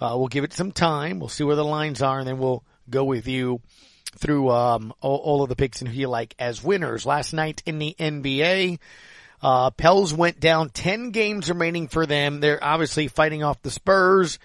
Uh, 0.00 0.14
we'll 0.16 0.28
give 0.28 0.44
it 0.44 0.52
some 0.52 0.70
time. 0.70 1.18
We'll 1.18 1.28
see 1.28 1.42
where 1.42 1.56
the 1.56 1.64
lines 1.64 2.02
are, 2.02 2.20
and 2.20 2.28
then 2.28 2.38
we'll 2.38 2.62
go 2.88 3.02
with 3.02 3.26
you 3.26 3.60
through 4.16 4.48
um, 4.50 4.94
all, 5.00 5.16
all, 5.16 5.42
of 5.42 5.48
the 5.48 5.56
picks 5.56 5.80
and 5.80 5.88
who 5.88 5.98
you 5.98 6.08
like 6.08 6.36
as 6.38 6.62
winners. 6.62 7.04
Last 7.04 7.32
night 7.32 7.64
in 7.66 7.80
the 7.80 7.96
NBA, 7.98 8.78
uh, 9.42 9.70
Pels 9.72 10.14
went 10.14 10.38
down 10.38 10.70
10 10.70 11.10
games 11.10 11.48
remaining 11.48 11.88
for 11.88 12.06
them. 12.06 12.38
They're 12.38 12.62
obviously 12.62 13.08
fighting 13.08 13.42
off 13.42 13.60
the 13.60 13.72
Spurs. 13.72 14.38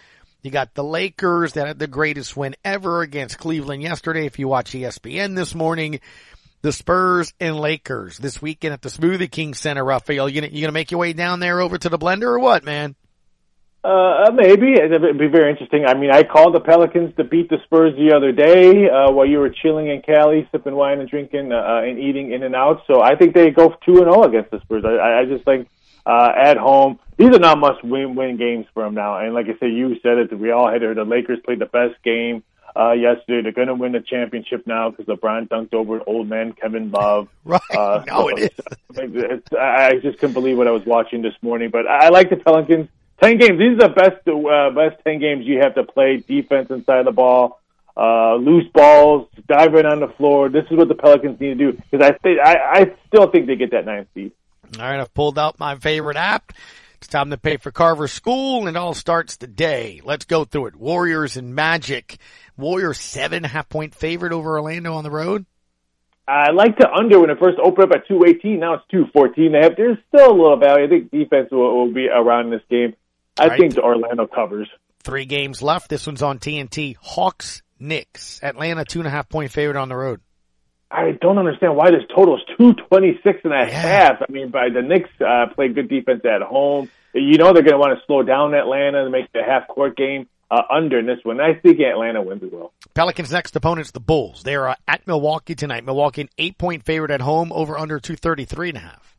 You 0.44 0.50
got 0.50 0.74
the 0.74 0.84
Lakers 0.84 1.54
that 1.54 1.68
had 1.68 1.78
the 1.78 1.88
greatest 1.88 2.36
win 2.36 2.56
ever 2.66 3.02
against 3.02 3.38
Cleveland 3.38 3.84
yesterday. 3.84 4.26
If 4.26 4.40
you 4.40 4.48
watch 4.48 4.72
ESPN 4.72 5.36
this 5.36 5.54
morning, 5.54 6.00
the 6.64 6.72
Spurs 6.72 7.32
and 7.40 7.60
Lakers 7.60 8.18
this 8.18 8.42
weekend 8.42 8.74
at 8.74 8.82
the 8.82 8.90
Smoothie 8.90 9.30
King 9.30 9.54
Center, 9.54 9.86
Raphael. 9.86 10.28
You 10.28 10.42
gonna, 10.42 10.52
you 10.52 10.62
gonna 10.62 10.72
make 10.72 10.90
your 10.90 11.00
way 11.00 11.14
down 11.14 11.42
there 11.42 11.62
over 11.62 11.78
to 11.78 11.90
the 11.90 12.00
blender 12.00 12.24
or 12.24 12.40
what, 12.40 12.64
man? 12.64 12.96
Uh, 13.84 14.32
maybe 14.34 14.74
it'd 14.74 15.18
be 15.18 15.28
very 15.28 15.52
interesting. 15.52 15.86
I 15.88 15.96
mean, 15.96 16.12
I 16.12 16.24
called 16.24 16.56
the 16.56 16.60
Pelicans 16.60 17.16
to 17.18 17.24
beat 17.24 17.50
the 17.50 17.58
Spurs 17.66 17.96
the 17.96 18.16
other 18.16 18.32
day 18.32 18.90
uh, 18.90 19.12
while 19.12 19.28
you 19.28 19.40
were 19.40 19.50
chilling 19.50 19.88
in 19.90 20.02
Cali, 20.02 20.48
sipping 20.52 20.76
wine 20.76 21.00
and 21.00 21.10
drinking 21.10 21.52
uh, 21.52 21.82
and 21.84 22.00
eating 22.00 22.32
in 22.32 22.42
and 22.42 22.56
out. 22.56 22.82
So 22.88 23.02
I 23.02 23.16
think 23.16 23.36
they 23.36 23.50
go 23.52 23.76
two 23.86 23.98
and 23.98 24.12
zero 24.12 24.24
against 24.24 24.52
the 24.52 24.60
Spurs. 24.62 24.86
I, 24.86 25.22
I 25.22 25.26
just 25.26 25.46
think 25.46 25.68
uh, 26.06 26.32
at 26.36 26.58
home 26.58 27.00
these 27.22 27.36
are 27.36 27.40
not 27.40 27.60
must 27.60 27.84
win 27.84 28.16
win 28.16 28.38
games 28.38 28.66
for 28.74 28.84
them 28.84 28.96
now. 28.96 29.18
And 29.18 29.36
like 29.36 29.46
I 29.46 29.56
said, 29.60 29.72
you 29.72 29.96
said 30.02 30.18
it. 30.18 30.38
We 30.38 30.50
all 30.50 30.72
had 30.72 30.82
it. 30.82 30.96
The 30.96 31.04
Lakers 31.04 31.40
played 31.46 31.60
the 31.60 31.68
best 31.68 32.02
game 32.04 32.44
uh, 32.76 32.94
yesterday. 32.94 33.44
They're 33.44 33.52
going 33.52 33.68
to 33.68 33.76
win 33.76 33.92
the 33.92 34.00
championship 34.00 34.66
now 34.66 34.90
because 34.90 35.06
LeBron 35.06 35.48
dunked 35.48 35.74
over 35.76 35.98
an 35.98 36.04
old 36.08 36.28
man, 36.28 36.54
Kevin 36.54 36.90
Love. 36.90 37.28
right. 37.46 37.62
Uh, 37.72 38.04
no, 38.08 38.22
so 38.22 38.30
it 38.30 38.40
is. 38.40 38.50
It's, 38.96 39.48
I 39.54 40.00
just 40.02 40.18
couldn't 40.18 40.34
believe 40.34 40.58
what 40.58 40.68
I 40.68 40.72
was 40.72 40.86
watching 40.86 41.22
this 41.22 41.36
morning. 41.44 41.70
But 41.70 41.86
I 41.88 42.10
like 42.10 42.32
the 42.32 42.38
Pelicans. 42.38 42.90
Ten 43.22 43.38
games. 43.38 43.60
These 43.60 43.74
are 43.74 43.88
the 43.88 43.94
best 43.94 44.28
uh, 44.28 44.72
best 44.72 45.04
ten 45.04 45.20
games 45.20 45.46
you 45.46 45.60
have 45.60 45.76
to 45.76 45.84
play 45.84 46.24
defense 46.28 46.72
inside 46.72 47.06
the 47.06 47.12
ball, 47.12 47.62
uh, 47.96 48.34
loose 48.34 48.66
balls, 48.74 49.28
diving 49.48 49.86
on 49.86 50.00
the 50.00 50.08
floor. 50.08 50.50
This 50.50 50.66
is 50.72 50.76
what 50.76 50.88
the 50.88 50.96
Pelicans 50.96 51.40
need 51.40 51.60
to 51.60 51.72
do 51.72 51.74
because 51.74 52.04
I 52.04 52.18
think 52.18 52.40
I, 52.44 52.56
I 52.56 52.96
still 53.10 53.30
think 53.30 53.46
they 53.46 53.58
get 53.58 53.70
that 53.72 53.86
ninth 53.86 54.08
seed. 54.16 54.32
All 54.80 54.86
right, 54.86 55.00
I've 55.00 55.14
pulled 55.14 55.38
out 55.38 55.60
my 55.60 55.76
favorite 55.76 56.18
app. 56.18 56.54
It's 56.98 57.08
time 57.08 57.32
to 57.32 57.38
pay 57.38 57.58
for 57.58 57.72
Carver 57.72 58.08
School, 58.08 58.60
and 58.60 58.70
it 58.70 58.76
all 58.78 58.94
starts 58.94 59.36
today. 59.38 60.02
Let's 60.04 60.26
go 60.26 60.46
through 60.46 60.68
it. 60.68 60.76
Warriors 60.76 61.36
and 61.36 61.56
Magic. 61.56 62.18
Warriors 62.58 63.00
seven 63.00 63.44
half 63.44 63.68
point 63.70 63.96
favorite 63.96 64.34
over 64.34 64.52
Orlando 64.52 64.94
on 64.94 65.04
the 65.04 65.10
road. 65.12 65.46
I 66.28 66.52
like 66.52 66.78
to 66.78 66.90
under 66.90 67.20
when 67.20 67.30
it 67.32 67.40
first 67.40 67.58
opened 67.62 67.92
up 67.92 67.98
at 67.98 68.08
two 68.08 68.24
eighteen. 68.26 68.60
Now 68.60 68.76
it's 68.76 68.84
two 68.92 69.06
fourteen. 69.12 69.52
There's 69.54 69.98
still 70.14 70.32
a 70.32 70.36
little 70.36 70.58
value. 70.58 70.86
I 70.86 70.88
think 70.90 71.12
defense 71.12 71.50
will, 71.52 71.76
will 71.76 71.94
be 71.94 72.08
around 72.08 72.52
this 72.52 72.62
game. 72.70 72.94
I 73.40 73.48
Right. 73.48 73.60
think 73.60 73.78
Orlando 73.78 74.28
covers. 74.28 74.70
Three 75.04 75.26
games 75.26 75.62
left. 75.64 75.90
This 75.90 76.06
one's 76.06 76.22
on 76.22 76.38
TNT. 76.38 76.96
Hawks, 77.02 77.64
Knicks. 77.80 78.40
Atlanta 78.44 78.86
two 78.86 79.00
and 79.00 79.08
a 79.08 79.12
half 79.12 79.28
point 79.28 79.52
favorite 79.52 79.78
on 79.78 79.90
the 79.90 79.96
road. 79.96 80.22
I 80.92 81.12
don't 81.12 81.38
understand 81.38 81.76
why 81.76 81.90
this 81.92 82.04
total 82.14 82.36
is 82.36 82.44
226 82.58 83.40
and 83.46 83.54
a 83.54 83.66
half. 83.66 84.22
I 84.22 84.32
mean, 84.32 84.50
by 84.50 84.70
the 84.70 84.82
Knicks 84.82 85.10
uh, 85.22 85.46
played 85.54 85.76
good 85.76 85.88
defense 85.88 86.22
at 86.26 86.42
home. 86.42 86.90
You 87.14 87.38
know 87.38 87.54
they're 87.54 87.64
going 87.64 87.74
to 87.74 87.78
want 87.78 87.98
to 87.98 88.06
slow 88.06 88.24
down 88.24 88.54
Atlanta 88.54 89.04
and 89.04 89.12
make 89.12 89.32
the 89.32 89.42
half 89.44 89.68
court 89.68 89.96
game 89.96 90.28
uh, 90.50 90.62
under 90.70 91.00
in 91.00 91.06
this 91.06 91.20
one. 91.24 91.40
I 91.40 91.54
think 91.54 91.80
Atlanta 91.80 92.22
wins 92.22 92.44
as 92.44 92.52
well. 92.52 92.74
Pelicans' 92.94 93.32
next 93.32 93.56
opponent's 93.56 93.92
the 93.92 94.00
Bulls. 94.00 94.44
They're 94.44 94.70
uh, 94.70 94.76
at 94.88 95.08
Milwaukee 95.08 95.56
tonight. 95.56 95.86
Milwaukee 95.86 96.22
an 96.22 96.30
eight 96.38 96.58
point 96.58 96.84
favorite 96.84 97.12
at 97.12 97.22
home, 97.22 97.52
over 97.54 97.78
under 97.78 98.00
233 98.00 98.70
and 98.70 98.78
a 98.78 98.82
half. 98.82 99.18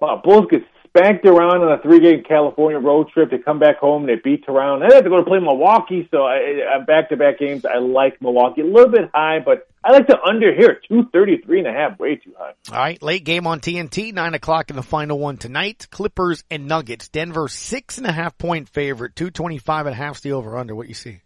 Wow, 0.00 0.20
Bulls 0.22 0.46
get 0.50 0.62
spanked 0.96 1.26
around 1.26 1.62
on 1.62 1.72
a 1.72 1.82
three 1.82 2.00
game 2.00 2.22
California 2.26 2.78
road 2.78 3.08
trip. 3.10 3.30
They 3.30 3.38
come 3.38 3.58
back 3.58 3.78
home, 3.78 4.06
they 4.06 4.16
beat 4.22 4.44
Toronto. 4.44 4.80
Then 4.80 4.90
they 4.90 4.94
have 4.96 5.04
to 5.04 5.10
go 5.10 5.18
to 5.18 5.24
play 5.24 5.40
Milwaukee. 5.40 6.08
So 6.10 6.22
I, 6.22 6.76
am 6.76 6.84
back 6.84 7.08
to 7.08 7.16
back 7.16 7.38
games, 7.38 7.64
I 7.64 7.78
like 7.78 8.20
Milwaukee 8.22 8.60
a 8.60 8.66
little 8.66 8.90
bit 8.90 9.10
high, 9.12 9.40
but 9.44 9.68
I 9.84 9.92
like 9.92 10.06
the 10.06 10.18
under 10.26 10.54
here, 10.54 10.80
two 10.88 11.08
thirty 11.12 11.38
three 11.44 11.58
and 11.58 11.68
a 11.68 11.72
half, 11.72 11.98
way 11.98 12.16
too 12.16 12.32
high. 12.38 12.52
All 12.70 12.78
right, 12.78 13.02
late 13.02 13.24
game 13.24 13.46
on 13.46 13.60
TNT, 13.60 14.14
nine 14.14 14.34
o'clock 14.34 14.70
in 14.70 14.76
the 14.76 14.82
final 14.82 15.18
one 15.18 15.36
tonight. 15.36 15.88
Clippers 15.90 16.44
and 16.50 16.66
Nuggets. 16.66 17.08
Denver 17.08 17.48
six 17.48 17.98
and 17.98 18.06
a 18.06 18.12
half 18.12 18.38
point 18.38 18.68
favorite, 18.68 19.16
two 19.16 19.30
twenty 19.30 19.58
five 19.58 19.86
and 19.86 19.94
a 19.94 19.96
half 19.96 20.20
the 20.20 20.32
over 20.32 20.56
under. 20.56 20.74
What 20.74 20.88
you 20.88 20.94
see? 20.94 21.20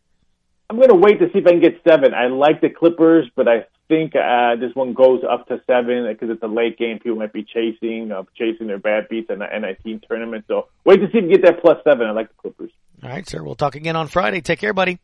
I'm 0.71 0.77
going 0.77 0.91
to 0.91 0.95
wait 0.95 1.19
to 1.21 1.27
see 1.33 1.39
if 1.39 1.47
I 1.47 1.51
can 1.51 1.61
get 1.61 1.81
seven. 1.89 2.13
I 2.13 2.27
like 2.27 2.61
the 2.61 2.69
Clippers, 2.69 3.27
but 3.35 3.49
I 3.49 3.65
think 3.89 4.15
uh, 4.15 4.57
this 4.57 4.75
one 4.75 4.93
goes 4.93 5.23
up 5.29 5.49
to 5.49 5.63
seven 5.67 6.07
because 6.07 6.29
it's 6.29 6.43
a 6.43 6.47
late 6.47 6.79
game. 6.79 6.99
People 6.99 7.17
might 7.17 7.33
be 7.33 7.43
chasing, 7.43 8.13
uh, 8.13 8.25
chasing 8.37 8.67
their 8.67 8.79
bad 8.79 9.09
beats 9.09 9.31
in 9.31 9.39
the 9.39 9.47
NIT 9.47 10.05
tournament. 10.07 10.45
So 10.47 10.69
wait 10.85 10.97
to 10.97 11.07
see 11.11 11.19
if 11.19 11.25
you 11.25 11.31
get 11.31 11.43
that 11.45 11.63
plus 11.63 11.79
seven. 11.85 12.07
I 12.07 12.11
like 12.11 12.29
the 12.29 12.35
Clippers. 12.43 12.71
All 13.03 13.09
right, 13.09 13.27
sir. 13.27 13.43
We'll 13.43 13.55
talk 13.55 13.77
again 13.77 13.97
on 13.97 14.09
Friday. 14.09 14.43
Take 14.43 14.59
care, 14.59 14.75
buddy. 14.75 14.99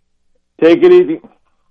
Take 0.61 0.83
it 0.83 0.93
easy. 0.93 1.21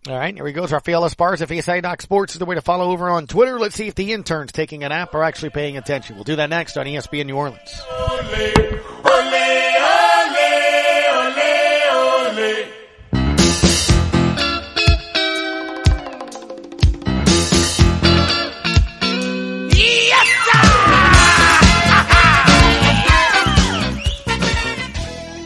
All 0.10 0.18
right, 0.18 0.36
here 0.36 0.44
we 0.44 0.52
go. 0.52 0.66
Rafael 0.66 1.04
Esparza 1.04 1.44
of 1.44 1.52
ASI 1.52 1.80
Doc 1.80 2.02
Sports 2.02 2.34
is 2.34 2.40
the 2.40 2.46
way 2.46 2.56
to 2.56 2.62
follow 2.62 2.92
over 2.92 3.10
on 3.10 3.26
Twitter. 3.26 3.58
Let's 3.58 3.76
see 3.76 3.88
if 3.88 3.96
the 3.96 4.12
intern's 4.12 4.52
taking 4.52 4.84
a 4.84 4.90
nap 4.90 5.14
or 5.14 5.24
actually 5.24 5.52
paying 5.52 5.78
attention. 5.78 6.16
We'll 6.16 6.26
do 6.26 6.36
that 6.38 6.50
next 6.50 6.78
on 6.78 6.88
ESPN 6.88 7.28
New 7.28 7.38
Orleans. 7.38 7.84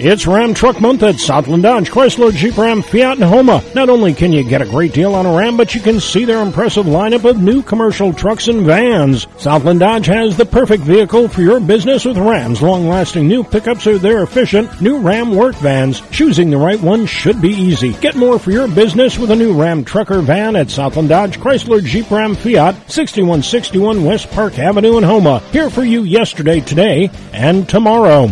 It's 0.10 0.26
Ram 0.26 0.54
Truck 0.54 0.80
Month 0.80 1.04
at 1.04 1.20
Southland 1.20 1.64
Dodge, 1.64 1.92
Chrysler, 1.92 2.32
Jeep 2.32 2.58
Ram, 2.58 2.82
Fiat, 2.82 3.18
and 3.18 3.26
Houma. 3.26 3.62
Not 3.76 3.90
only 3.90 4.14
can 4.14 4.32
you 4.32 4.42
get 4.42 4.62
a 4.62 4.66
great 4.66 4.94
deal 4.94 5.14
on 5.14 5.26
a 5.26 5.36
Ram, 5.36 5.58
but 5.58 5.76
you 5.76 5.82
can 5.82 6.00
see 6.00 6.24
their 6.24 6.42
impressive 6.42 6.86
lineup 6.86 7.30
of 7.30 7.42
new 7.42 7.62
commercial 7.62 8.14
trucks 8.14 8.48
and 8.48 8.66
vans. 8.66 9.28
Southland 9.38 9.82
Dodge 9.82 10.06
has 10.06 10.38
the 10.38 10.46
perfect 10.46 10.84
vehicle 10.84 11.28
for 11.28 11.42
your 11.42 11.60
business 11.60 12.06
with 12.06 12.18
Ram's 12.18 12.62
long-lasting 12.62 13.28
new 13.28 13.44
pickups 13.44 13.86
or 13.86 13.98
their 13.98 14.24
efficient 14.24 14.82
new 14.82 14.98
Ram 15.00 15.36
work 15.36 15.56
vans. 15.56 16.00
Choosing 16.10 16.52
the 16.52 16.58
right 16.58 16.80
one 16.80 17.06
should 17.06 17.42
be 17.42 17.50
easy. 17.50 17.92
Get 17.96 18.16
more 18.16 18.40
for 18.40 18.52
your 18.52 18.70
business 18.70 19.20
with 19.20 19.32
a 19.32 19.36
new 19.36 19.62
Ram 19.62 19.84
trucker 19.84 20.22
van 20.22 20.56
at 20.56 20.70
Southland 20.70 21.10
Dodge, 21.10 21.38
Chrysler, 21.38 21.84
Jeep 21.84 22.10
Ram, 22.10 22.34
Fiat, 22.34 22.76
6161 22.90 24.06
West 24.06 24.32
Park 24.32 24.58
Avenue 24.58 24.98
in 24.98 25.04
Houma. 25.04 25.40
Here 25.52 25.70
for 25.70 25.84
you 25.84 26.04
yesterday, 26.04 26.62
today, 26.62 27.12
and 27.34 27.68
tomorrow. 27.68 28.32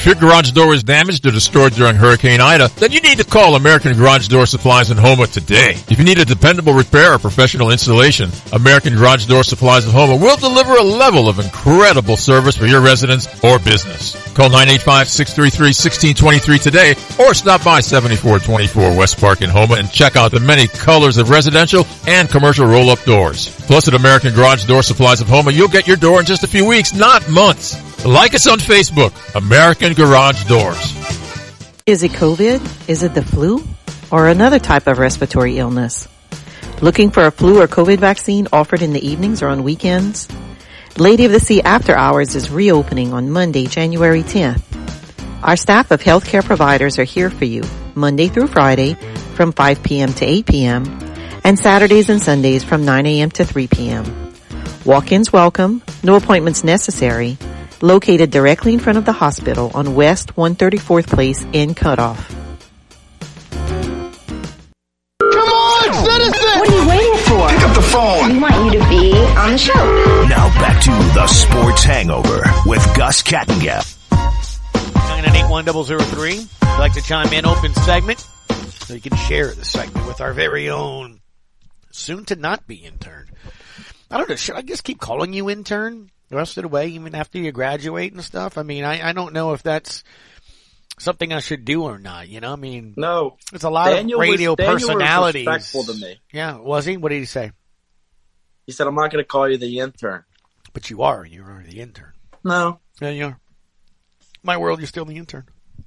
If 0.00 0.06
your 0.06 0.14
garage 0.14 0.52
door 0.52 0.72
is 0.72 0.82
damaged 0.82 1.26
or 1.26 1.30
destroyed 1.30 1.74
during 1.74 1.94
Hurricane 1.94 2.40
Ida, 2.40 2.68
then 2.76 2.90
you 2.90 3.02
need 3.02 3.18
to 3.18 3.24
call 3.24 3.54
American 3.54 3.94
Garage 3.94 4.28
Door 4.28 4.46
Supplies 4.46 4.90
in 4.90 4.96
Houma 4.96 5.26
today. 5.26 5.72
If 5.88 5.98
you 5.98 6.06
need 6.06 6.18
a 6.18 6.24
dependable 6.24 6.72
repair 6.72 7.12
or 7.12 7.18
professional 7.18 7.70
installation, 7.70 8.30
American 8.54 8.94
Garage 8.94 9.26
Door 9.26 9.44
Supplies 9.44 9.84
in 9.84 9.90
Houma 9.90 10.16
will 10.16 10.38
deliver 10.38 10.76
a 10.76 10.82
level 10.82 11.28
of 11.28 11.38
incredible 11.38 12.16
service 12.16 12.56
for 12.56 12.64
your 12.64 12.80
residence 12.80 13.28
or 13.44 13.58
business. 13.58 14.16
Call 14.32 14.48
985-633-1623 14.48 16.62
today 16.62 16.94
or 17.22 17.34
stop 17.34 17.62
by 17.62 17.80
7424 17.80 18.96
West 18.96 19.20
Park 19.20 19.42
in 19.42 19.50
Houma 19.50 19.74
and 19.74 19.92
check 19.92 20.16
out 20.16 20.30
the 20.30 20.40
many 20.40 20.66
colors 20.66 21.18
of 21.18 21.28
residential 21.28 21.86
and 22.06 22.26
commercial 22.30 22.66
roll-up 22.66 23.04
doors. 23.04 23.54
Plus 23.66 23.86
at 23.86 23.92
American 23.92 24.34
Garage 24.34 24.64
Door 24.64 24.84
Supplies 24.84 25.20
of 25.20 25.28
Houma, 25.28 25.52
you'll 25.52 25.68
get 25.68 25.86
your 25.86 25.98
door 25.98 26.20
in 26.20 26.24
just 26.24 26.42
a 26.42 26.48
few 26.48 26.64
weeks, 26.64 26.94
not 26.94 27.28
months. 27.28 27.89
Like 28.04 28.32
us 28.32 28.46
on 28.46 28.58
Facebook, 28.58 29.12
American 29.34 29.92
Garage 29.92 30.44
Doors. 30.44 30.96
Is 31.84 32.02
it 32.02 32.12
COVID? 32.12 32.88
Is 32.88 33.02
it 33.02 33.12
the 33.12 33.22
flu? 33.22 33.62
Or 34.10 34.26
another 34.26 34.58
type 34.58 34.86
of 34.86 34.98
respiratory 34.98 35.58
illness? 35.58 36.08
Looking 36.80 37.10
for 37.10 37.26
a 37.26 37.30
flu 37.30 37.60
or 37.60 37.68
COVID 37.68 37.98
vaccine 37.98 38.48
offered 38.54 38.80
in 38.80 38.94
the 38.94 39.06
evenings 39.06 39.42
or 39.42 39.48
on 39.48 39.64
weekends? 39.64 40.28
Lady 40.96 41.26
of 41.26 41.32
the 41.32 41.40
Sea 41.40 41.60
After 41.60 41.94
Hours 41.94 42.34
is 42.34 42.50
reopening 42.50 43.12
on 43.12 43.30
Monday, 43.30 43.66
January 43.66 44.22
10th. 44.22 44.62
Our 45.42 45.56
staff 45.56 45.90
of 45.90 46.00
healthcare 46.00 46.42
providers 46.42 46.98
are 46.98 47.04
here 47.04 47.28
for 47.28 47.44
you 47.44 47.64
Monday 47.94 48.28
through 48.28 48.46
Friday 48.46 48.94
from 49.34 49.52
5 49.52 49.82
p.m. 49.82 50.14
to 50.14 50.24
8 50.24 50.46
p.m. 50.46 50.84
and 51.44 51.58
Saturdays 51.58 52.08
and 52.08 52.22
Sundays 52.22 52.64
from 52.64 52.86
9 52.86 53.04
a.m. 53.04 53.30
to 53.32 53.44
3 53.44 53.68
p.m. 53.68 54.32
Walk-ins 54.86 55.30
welcome, 55.30 55.82
no 56.02 56.16
appointments 56.16 56.64
necessary, 56.64 57.36
located 57.82 58.30
directly 58.30 58.72
in 58.74 58.80
front 58.80 58.98
of 58.98 59.04
the 59.04 59.12
hospital 59.12 59.70
on 59.74 59.94
West 59.94 60.34
134th 60.36 61.08
Place 61.08 61.44
in 61.52 61.74
Cutoff. 61.74 62.28
Come 65.20 65.48
on, 65.48 66.04
citizen! 66.04 66.60
What 66.60 66.68
are 66.68 66.82
you 66.82 66.88
waiting 66.88 67.16
for? 67.18 67.48
Pick 67.48 67.60
up 67.62 67.74
the 67.74 67.82
phone. 67.82 68.32
We 68.32 68.38
want 68.38 68.64
you 68.64 68.70
to 68.80 68.88
be 68.88 69.12
on 69.36 69.52
the 69.52 69.58
show. 69.58 70.26
Now 70.28 70.48
back 70.60 70.82
to 70.82 70.90
the 70.90 71.26
Sports 71.26 71.82
Hangover 71.84 72.42
with 72.66 72.84
Gus 72.96 73.22
Kattengell. 73.22 73.84
981-003. 74.10 76.32
If 76.32 76.62
you'd 76.62 76.78
like 76.78 76.92
to 76.94 77.02
chime 77.02 77.32
in, 77.32 77.46
open 77.46 77.72
segment. 77.74 78.20
So 78.86 78.94
you 78.94 79.00
can 79.00 79.16
share 79.16 79.52
the 79.52 79.64
segment 79.64 80.06
with 80.06 80.20
our 80.20 80.32
very 80.32 80.70
own 80.70 81.20
soon 81.92 82.24
to 82.26 82.36
not 82.36 82.66
be 82.66 82.76
intern. 82.76 83.28
I 84.10 84.18
don't 84.18 84.28
know, 84.28 84.36
should 84.36 84.56
I 84.56 84.62
just 84.62 84.84
keep 84.84 84.98
calling 84.98 85.32
you 85.32 85.50
intern? 85.50 86.10
The 86.30 86.36
rest 86.36 86.56
of 86.56 86.62
the 86.62 86.68
way, 86.68 86.88
even 86.88 87.14
after 87.14 87.38
you 87.38 87.52
graduate 87.52 88.12
and 88.12 88.24
stuff? 88.24 88.56
I 88.56 88.62
mean, 88.62 88.84
I, 88.84 89.10
I 89.10 89.12
don't 89.12 89.34
know 89.34 89.52
if 89.52 89.62
that's 89.62 90.02
something 90.98 91.32
I 91.32 91.40
should 91.40 91.64
do 91.64 91.82
or 91.82 91.98
not. 91.98 92.28
You 92.28 92.40
know, 92.40 92.52
I 92.52 92.56
mean, 92.56 92.94
no, 92.96 93.36
it's 93.52 93.64
a 93.64 93.70
lot 93.70 93.90
Daniel 93.90 94.20
of 94.20 94.22
radio 94.22 94.50
was, 94.52 94.66
personalities. 94.66 95.46
Was 95.46 95.56
respectful 95.56 95.94
to 95.94 96.00
me. 96.00 96.20
Yeah, 96.32 96.56
was 96.58 96.86
he? 96.86 96.96
What 96.96 97.10
did 97.10 97.18
he 97.18 97.26
say? 97.26 97.52
He 98.64 98.72
said, 98.72 98.86
"I'm 98.86 98.94
not 98.94 99.10
going 99.10 99.22
to 99.22 99.28
call 99.28 99.50
you 99.50 99.58
the 99.58 99.80
intern." 99.80 100.24
But 100.72 100.88
you 100.88 101.02
are. 101.02 101.24
You 101.24 101.42
are 101.42 101.64
the 101.68 101.80
intern. 101.80 102.12
No. 102.44 102.78
Yeah, 103.00 103.10
you 103.10 103.24
are. 103.26 103.40
My 104.42 104.56
world, 104.56 104.78
you're 104.78 104.86
still 104.86 105.04
the 105.04 105.16
intern. 105.16 105.44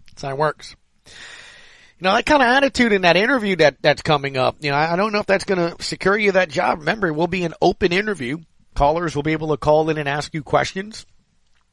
That's 0.09 0.23
how 0.23 0.29
it 0.29 0.37
works. 0.37 0.75
You 1.05 2.09
know, 2.09 2.13
that 2.15 2.25
kind 2.25 2.41
of 2.41 2.49
attitude 2.49 2.91
in 2.91 3.03
that 3.03 3.15
interview 3.15 3.55
that, 3.57 3.81
that's 3.81 4.01
coming 4.01 4.35
up, 4.35 4.57
you 4.59 4.71
know, 4.71 4.77
I, 4.77 4.93
I 4.93 4.95
don't 4.95 5.13
know 5.13 5.19
if 5.19 5.25
that's 5.25 5.45
going 5.45 5.57
to 5.57 5.81
secure 5.81 6.17
you 6.17 6.33
that 6.33 6.49
job. 6.49 6.79
Remember, 6.79 7.07
it 7.07 7.13
will 7.13 7.27
be 7.27 7.45
an 7.45 7.53
open 7.61 7.93
interview. 7.93 8.39
Callers 8.73 9.15
will 9.15 9.23
be 9.23 9.33
able 9.33 9.49
to 9.49 9.57
call 9.57 9.89
in 9.89 9.97
and 9.97 10.09
ask 10.09 10.33
you 10.33 10.43
questions. 10.43 11.05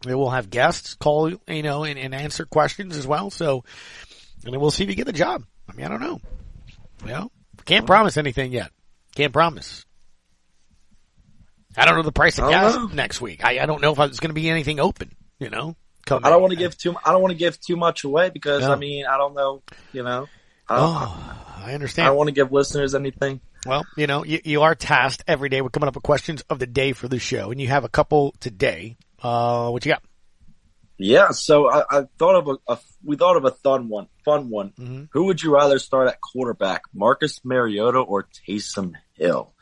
We 0.05 0.15
will 0.15 0.31
have 0.31 0.51
guests 0.51 0.95
call, 0.95 1.31
you 1.31 1.63
know, 1.63 1.85
and, 1.85 1.99
and 1.99 2.15
answer 2.15 2.47
questions 2.47 2.97
as 2.97 3.07
well. 3.07 3.31
So, 3.31 3.65
and 4.45 4.53
then 4.53 4.61
we'll 4.61 4.71
see 4.71 4.85
if 4.85 4.91
you 4.91 4.97
get 4.97 5.07
the 5.07 5.13
job. 5.13 5.45
I 5.69 5.75
mean, 5.75 5.87
I 5.87 5.89
don't 5.89 6.01
know. 6.01 6.21
You 7.03 7.09
know, 7.09 7.31
can't 7.65 7.87
promise 7.87 8.17
anything 8.17 8.53
yet. 8.53 8.71
Can't 9.15 9.33
promise. 9.33 9.85
I 11.77 11.85
don't 11.85 11.97
know 11.97 12.03
the 12.03 12.13
price 12.13 12.39
of 12.39 12.51
gas 12.51 12.75
know. 12.75 12.87
next 12.87 13.21
week. 13.21 13.45
I, 13.45 13.61
I 13.61 13.67
don't 13.67 13.81
know 13.81 13.93
if 13.93 13.99
it's 13.99 14.21
going 14.21 14.31
to 14.31 14.35
be 14.35 14.49
anything 14.49 14.81
open, 14.81 15.13
you 15.39 15.51
know? 15.51 15.77
Come 16.07 16.25
I 16.25 16.31
don't 16.31 16.41
want 16.41 16.53
to 16.53 16.59
give 16.59 16.77
too. 16.77 16.97
I 17.05 17.13
don't 17.13 17.21
want 17.23 17.33
to 17.33 17.39
give 17.39 17.61
too 17.61 17.77
much 17.77 18.05
away 18.05 18.31
because 18.31 18.63
No. 18.63 18.73
I 18.73 18.77
mean 18.77 19.07
I 19.07 19.17
don't 19.19 19.35
know. 19.35 19.63
You 19.93 20.03
know. 20.03 20.29
I 20.69 20.77
Oh, 20.79 21.63
I 21.65 21.75
understand. 21.75 22.07
I 22.07 22.09
don't 22.09 22.17
want 22.17 22.29
to 22.29 22.33
give 22.35 22.53
listeners 22.53 22.95
anything. 22.95 23.41
Well, 23.67 23.85
you 23.97 24.07
know, 24.07 24.25
you, 24.25 24.41
you 24.45 24.63
are 24.63 24.75
tasked 24.75 25.25
every 25.27 25.49
day 25.49 25.61
with 25.61 25.73
coming 25.73 25.89
up 25.89 25.95
with 25.95 26.05
questions 26.05 26.43
of 26.49 26.59
the 26.59 26.67
day 26.67 26.93
for 26.93 27.09
the 27.09 27.19
show, 27.19 27.51
and 27.51 27.61
you 27.61 27.69
have 27.69 27.85
a 27.85 27.89
couple 27.89 28.35
today. 28.41 28.97
Uh, 29.23 29.71
what 29.71 29.85
you 29.85 29.93
got? 29.93 30.03
Yeah. 30.97 31.31
So 31.31 31.71
I, 31.71 31.85
I 31.91 32.03
thought 32.19 32.37
of 32.37 32.49
a, 32.49 32.73
a. 32.73 32.79
We 33.05 33.17
thought 33.17 33.37
of 33.37 33.45
a 33.45 33.51
fun 33.51 33.89
one. 33.89 34.09
Fun 34.25 34.51
one. 34.51 34.73
Mm-hmm. 34.79 35.05
Who 35.13 35.25
would 35.25 35.43
you 35.43 35.55
rather 35.55 35.79
start 35.79 36.09
at 36.09 36.21
quarterback, 36.21 36.83
Marcus 36.95 37.41
Mariota 37.45 37.99
or 37.99 38.29
Taysom 38.47 38.95
Hill? 39.15 39.55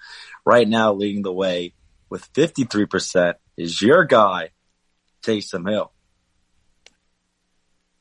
right 0.49 0.67
now 0.67 0.95
leading 0.95 1.21
the 1.21 1.33
way 1.33 1.75
with 2.09 2.33
53% 2.33 3.35
is 3.59 3.83
your 3.83 4.05
guy, 4.07 4.49
Taysom 5.23 5.71
Hill. 5.71 5.93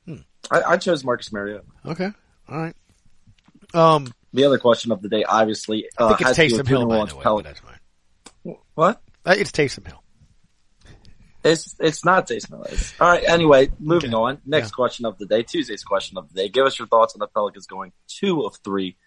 Hmm. 0.06 0.22
I, 0.50 0.62
I 0.62 0.78
chose 0.78 1.04
Marcus 1.04 1.34
Mariota. 1.34 1.66
Okay. 1.86 2.10
All 2.48 2.58
right. 2.58 2.76
Um, 3.74 4.14
the 4.34 4.46
other 4.46 4.58
question 4.58 4.92
of 4.92 5.02
the 5.02 5.10
day, 5.10 5.24
obviously, 5.24 5.86
I 5.98 6.10
think 6.10 6.12
uh, 6.12 6.14
it's 6.14 6.24
has 6.24 6.36
to 6.38 6.48
do 6.48 6.56
Taysom 6.56 6.58
with 6.58 6.68
Hill, 6.68 6.86
by 6.88 7.06
the 7.06 7.16
way, 7.16 7.24
Pel- 7.24 7.42
that's 7.42 7.60
fine. 7.60 8.56
What? 8.76 9.02
It's 9.26 9.52
Taysom 9.52 9.86
Hill. 9.88 10.04
It's 11.44 11.76
it's 11.80 12.04
not 12.04 12.28
Taysom 12.28 12.50
Hill. 12.50 12.64
It's- 12.66 12.94
All 13.00 13.08
right. 13.10 13.24
Anyway, 13.28 13.70
moving 13.80 14.14
on. 14.14 14.40
Next 14.46 14.72
question 14.72 15.06
of 15.06 15.18
the 15.18 15.26
day, 15.26 15.44
Tuesday's 15.44 15.84
question 15.84 16.18
of 16.18 16.28
the 16.30 16.34
day. 16.36 16.50
Give 16.50 16.66
us 16.66 16.78
your 16.78 16.88
thoughts 16.88 17.14
on 17.16 17.20
the 17.20 17.28
Pelicans 17.28 17.68
going 17.68 17.94
two 18.08 18.42
of 18.46 18.58
three 18.64 18.98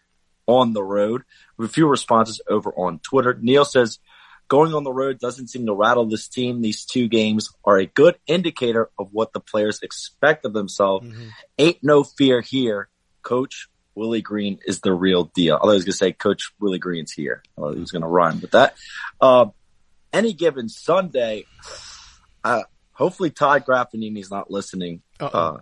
on 0.47 0.73
the 0.73 0.83
road. 0.83 1.23
With 1.59 1.71
a 1.71 1.73
few 1.73 1.87
responses 1.87 2.41
over 2.49 2.71
on 2.73 2.99
Twitter. 3.01 3.37
Neil 3.41 3.65
says, 3.65 3.99
going 4.49 4.73
on 4.75 4.85
the 4.85 4.93
road 4.93 5.19
doesn't 5.19 5.49
seem 5.49 5.67
to 5.67 5.75
rattle 5.75 6.07
this 6.07 6.29
team. 6.29 6.63
These 6.63 6.85
two 6.87 7.09
games 7.09 7.51
are 7.65 7.79
a 7.79 7.87
good 7.87 8.17
indicator 8.27 8.91
of 8.99 9.09
what 9.13 9.33
the 9.33 9.41
players 9.41 9.81
expect 9.83 10.45
of 10.45 10.53
themselves. 10.53 11.07
Ain't 11.59 11.79
no 11.83 12.05
fear 12.05 12.41
here. 12.41 12.89
Coach 13.23 13.69
Willie 13.95 14.23
Green 14.23 14.59
is 14.67 14.81
the 14.81 14.93
real 14.93 15.25
deal. 15.35 15.57
I 15.57 15.59
thought 15.59 15.71
I 15.71 15.75
was 15.75 15.85
going 15.85 15.93
to 15.93 15.97
say 15.99 16.13
Coach 16.13 16.53
Willie 16.61 16.79
Green's 16.79 17.13
here. 17.13 17.43
I 17.57 17.61
thought 17.61 17.75
he 17.75 17.81
was 17.81 17.91
going 17.91 18.03
to 18.03 18.09
rhyme 18.09 18.41
with 18.41 18.53
that. 18.53 18.75
Uh, 19.21 19.47
any 20.13 20.33
given 20.33 20.69
Sunday, 20.69 21.45
uh, 22.45 22.63
hopefully 22.93 23.31
Todd 23.31 23.65
Graffagnini's 23.67 24.31
not 24.31 24.51
listening 24.51 25.03
uh, 25.21 25.59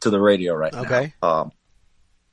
to 0.00 0.10
the 0.10 0.20
radio 0.20 0.54
right 0.54 0.74
Okay. 0.74 1.14
now. 1.22 1.28
Um, 1.28 1.52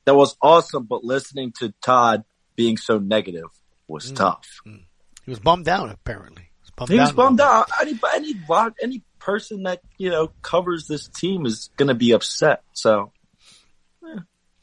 that 0.06 0.14
was 0.14 0.36
awesome, 0.42 0.84
but 0.84 1.04
listening 1.04 1.52
to 1.60 1.72
Todd 1.82 2.24
being 2.56 2.76
so 2.76 2.98
negative 2.98 3.48
was 3.88 4.12
Mm. 4.12 4.16
tough. 4.16 4.60
He 4.64 5.30
was 5.30 5.38
bummed 5.40 5.68
out, 5.68 5.90
apparently. 5.90 6.42
He 6.42 6.60
was 6.60 6.70
bummed 6.76 6.90
He 6.90 6.98
was 6.98 7.08
out. 7.10 7.16
bummed 7.16 7.40
out. 7.40 7.66
Any 7.80 7.98
any 8.14 8.34
any 8.82 9.02
person 9.18 9.62
that 9.62 9.80
you 9.96 10.10
know 10.10 10.28
covers 10.42 10.86
this 10.86 11.08
team 11.08 11.46
is 11.46 11.70
going 11.76 11.88
to 11.88 11.94
be 11.94 12.12
upset. 12.12 12.62
So 12.74 13.12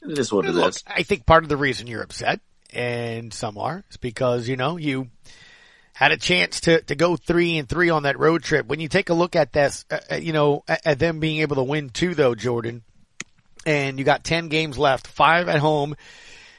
it 0.08 0.18
is 0.18 0.32
what 0.32 0.46
it 0.46 0.52
Look, 0.52 0.70
is. 0.70 0.84
I 0.86 1.02
think 1.02 1.26
part 1.26 1.44
of 1.44 1.48
the 1.48 1.56
reason 1.56 1.86
you're 1.86 2.02
upset, 2.02 2.40
and 2.72 3.32
some 3.32 3.58
are, 3.58 3.84
is 3.90 3.96
because, 3.96 4.48
you 4.48 4.56
know, 4.56 4.76
you 4.76 5.08
had 5.92 6.12
a 6.12 6.16
chance 6.16 6.62
to, 6.62 6.80
to 6.82 6.94
go 6.94 7.16
three 7.16 7.58
and 7.58 7.68
three 7.68 7.90
on 7.90 8.04
that 8.04 8.18
road 8.18 8.42
trip. 8.42 8.66
When 8.66 8.80
you 8.80 8.88
take 8.88 9.10
a 9.10 9.14
look 9.14 9.36
at 9.36 9.52
this, 9.52 9.84
uh, 9.90 9.98
uh, 10.10 10.14
you 10.16 10.32
know, 10.32 10.64
at, 10.66 10.86
at 10.86 10.98
them 10.98 11.20
being 11.20 11.40
able 11.40 11.56
to 11.56 11.62
win 11.62 11.90
two 11.90 12.14
though, 12.14 12.34
Jordan, 12.34 12.82
and 13.66 13.98
you 13.98 14.04
got 14.04 14.24
10 14.24 14.48
games 14.48 14.78
left, 14.78 15.06
five 15.06 15.48
at 15.48 15.60
home, 15.60 15.94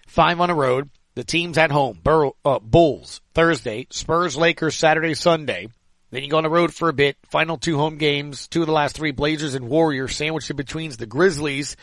five 0.07 0.39
on 0.39 0.49
the 0.49 0.55
road. 0.55 0.89
The 1.15 1.23
team's 1.23 1.57
at 1.57 1.71
home. 1.71 1.99
Bur- 2.03 2.31
uh, 2.43 2.59
Bulls 2.59 3.21
Thursday, 3.33 3.87
Spurs, 3.91 4.35
Lakers 4.35 4.75
Saturday, 4.75 5.13
Sunday. 5.13 5.67
Then 6.09 6.23
you 6.23 6.29
go 6.29 6.37
on 6.37 6.43
the 6.43 6.49
road 6.49 6.73
for 6.73 6.89
a 6.89 6.93
bit. 6.93 7.17
Final 7.29 7.57
two 7.57 7.77
home 7.77 7.97
games, 7.97 8.47
two 8.47 8.61
of 8.61 8.67
the 8.67 8.73
last 8.73 8.95
three 8.95 9.11
Blazers 9.11 9.55
and 9.55 9.67
Warriors 9.67 10.15
sandwiched 10.15 10.49
in 10.49 10.55
between 10.55 10.91
the 10.91 11.05
Grizzlies, 11.05 11.75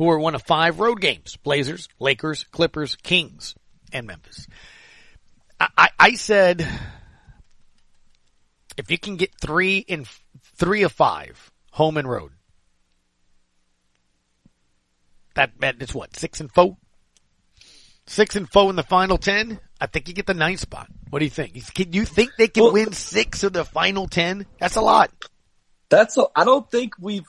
who 0.00 0.08
are 0.08 0.18
one 0.18 0.34
of 0.34 0.42
five 0.42 0.80
road 0.80 0.98
games. 0.98 1.36
Blazers, 1.36 1.86
Lakers, 1.98 2.44
Clippers, 2.44 2.96
Kings, 2.96 3.54
and 3.92 4.06
Memphis. 4.06 4.48
I, 5.60 5.68
I, 5.76 5.88
I 5.98 6.14
said, 6.14 6.66
if 8.78 8.90
you 8.90 8.96
can 8.96 9.16
get 9.16 9.38
three 9.38 9.76
in 9.76 10.06
three 10.56 10.84
of 10.84 10.92
five, 10.92 11.52
home 11.72 11.98
and 11.98 12.08
road, 12.08 12.32
that, 15.34 15.50
that 15.60 15.82
is 15.82 15.94
what, 15.94 16.16
six 16.16 16.40
and 16.40 16.50
four? 16.50 16.78
Six 18.06 18.36
and 18.36 18.50
four 18.50 18.70
in 18.70 18.76
the 18.76 18.82
final 18.82 19.18
ten? 19.18 19.60
I 19.82 19.86
think 19.86 20.08
you 20.08 20.14
get 20.14 20.26
the 20.26 20.32
ninth 20.32 20.60
spot. 20.60 20.88
What 21.10 21.18
do 21.18 21.26
you 21.26 21.30
think? 21.30 21.74
Can 21.74 21.92
you 21.92 22.06
think 22.06 22.30
they 22.38 22.48
can 22.48 22.72
win 22.72 22.94
six 22.94 23.42
of 23.42 23.52
the 23.52 23.66
final 23.66 24.08
ten? 24.08 24.46
That's 24.58 24.76
a 24.76 24.80
lot. 24.80 25.10
That's 25.90 26.16
a, 26.16 26.24
I 26.34 26.44
don't 26.44 26.70
think 26.70 26.94
we've 26.98 27.26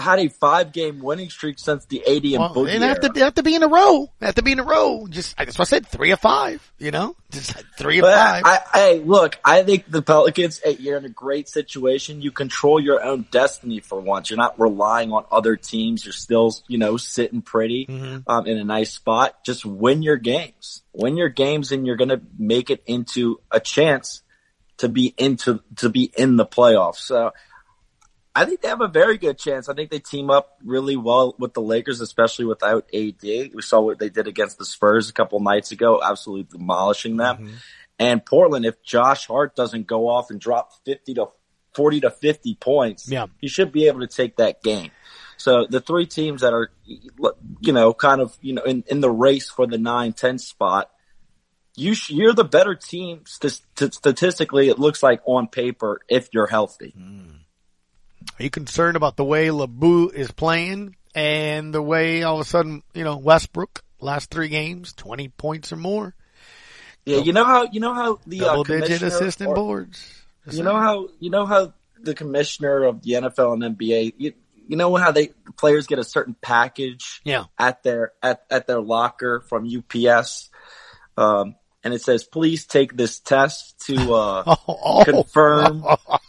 had 0.00 0.18
a 0.18 0.28
five 0.28 0.72
game 0.72 1.00
winning 1.00 1.30
streak 1.30 1.58
since 1.58 1.84
the 1.86 2.02
80 2.06 2.34
and 2.34 2.40
Well, 2.42 2.54
Boogie 2.54 2.78
they 2.78 2.86
have 2.86 3.00
to, 3.00 3.20
have 3.20 3.34
to 3.34 3.42
be 3.42 3.54
in 3.54 3.62
a 3.62 3.68
row. 3.68 4.10
Have 4.20 4.34
to 4.36 4.42
be 4.42 4.52
in 4.52 4.58
a 4.58 4.64
row. 4.64 5.06
Just, 5.08 5.36
that's 5.36 5.58
what 5.58 5.68
I 5.68 5.70
said, 5.70 5.86
three 5.86 6.10
of 6.10 6.20
five, 6.20 6.72
you 6.78 6.90
know? 6.90 7.14
Just 7.30 7.52
three 7.78 7.98
of 7.98 8.06
five. 8.06 8.42
I, 8.44 8.60
hey, 8.74 8.98
look, 9.00 9.38
I 9.44 9.62
think 9.62 9.90
the 9.90 10.02
Pelicans, 10.02 10.60
you're 10.78 10.96
in 10.98 11.04
a 11.04 11.10
great 11.10 11.48
situation. 11.48 12.22
You 12.22 12.32
control 12.32 12.80
your 12.80 13.02
own 13.02 13.26
destiny 13.30 13.80
for 13.80 14.00
once. 14.00 14.30
You're 14.30 14.36
not 14.38 14.58
relying 14.58 15.12
on 15.12 15.24
other 15.30 15.56
teams. 15.56 16.04
You're 16.04 16.12
still, 16.12 16.52
you 16.66 16.78
know, 16.78 16.96
sitting 16.96 17.42
pretty 17.42 17.86
Mm-hmm. 17.86 18.30
um, 18.30 18.46
in 18.46 18.58
a 18.58 18.64
nice 18.64 18.92
spot. 18.92 19.44
Just 19.44 19.64
win 19.64 20.02
your 20.02 20.16
games. 20.16 20.82
Win 20.92 21.16
your 21.16 21.28
games, 21.28 21.72
and 21.72 21.86
you're 21.86 21.96
going 21.96 22.08
to 22.08 22.20
make 22.38 22.70
it 22.70 22.82
into 22.86 23.40
a 23.50 23.60
chance 23.60 24.22
to 24.78 24.88
be 24.88 25.14
into 25.18 25.62
to 25.76 25.88
be 25.88 26.10
in 26.16 26.36
the 26.36 26.46
playoffs. 26.46 26.96
So. 26.96 27.32
I 28.34 28.44
think 28.44 28.60
they 28.60 28.68
have 28.68 28.80
a 28.80 28.88
very 28.88 29.18
good 29.18 29.38
chance. 29.38 29.68
I 29.68 29.74
think 29.74 29.90
they 29.90 29.98
team 29.98 30.30
up 30.30 30.56
really 30.64 30.96
well 30.96 31.34
with 31.38 31.52
the 31.54 31.60
Lakers, 31.62 32.00
especially 32.00 32.44
without 32.44 32.88
AD. 32.94 33.22
We 33.22 33.60
saw 33.60 33.80
what 33.80 33.98
they 33.98 34.08
did 34.08 34.28
against 34.28 34.58
the 34.58 34.64
Spurs 34.64 35.08
a 35.08 35.12
couple 35.12 35.40
nights 35.40 35.72
ago, 35.72 36.00
absolutely 36.02 36.44
demolishing 36.58 37.16
them. 37.16 37.36
Mm-hmm. 37.36 37.54
And 37.98 38.24
Portland, 38.24 38.64
if 38.64 38.82
Josh 38.82 39.26
Hart 39.26 39.56
doesn't 39.56 39.86
go 39.86 40.08
off 40.08 40.30
and 40.30 40.40
drop 40.40 40.70
50 40.84 41.14
to 41.14 41.26
40 41.74 42.00
to 42.02 42.10
50 42.10 42.54
points, 42.54 43.10
Yeah. 43.10 43.26
he 43.40 43.48
should 43.48 43.72
be 43.72 43.88
able 43.88 44.00
to 44.00 44.06
take 44.06 44.36
that 44.36 44.62
game. 44.62 44.90
So 45.36 45.66
the 45.68 45.80
three 45.80 46.06
teams 46.06 46.42
that 46.42 46.52
are, 46.52 46.70
you 46.86 47.72
know, 47.72 47.92
kind 47.94 48.20
of, 48.20 48.36
you 48.40 48.52
know, 48.54 48.62
in, 48.62 48.84
in 48.86 49.00
the 49.00 49.10
race 49.10 49.50
for 49.50 49.66
the 49.66 49.76
9-10 49.76 50.38
spot, 50.40 50.90
you 51.76 51.94
sh- 51.94 52.10
you're 52.10 52.32
the 52.34 52.44
better 52.44 52.74
team 52.74 53.22
st- 53.26 53.60
st- 53.76 53.94
statistically. 53.94 54.68
It 54.68 54.78
looks 54.78 55.02
like 55.02 55.20
on 55.26 55.46
paper 55.48 56.00
if 56.08 56.28
you're 56.32 56.46
healthy. 56.46 56.94
Mm. 56.98 57.39
Are 58.38 58.42
you 58.42 58.50
concerned 58.50 58.96
about 58.96 59.16
the 59.16 59.24
way 59.24 59.48
LeBou 59.48 60.12
is 60.12 60.30
playing 60.30 60.96
and 61.14 61.74
the 61.74 61.82
way 61.82 62.22
all 62.22 62.36
of 62.36 62.40
a 62.46 62.48
sudden, 62.48 62.82
you 62.94 63.04
know, 63.04 63.16
Westbrook, 63.16 63.82
last 64.00 64.30
three 64.30 64.48
games, 64.48 64.92
20 64.94 65.28
points 65.28 65.72
or 65.72 65.76
more? 65.76 66.14
Yeah, 67.06 67.18
you 67.18 67.32
know 67.32 67.44
how 67.44 67.68
you 67.72 67.80
know 67.80 67.94
how 67.94 68.18
the 68.26 68.42
uh, 68.42 68.44
Double 68.44 68.64
digit 68.64 68.86
commissioner 68.86 69.06
assistant 69.08 69.48
or- 69.50 69.54
boards. 69.54 70.16
You 70.50 70.62
know 70.62 70.76
how 70.76 71.08
you 71.18 71.30
know 71.30 71.46
how 71.46 71.72
the 72.00 72.14
commissioner 72.14 72.84
of 72.84 73.02
the 73.02 73.12
NFL 73.12 73.52
and 73.62 73.76
NBA, 73.78 74.14
you, 74.16 74.32
you 74.68 74.76
know 74.76 74.94
how 74.96 75.10
they 75.10 75.28
players 75.56 75.86
get 75.86 75.98
a 75.98 76.04
certain 76.04 76.34
package 76.40 77.20
Yeah. 77.24 77.44
at 77.58 77.82
their 77.82 78.12
at, 78.22 78.44
at 78.50 78.66
their 78.66 78.80
locker 78.80 79.40
from 79.40 79.66
UPS, 79.66 80.48
um, 81.16 81.56
and 81.84 81.92
it 81.94 82.02
says, 82.02 82.24
"Please 82.24 82.66
take 82.66 82.96
this 82.96 83.18
test 83.20 83.78
to 83.86 84.12
uh, 84.14 84.56
Oh. 84.68 85.02
confirm 85.04 85.84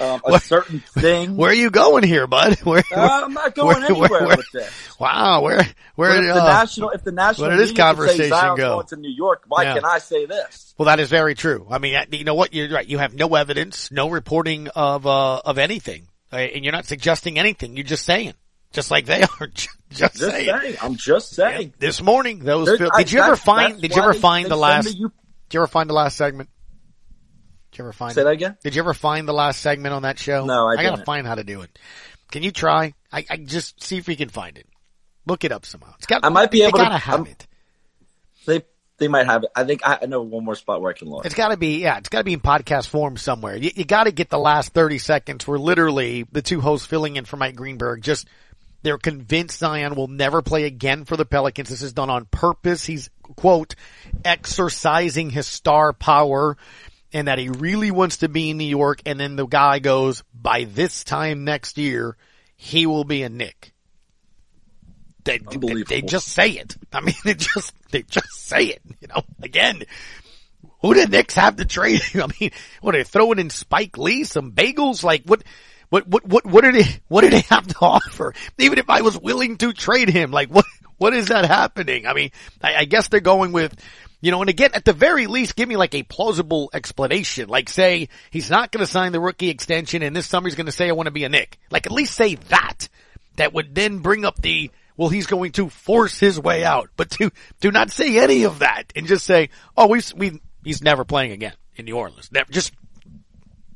um, 0.00 0.20
a 0.26 0.38
certain 0.40 0.80
thing." 0.80 1.36
Where 1.36 1.50
are 1.50 1.54
you 1.54 1.70
going 1.70 2.04
here, 2.04 2.26
bud? 2.26 2.58
Where, 2.64 2.82
Uh, 2.92 3.22
I'm 3.24 3.32
not 3.34 3.54
going 3.54 3.68
where- 3.80 3.84
anywhere 3.90 4.08
where- 4.10 4.36
with 4.36 4.50
this. 4.52 4.70
Wow, 4.98 5.42
where, 5.42 5.66
where, 5.96 6.10
But 6.16 6.24
if 6.24 6.34
the 6.34 6.42
uh, 6.42 6.46
national, 6.46 6.90
if 6.90 7.04
the 7.04 7.12
national, 7.12 7.48
where 7.48 7.56
did 7.56 7.68
this 7.68 7.76
conversation 7.76 8.28
go? 8.30 8.56
going 8.56 8.86
to 8.88 8.96
New 8.96 9.10
York, 9.10 9.44
why 9.48 9.64
Yeah. 9.64 9.74
can 9.74 9.84
I 9.84 9.98
say 9.98 10.26
this? 10.26 10.74
Well, 10.78 10.86
that 10.86 11.00
is 11.00 11.08
very 11.10 11.34
true. 11.34 11.66
I 11.70 11.78
mean, 11.78 11.96
you 12.12 12.24
know 12.24 12.34
what? 12.34 12.52
You're 12.54 12.68
right. 12.70 12.86
You 12.86 12.98
have 12.98 13.14
no 13.14 13.34
evidence, 13.34 13.90
no 13.90 14.08
reporting 14.10 14.68
of, 14.68 15.06
uh, 15.06 15.38
of 15.44 15.58
anything. 15.58 16.08
Uh, 16.32 16.36
And 16.36 16.64
you're 16.64 16.72
not 16.72 16.86
suggesting 16.86 17.38
anything. 17.38 17.76
You're 17.76 17.84
just 17.86 18.04
saying. 18.04 18.34
Just 18.72 18.90
like 18.90 19.06
they 19.06 19.22
are. 19.40 19.46
Just, 19.90 20.16
saying. 20.18 20.46
saying. 20.48 20.76
I'm 20.82 20.96
just 20.96 21.30
saying. 21.30 21.74
This 21.78 22.02
morning, 22.02 22.40
those, 22.40 22.68
I- 22.80 22.98
did 22.98 23.12
you 23.12 23.20
ever 23.20 23.36
find, 23.36 23.80
did 23.80 23.94
you 23.94 24.02
ever 24.02 24.14
find 24.14 24.48
the 24.50 24.56
last, 24.56 24.86
the 24.86 24.92
did 24.94 25.54
you 25.54 25.60
ever 25.60 25.66
find 25.68 25.88
the 25.88 25.94
last 25.94 26.16
segment? 26.16 26.48
Did 27.74 27.78
you 27.80 27.84
ever 27.86 27.92
find 27.92 28.14
Say 28.14 28.20
it? 28.20 28.24
that 28.24 28.30
again? 28.30 28.56
Did 28.62 28.74
you 28.76 28.82
ever 28.82 28.94
find 28.94 29.26
the 29.26 29.32
last 29.32 29.60
segment 29.60 29.94
on 29.94 30.02
that 30.02 30.18
show? 30.18 30.44
No, 30.46 30.68
I 30.68 30.74
I 30.78 30.82
gotta 30.84 31.04
find 31.04 31.26
how 31.26 31.34
to 31.34 31.44
do 31.44 31.62
it. 31.62 31.76
Can 32.30 32.42
you 32.42 32.52
try? 32.52 32.94
I, 33.12 33.24
I 33.28 33.36
just 33.36 33.82
see 33.82 33.96
if 33.98 34.06
we 34.06 34.16
can 34.16 34.28
find 34.28 34.56
it. 34.58 34.66
Look 35.26 35.44
it 35.44 35.52
up 35.52 35.66
somehow. 35.66 35.92
It's 35.98 36.06
got, 36.06 36.24
I 36.24 36.28
might 36.28 36.50
be 36.50 36.62
able 36.62 36.78
to- 36.78 36.84
have 36.84 37.14
I'm- 37.14 37.26
it. 37.26 37.46
They 38.46 38.62
they 38.98 39.08
might 39.08 39.26
have 39.26 39.42
it. 39.42 39.50
I 39.56 39.64
think 39.64 39.80
I 39.84 39.98
I 40.02 40.06
know 40.06 40.22
one 40.22 40.44
more 40.44 40.54
spot 40.54 40.80
where 40.80 40.92
I 40.92 40.96
can 40.96 41.08
look. 41.08 41.26
It's 41.26 41.34
gotta 41.34 41.56
be, 41.56 41.80
yeah, 41.82 41.98
it's 41.98 42.08
gotta 42.08 42.24
be 42.24 42.34
in 42.34 42.40
podcast 42.40 42.86
form 42.88 43.16
somewhere. 43.16 43.56
You, 43.56 43.70
you 43.74 43.84
gotta 43.84 44.12
get 44.12 44.30
the 44.30 44.38
last 44.38 44.72
30 44.72 44.98
seconds 44.98 45.46
where 45.48 45.58
literally 45.58 46.24
the 46.30 46.42
two 46.42 46.60
hosts 46.60 46.86
filling 46.86 47.16
in 47.16 47.24
for 47.24 47.36
Mike 47.36 47.56
Greenberg 47.56 48.02
just, 48.02 48.28
they're 48.82 48.98
convinced 48.98 49.58
Zion 49.58 49.94
will 49.96 50.06
never 50.08 50.42
play 50.42 50.64
again 50.64 51.06
for 51.06 51.16
the 51.16 51.24
Pelicans. 51.24 51.70
This 51.70 51.82
is 51.82 51.92
done 51.94 52.10
on 52.10 52.26
purpose. 52.26 52.84
He's, 52.84 53.08
quote, 53.34 53.74
exercising 54.24 55.30
his 55.30 55.46
star 55.46 55.92
power 55.94 56.56
and 57.14 57.28
that 57.28 57.38
he 57.38 57.48
really 57.48 57.92
wants 57.92 58.18
to 58.18 58.28
be 58.28 58.50
in 58.50 58.58
New 58.58 58.64
York. 58.64 59.00
And 59.06 59.18
then 59.18 59.36
the 59.36 59.46
guy 59.46 59.78
goes, 59.78 60.24
by 60.34 60.64
this 60.64 61.04
time 61.04 61.44
next 61.44 61.78
year, 61.78 62.16
he 62.56 62.86
will 62.86 63.04
be 63.04 63.22
a 63.22 63.28
Knick. 63.28 63.72
They, 65.22 65.38
they, 65.38 65.82
they 65.84 66.02
just 66.02 66.28
say 66.28 66.50
it. 66.50 66.76
I 66.92 67.00
mean, 67.00 67.14
they 67.24 67.34
just, 67.34 67.72
they 67.92 68.02
just 68.02 68.32
say 68.32 68.64
it, 68.64 68.82
you 69.00 69.08
know, 69.08 69.22
again, 69.40 69.84
who 70.82 70.92
did 70.92 71.10
Knicks 71.10 71.36
have 71.36 71.56
to 71.56 71.64
trade? 71.64 72.02
I 72.14 72.26
mean, 72.38 72.50
what 72.82 72.94
are 72.94 72.98
they 72.98 73.04
throwing 73.04 73.38
in 73.38 73.48
Spike 73.48 73.96
Lee, 73.96 74.24
some 74.24 74.52
bagels? 74.52 75.02
Like 75.02 75.22
what, 75.24 75.44
what, 75.88 76.06
what, 76.08 76.26
what, 76.26 76.44
what 76.44 76.64
did 76.64 76.74
they, 76.74 77.00
what 77.06 77.20
did 77.22 77.32
they 77.32 77.40
have 77.42 77.66
to 77.68 77.76
offer? 77.80 78.34
Even 78.58 78.78
if 78.78 78.90
I 78.90 79.00
was 79.02 79.16
willing 79.16 79.56
to 79.58 79.72
trade 79.72 80.10
him, 80.10 80.32
like 80.32 80.50
what, 80.50 80.66
what 80.98 81.14
is 81.14 81.28
that 81.28 81.46
happening? 81.46 82.06
I 82.06 82.12
mean, 82.12 82.32
I, 82.60 82.74
I 82.74 82.84
guess 82.84 83.08
they're 83.08 83.20
going 83.20 83.52
with, 83.52 83.74
You 84.24 84.30
know, 84.30 84.40
and 84.40 84.48
again, 84.48 84.70
at 84.72 84.86
the 84.86 84.94
very 84.94 85.26
least, 85.26 85.54
give 85.54 85.68
me 85.68 85.76
like 85.76 85.94
a 85.94 86.02
plausible 86.02 86.70
explanation. 86.72 87.46
Like 87.50 87.68
say, 87.68 88.08
he's 88.30 88.48
not 88.48 88.72
going 88.72 88.80
to 88.80 88.90
sign 88.90 89.12
the 89.12 89.20
rookie 89.20 89.50
extension 89.50 90.02
and 90.02 90.16
this 90.16 90.26
summer 90.26 90.48
he's 90.48 90.54
going 90.54 90.64
to 90.64 90.72
say, 90.72 90.88
I 90.88 90.92
want 90.92 91.08
to 91.08 91.10
be 91.10 91.24
a 91.24 91.28
Knick. 91.28 91.58
Like 91.70 91.84
at 91.84 91.92
least 91.92 92.14
say 92.14 92.36
that. 92.48 92.88
That 93.36 93.52
would 93.52 93.74
then 93.74 93.98
bring 93.98 94.24
up 94.24 94.40
the, 94.40 94.70
well, 94.96 95.10
he's 95.10 95.26
going 95.26 95.52
to 95.52 95.68
force 95.68 96.18
his 96.18 96.40
way 96.40 96.64
out. 96.64 96.88
But 96.96 97.10
to, 97.10 97.32
do 97.60 97.70
not 97.70 97.90
say 97.90 98.16
any 98.18 98.44
of 98.44 98.60
that 98.60 98.84
and 98.96 99.06
just 99.06 99.26
say, 99.26 99.50
oh, 99.76 99.88
we've, 99.88 100.10
we 100.16 100.40
he's 100.64 100.80
never 100.80 101.04
playing 101.04 101.32
again 101.32 101.52
in 101.76 101.84
New 101.84 101.96
Orleans. 101.98 102.32
Never, 102.32 102.50
just 102.50 102.72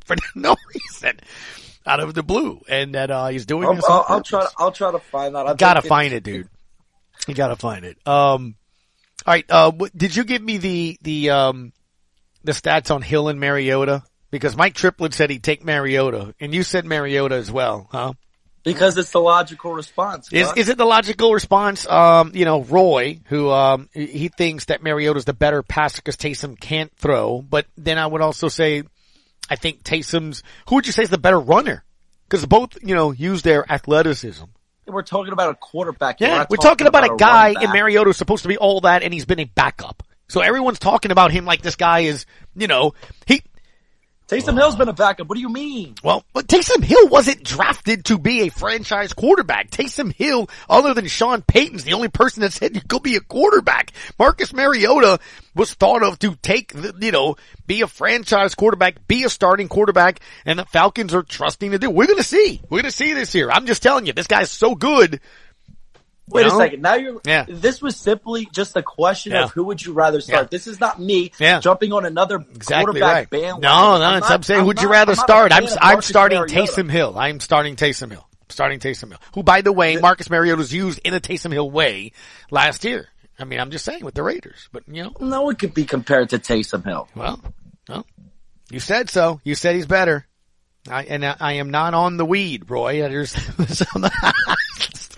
for 0.07 0.17
no 0.35 0.57
reason. 0.75 1.21
Out 1.85 2.01
of 2.01 2.15
the 2.15 2.23
blue. 2.23 2.63
And 2.71 2.95
that, 2.95 3.11
uh, 3.11 3.27
he's 3.27 3.45
doing 3.45 3.69
I'll, 3.69 3.85
I'll, 3.87 4.05
I'll 4.09 4.23
try. 4.23 4.45
To, 4.45 4.51
I'll 4.57 4.73
try 4.73 4.93
to 4.93 4.99
find 4.99 5.35
that. 5.35 5.47
I 5.47 5.53
gotta 5.53 5.83
find 5.83 6.15
it, 6.15 6.23
dude. 6.23 6.49
You 7.27 7.35
gotta 7.35 7.57
find 7.57 7.85
it. 7.85 7.99
Um, 8.07 8.55
all 9.29 9.35
right. 9.35 9.45
Uh, 9.51 9.71
did 9.95 10.17
you 10.17 10.25
give 10.25 10.41
me 10.41 10.57
the 10.57 10.99
the 11.03 11.31
um 11.31 11.73
the 12.45 12.53
stats 12.53 12.91
on 12.95 13.03
Hill 13.03 13.29
and 13.29 13.39
Mariota? 13.39 14.03
Because 14.31 14.57
Mike 14.57 14.73
Triplett 14.73 15.13
said 15.13 15.29
he'd 15.29 15.43
take 15.43 15.63
Mariota, 15.63 16.35
and 16.41 16.55
you 16.55 16.63
said 16.63 16.87
Mariota 16.87 17.35
as 17.35 17.53
well, 17.53 17.89
huh? 17.93 18.15
because 18.65 18.97
it's 18.97 19.11
the 19.11 19.21
logical 19.21 19.75
response. 19.75 20.33
Is 20.33 20.51
is 20.57 20.71
it 20.71 20.79
the 20.79 20.87
logical 20.87 21.35
response? 21.35 21.87
Um, 21.87 22.33
you 22.35 22.47
know, 22.47 22.63
Roy, 22.63 23.21
who 23.27 23.51
um 23.51 23.91
he- 23.93 24.07
he 24.07 24.29
thinks 24.29 24.67
that 24.67 24.83
Mariota's 24.83 25.27
the 25.27 25.35
better 25.35 25.63
passer 25.63 25.99
because 25.99 26.17
Taysom 26.17 26.59
can't 26.59 26.91
throw, 26.97 27.43
but 27.43 27.67
then 27.77 27.99
I 27.99 28.07
would 28.07 28.23
also 28.23 28.49
say, 28.49 28.83
I 29.51 29.57
think 29.57 29.83
Taysom's 29.83 30.43
who 30.71 30.77
would 30.77 30.87
you 30.87 30.93
say 30.93 31.03
is 31.03 31.11
the 31.11 31.19
better 31.19 31.39
runner? 31.41 31.85
Because 32.27 32.47
both 32.47 32.79
you 32.83 32.95
know 32.95 33.11
use 33.11 33.43
their 33.43 33.71
athleticism. 33.71 34.45
We're 34.89 35.03
talking 35.03 35.33
about 35.33 35.51
a 35.51 35.55
quarterback. 35.55 36.21
Yeah, 36.21 36.47
we're 36.49 36.57
talking 36.57 36.87
about 36.87 37.05
a 37.05 37.17
guy 37.17 37.55
in. 37.61 37.71
Mariota 37.71 38.09
who's 38.09 38.17
supposed 38.17 38.43
to 38.43 38.49
be 38.49 38.57
all 38.57 38.81
that, 38.83 39.03
and 39.03 39.13
he's 39.13 39.27
been 39.27 39.41
a 39.41 39.45
backup. 39.45 40.03
So 40.29 40.41
everyone's 40.41 40.79
talking 40.79 41.11
about 41.11 41.31
him 41.31 41.45
like 41.45 41.63
this 41.63 41.77
guy 41.77 42.01
is, 42.01 42.27
you 42.57 42.67
know, 42.67 42.95
he. 43.27 43.43
Taysom 44.29 44.59
Hill's 44.59 44.77
been 44.77 44.89
a 44.89 44.93
backup. 44.93 45.27
What 45.27 45.37
do 45.37 45.41
you 45.41 45.49
mean? 45.49 45.95
Well, 46.05 46.23
but 46.35 46.47
Taysom 46.47 46.85
Hill 46.85 47.09
wasn't 47.09 47.43
drafted 47.43 48.05
to 48.07 48.19
be 48.19 48.43
a 48.43 48.51
franchise 48.51 49.15
quarterback. 49.15 49.71
Taysom 49.71 50.13
Hill, 50.13 50.51
other 50.69 50.93
than 50.93 51.07
Sean 51.07 51.41
Payton's 51.41 51.85
the 51.85 51.95
only 51.95 52.09
person 52.09 52.43
that 52.43 52.53
said 52.53 52.75
you 52.75 52.83
could 52.87 53.03
be 53.03 53.17
a 53.17 53.21
quarterback. 53.21 53.91
Marcus 54.19 54.53
Mariota 54.53 55.19
was 55.55 55.73
thought 55.73 56.03
of 56.03 56.19
to 56.19 56.37
take, 56.43 56.75
the, 56.75 56.95
you 57.01 57.11
know, 57.11 57.37
be 57.67 57.81
a 57.81 57.87
franchise 57.87 58.55
quarterback, 58.55 59.09
be 59.09 59.25
a 59.25 59.31
starting 59.31 59.67
quarterback, 59.67 60.21
and 60.45 60.59
the 60.59 60.67
Falcons 60.67 61.15
are 61.15 61.23
trusting 61.23 61.71
to 61.71 61.79
do. 61.79 61.89
We're 61.89 62.07
gonna 62.07 62.23
see. 62.23 62.61
We're 62.69 62.83
gonna 62.83 62.91
see 62.91 63.15
this 63.15 63.35
year. 63.35 63.51
I'm 63.51 63.65
just 63.65 63.83
telling 63.83 64.05
you, 64.05 64.13
this 64.13 64.27
guy's 64.27 64.51
so 64.51 64.75
good. 64.75 65.21
Wait 66.31 66.47
You 66.47 66.53
a 66.53 66.57
second. 66.57 66.83
Now 66.83 66.95
you're. 66.95 67.21
Yeah. 67.25 67.47
This 67.49 67.81
was 67.81 67.97
simply 67.97 68.49
just 68.53 68.77
a 68.77 68.83
question 68.83 69.33
Yeah. 69.33 69.45
of 69.45 69.53
who 69.53 69.65
would 69.65 69.85
you 69.85 69.93
rather 69.93 70.21
start. 70.21 70.45
Yeah. 70.45 70.49
This 70.51 70.67
is 70.67 70.79
not 70.81 71.01
me 71.01 71.33
Yeah. 71.39 71.61
jumping 71.61 71.93
on 71.93 72.05
another 72.05 72.37
Exactly 72.55 72.85
quarterback 72.85 73.15
right. 73.15 73.31
bandwagon. 73.31 73.61
No, 73.63 73.99
no, 73.99 74.05
I'm 74.05 74.19
it's, 74.19 74.29
not- 74.29 74.35
I'm 74.35 74.43
saying, 74.43 74.61
I'm 74.61 74.67
who'd 74.67 74.83
you 74.83 74.89
rather 74.91 75.13
I'm 75.13 75.17
start? 75.17 75.53
I'm, 75.53 75.65
I'm 75.81 76.03
starting 76.03 76.39
Mariota. 76.39 76.73
Taysom 76.73 76.91
Hill. 76.91 77.19
I'm 77.19 77.41
starting 77.41 77.77
Taysom 77.77 78.11
Hill. 78.11 78.27
Starting 78.51 78.79
Taysom 78.81 79.09
Hill. 79.09 79.19
Who, 79.35 79.43
by 79.43 79.61
the 79.63 79.73
way, 79.73 79.97
Marcus 79.97 80.31
Mariota 80.31 80.57
was 80.59 80.73
used 80.73 81.01
in 81.05 81.13
a 81.15 81.21
Taysom 81.21 81.53
Hill 81.53 81.71
way 81.71 82.13
last 82.51 82.85
year. 82.85 83.09
I 83.39 83.45
mean, 83.45 83.61
I'm 83.61 83.71
just 83.71 83.85
saying 83.85 84.05
with 84.05 84.15
the 84.15 84.23
Raiders, 84.23 84.69
but 84.73 84.83
you 84.89 85.05
know. 85.05 85.13
No 85.21 85.43
one 85.43 85.55
could 85.57 85.73
be 85.75 85.85
compared 85.85 86.31
to 86.31 86.39
Taysom 86.39 86.85
Hill. 86.85 87.09
Well, 87.15 87.41
well, 87.89 88.05
you 88.71 88.81
said 88.81 89.11
so. 89.11 89.41
You 89.45 89.55
said 89.55 89.77
he's 89.77 89.87
better. 89.87 90.27
I, 90.91 91.05
and 91.05 91.25
I, 91.25 91.37
I 91.39 91.53
am 91.55 91.71
not 91.71 91.93
on 91.95 92.17
the 92.17 92.25
weed, 92.25 92.71
Roy. 92.71 93.01
There's, 93.03 93.35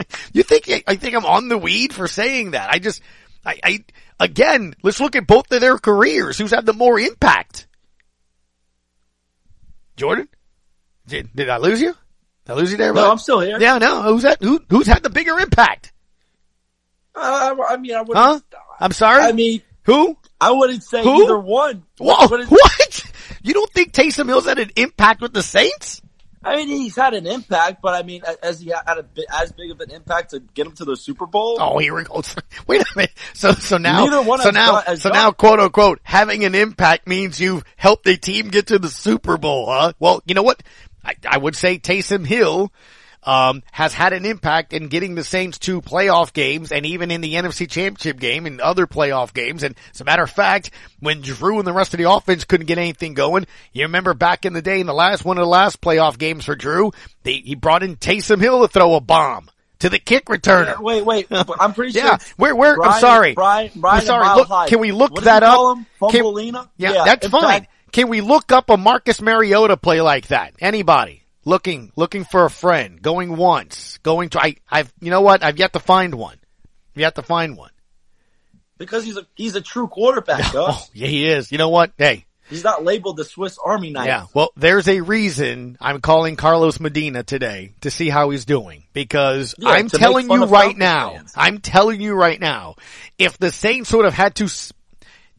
you 0.32 0.42
think 0.42 0.84
I 0.86 0.96
think 0.96 1.14
I'm 1.14 1.26
on 1.26 1.48
the 1.48 1.58
weed 1.58 1.92
for 1.92 2.08
saying 2.08 2.52
that? 2.52 2.70
I 2.70 2.78
just, 2.78 3.02
I, 3.44 3.58
I 3.62 3.84
again, 4.18 4.74
let's 4.82 5.00
look 5.00 5.16
at 5.16 5.26
both 5.26 5.50
of 5.52 5.60
their 5.60 5.78
careers. 5.78 6.38
Who's 6.38 6.50
had 6.50 6.66
the 6.66 6.72
more 6.72 6.98
impact? 6.98 7.66
Jordan, 9.96 10.28
did, 11.06 11.34
did 11.34 11.48
I 11.48 11.58
lose 11.58 11.80
you? 11.80 11.94
Did 12.46 12.52
I 12.52 12.54
lose 12.54 12.70
you 12.72 12.78
there? 12.78 12.92
No? 12.94 13.10
I'm 13.10 13.18
still 13.18 13.40
here. 13.40 13.58
Yeah, 13.60 13.78
no. 13.78 14.02
Who's 14.02 14.22
that? 14.22 14.42
Who, 14.42 14.60
who's 14.70 14.86
had 14.86 15.02
the 15.02 15.10
bigger 15.10 15.38
impact? 15.38 15.92
Uh, 17.14 17.54
I, 17.58 17.74
I 17.74 17.76
mean, 17.76 17.94
I 17.94 18.00
wouldn't. 18.00 18.16
Huh? 18.16 18.40
I'm 18.78 18.92
sorry. 18.92 19.22
I 19.22 19.32
mean, 19.32 19.60
who? 19.82 20.16
I 20.40 20.52
wouldn't 20.52 20.82
say 20.82 21.02
Who? 21.02 21.24
either 21.24 21.38
one. 21.38 21.84
Whoa, 21.98 22.26
what? 22.48 23.12
You 23.42 23.52
don't 23.54 23.70
think 23.72 23.92
Taysom 23.92 24.26
Hill's 24.26 24.46
had 24.46 24.58
an 24.58 24.70
impact 24.76 25.20
with 25.20 25.34
the 25.34 25.42
Saints? 25.42 26.00
I 26.42 26.56
mean, 26.56 26.68
he's 26.68 26.96
had 26.96 27.12
an 27.12 27.26
impact, 27.26 27.82
but 27.82 27.94
I 27.94 28.02
mean, 28.02 28.22
as 28.42 28.60
he 28.60 28.70
had 28.70 28.96
a 28.96 29.02
bit, 29.02 29.26
as 29.30 29.52
big 29.52 29.70
of 29.70 29.80
an 29.80 29.90
impact 29.90 30.30
to 30.30 30.40
get 30.40 30.66
him 30.66 30.72
to 30.76 30.86
the 30.86 30.96
Super 30.96 31.26
Bowl. 31.26 31.58
Oh, 31.60 31.76
here 31.78 31.94
we 31.94 32.02
go. 32.04 32.22
Wait 32.66 32.80
a 32.80 32.86
minute. 32.96 33.12
So, 33.34 33.52
so 33.52 33.76
now, 33.76 34.06
Neither 34.06 34.22
one 34.22 34.40
so 34.40 34.50
now, 34.50 34.80
so 34.94 35.10
got- 35.10 35.14
now, 35.14 35.30
quote 35.32 35.60
unquote, 35.60 36.00
having 36.02 36.44
an 36.44 36.54
impact 36.54 37.06
means 37.06 37.38
you've 37.38 37.62
helped 37.76 38.06
a 38.08 38.16
team 38.16 38.48
get 38.48 38.68
to 38.68 38.78
the 38.78 38.88
Super 38.88 39.36
Bowl, 39.36 39.66
huh? 39.66 39.92
Well, 39.98 40.22
you 40.24 40.34
know 40.34 40.42
what? 40.42 40.62
I, 41.04 41.14
I 41.28 41.36
would 41.36 41.56
say 41.56 41.78
Taysom 41.78 42.26
Hill, 42.26 42.72
um, 43.22 43.62
has 43.72 43.92
had 43.92 44.12
an 44.12 44.24
impact 44.24 44.72
in 44.72 44.88
getting 44.88 45.14
the 45.14 45.24
Saints 45.24 45.58
to 45.60 45.80
playoff 45.82 46.32
games 46.32 46.72
and 46.72 46.86
even 46.86 47.10
in 47.10 47.20
the 47.20 47.34
NFC 47.34 47.68
championship 47.68 48.18
game 48.18 48.46
and 48.46 48.60
other 48.60 48.86
playoff 48.86 49.34
games. 49.34 49.62
And 49.62 49.74
as 49.92 50.00
a 50.00 50.04
matter 50.04 50.22
of 50.22 50.30
fact, 50.30 50.70
when 51.00 51.20
Drew 51.20 51.58
and 51.58 51.66
the 51.66 51.72
rest 51.72 51.92
of 51.94 51.98
the 51.98 52.10
offense 52.10 52.44
couldn't 52.44 52.66
get 52.66 52.78
anything 52.78 53.14
going, 53.14 53.46
you 53.72 53.82
remember 53.82 54.14
back 54.14 54.44
in 54.44 54.52
the 54.52 54.62
day 54.62 54.80
in 54.80 54.86
the 54.86 54.94
last 54.94 55.24
one 55.24 55.36
of 55.38 55.42
the 55.42 55.48
last 55.48 55.80
playoff 55.80 56.18
games 56.18 56.44
for 56.44 56.54
Drew, 56.56 56.92
they, 57.22 57.34
he 57.34 57.54
brought 57.54 57.82
in 57.82 57.96
Taysom 57.96 58.40
Hill 58.40 58.62
to 58.62 58.68
throw 58.68 58.94
a 58.94 59.00
bomb 59.00 59.50
to 59.80 59.88
the 59.88 59.98
kick 59.98 60.26
returner. 60.26 60.66
Yeah, 60.76 60.80
wait, 60.80 61.04
wait. 61.04 61.26
I'm 61.30 61.72
pretty 61.74 61.92
sure. 61.98 62.04
Yeah, 62.04 62.18
we're 62.38 62.54
we're. 62.54 62.76
Brian- 62.76 62.92
I'm 62.94 63.00
sorry. 63.00 63.34
Brian, 63.34 63.70
Brian 63.76 64.00
I'm 64.00 64.06
sorry. 64.06 64.36
Look, 64.36 64.48
High. 64.48 64.68
can 64.68 64.78
we 64.78 64.92
look 64.92 65.12
What 65.12 65.24
that 65.24 65.42
up? 65.42 65.78
Can- 66.10 66.24
yeah, 66.44 66.64
Yeah, 66.92 67.04
that's 67.04 67.28
fine. 67.28 67.42
fact- 67.42 67.72
can 67.92 68.08
we 68.08 68.20
look 68.20 68.52
up 68.52 68.70
a 68.70 68.76
Marcus 68.76 69.20
Mariota 69.20 69.76
play 69.76 70.00
like 70.00 70.28
that? 70.28 70.54
Anybody 70.60 71.19
looking 71.44 71.92
looking 71.96 72.24
for 72.24 72.44
a 72.44 72.50
friend, 72.50 73.00
going 73.00 73.36
once, 73.36 73.98
going 73.98 74.30
to? 74.30 74.40
I, 74.40 74.56
I've. 74.70 74.92
You 75.00 75.10
know 75.10 75.22
what? 75.22 75.42
I've 75.42 75.58
yet 75.58 75.72
to 75.74 75.80
find 75.80 76.14
one. 76.14 76.38
I've 76.94 77.00
yet 77.00 77.14
to 77.16 77.22
find 77.22 77.56
one. 77.56 77.70
Because 78.78 79.04
he's 79.04 79.16
a 79.16 79.26
he's 79.34 79.56
a 79.56 79.60
true 79.60 79.88
quarterback, 79.88 80.40
oh, 80.48 80.52
Gus. 80.52 80.86
Oh, 80.86 80.90
yeah, 80.94 81.08
he 81.08 81.28
is. 81.28 81.52
You 81.52 81.58
know 81.58 81.68
what? 81.68 81.92
Hey, 81.98 82.24
He's 82.50 82.64
not 82.64 82.84
labeled 82.84 83.16
the 83.16 83.24
Swiss 83.24 83.58
Army 83.64 83.90
knife. 83.90 84.06
Yeah, 84.06 84.26
well, 84.34 84.50
there's 84.56 84.88
a 84.88 85.00
reason 85.00 85.78
I'm 85.80 86.00
calling 86.00 86.34
Carlos 86.34 86.80
Medina 86.80 87.22
today 87.22 87.74
to 87.82 87.92
see 87.92 88.08
how 88.08 88.30
he's 88.30 88.44
doing 88.44 88.82
because 88.92 89.54
Yeah, 89.56 89.68
I'm 89.68 89.88
telling 89.88 90.28
you 90.28 90.46
right 90.46 90.76
now, 90.76 91.12
fans. 91.12 91.32
I'm 91.36 91.58
telling 91.58 92.00
you 92.00 92.14
right 92.14 92.40
now, 92.40 92.74
if 93.18 93.38
the 93.38 93.52
Saints 93.52 93.92
would 93.92 94.04
have 94.04 94.14
had 94.14 94.34
to 94.36 94.48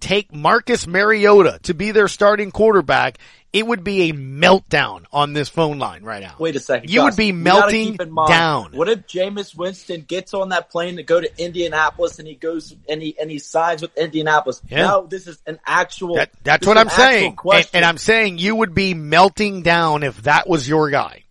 take 0.01 0.33
Marcus 0.33 0.85
Mariota 0.85 1.59
to 1.63 1.73
be 1.73 1.91
their 1.91 2.09
starting 2.09 2.51
quarterback, 2.51 3.17
it 3.53 3.65
would 3.65 3.83
be 3.83 4.09
a 4.09 4.13
meltdown 4.13 5.05
on 5.11 5.33
this 5.33 5.49
phone 5.49 5.77
line 5.77 6.03
right 6.03 6.21
now. 6.21 6.35
Wait 6.39 6.55
a 6.55 6.59
second. 6.59 6.89
You 6.89 6.99
Gus, 6.99 7.11
would 7.11 7.17
be 7.17 7.31
melting 7.31 7.91
keep 7.91 8.01
in 8.01 8.11
mind, 8.11 8.29
down. 8.29 8.71
What 8.73 8.89
if 8.89 9.07
Jameis 9.07 9.55
Winston 9.55 10.01
gets 10.01 10.33
on 10.33 10.49
that 10.49 10.69
plane 10.69 10.97
to 10.97 11.03
go 11.03 11.19
to 11.19 11.29
Indianapolis 11.41 12.19
and 12.19 12.27
he 12.27 12.35
goes 12.35 12.75
and 12.89 13.01
he 13.01 13.17
and 13.19 13.29
he 13.29 13.39
signs 13.39 13.81
with 13.81 13.95
Indianapolis? 13.97 14.61
Yeah. 14.69 14.83
Now 14.83 15.01
this 15.01 15.27
is 15.27 15.41
an 15.45 15.59
actual. 15.65 16.15
That, 16.15 16.31
that's 16.43 16.65
what 16.65 16.77
I'm 16.77 16.89
saying. 16.89 17.37
And, 17.43 17.69
and 17.73 17.85
I'm 17.85 17.97
saying 17.97 18.37
you 18.37 18.55
would 18.55 18.73
be 18.73 18.93
melting 18.93 19.61
down 19.61 20.03
if 20.03 20.23
that 20.23 20.47
was 20.47 20.67
your 20.67 20.89
guy. 20.89 21.23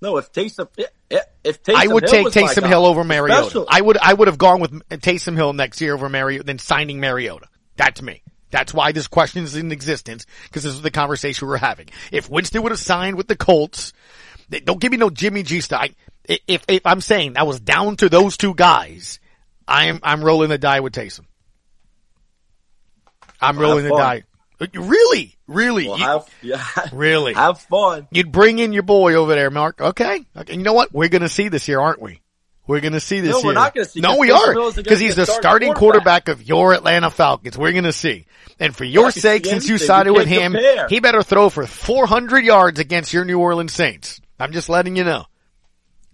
no. 0.00 0.16
If 0.16 0.32
Taysom, 0.32 0.68
if, 1.44 1.62
Taysom 1.62 1.74
I 1.74 1.86
would 1.86 2.02
Hill 2.02 2.10
take 2.12 2.26
Taysom 2.44 2.66
Hill 2.68 2.84
over 2.86 3.04
Mariota. 3.04 3.64
I 3.68 3.80
would 3.80 3.96
I 3.98 4.12
would 4.12 4.28
have 4.28 4.38
gone 4.38 4.60
with 4.60 4.72
Taysom 4.88 5.36
Hill 5.36 5.52
next 5.52 5.80
year 5.80 5.94
over 5.94 6.08
Mariota 6.08 6.44
than 6.44 6.58
signing 6.58 7.00
Mariota. 7.00 7.46
That's 7.76 8.02
me. 8.02 8.22
That's 8.50 8.72
why 8.74 8.92
this 8.92 9.06
question 9.08 9.44
is 9.44 9.56
in 9.56 9.72
existence 9.72 10.26
because 10.44 10.62
this 10.64 10.72
is 10.74 10.82
the 10.82 10.90
conversation 10.90 11.48
we're 11.48 11.58
having. 11.58 11.88
If 12.12 12.28
Winston 12.30 12.62
would 12.62 12.72
have 12.72 12.78
signed 12.78 13.16
with 13.16 13.28
the 13.28 13.36
Colts, 13.36 13.92
they- 14.48 14.60
don't 14.60 14.80
give 14.80 14.90
me 14.90 14.96
no 14.98 15.10
Jimmy 15.10 15.42
G 15.42 15.60
style. 15.60 15.88
If 16.24 16.64
if 16.68 16.84
I'm 16.86 17.00
saying 17.00 17.36
I 17.36 17.44
was 17.44 17.60
down 17.60 17.96
to 17.96 18.08
those 18.08 18.36
two 18.36 18.54
guys, 18.54 19.18
I'm 19.66 20.00
I'm 20.02 20.22
rolling 20.22 20.50
the 20.50 20.58
die 20.58 20.80
with 20.80 20.92
Taysom. 20.92 21.24
I'm 23.40 23.58
rolling 23.58 23.84
the 23.84 23.90
die. 23.98 24.24
Really, 24.74 25.37
really, 25.48 25.88
Well, 25.88 25.98
You- 25.98 26.04
have, 26.04 26.28
yeah, 26.42 26.64
really. 26.92 27.34
have 27.34 27.58
fun. 27.62 28.06
You'd 28.12 28.30
bring 28.30 28.58
in 28.60 28.72
your 28.72 28.84
boy 28.84 29.14
over 29.14 29.34
there, 29.34 29.50
Mark. 29.50 29.80
Okay. 29.80 30.24
okay. 30.36 30.52
You 30.54 30.62
know 30.62 30.74
what? 30.74 30.92
We're 30.94 31.08
going 31.08 31.22
to 31.22 31.28
see 31.28 31.48
this 31.48 31.66
year, 31.66 31.80
aren't 31.80 32.00
we? 32.00 32.20
We're 32.66 32.80
going 32.80 32.92
to 32.92 33.00
see 33.00 33.20
this 33.20 33.30
No, 33.32 33.38
year. 33.38 33.46
we're 33.46 33.52
not 33.54 33.74
gonna 33.74 33.86
see, 33.86 34.00
No, 34.00 34.18
we 34.18 34.30
are. 34.30 34.72
Because 34.74 35.00
he's 35.00 35.16
the 35.16 35.24
starting 35.24 35.72
quarterback. 35.72 36.26
quarterback 36.26 36.28
of 36.28 36.46
your 36.46 36.74
Atlanta 36.74 37.10
Falcons. 37.10 37.56
We're 37.56 37.72
going 37.72 37.84
to 37.84 37.92
see. 37.94 38.26
And 38.60 38.76
for 38.76 38.84
your 38.84 39.10
sake, 39.10 39.46
since 39.46 39.66
you 39.68 39.78
sided 39.78 40.10
You 40.10 40.14
with 40.16 40.26
him, 40.26 40.52
compare. 40.52 40.86
he 40.88 41.00
better 41.00 41.22
throw 41.22 41.48
for 41.48 41.66
400 41.66 42.44
yards 42.44 42.78
against 42.78 43.12
your 43.14 43.24
New 43.24 43.38
Orleans 43.38 43.72
Saints. 43.72 44.20
I'm 44.38 44.52
just 44.52 44.68
letting 44.68 44.96
you 44.96 45.04
know. 45.04 45.24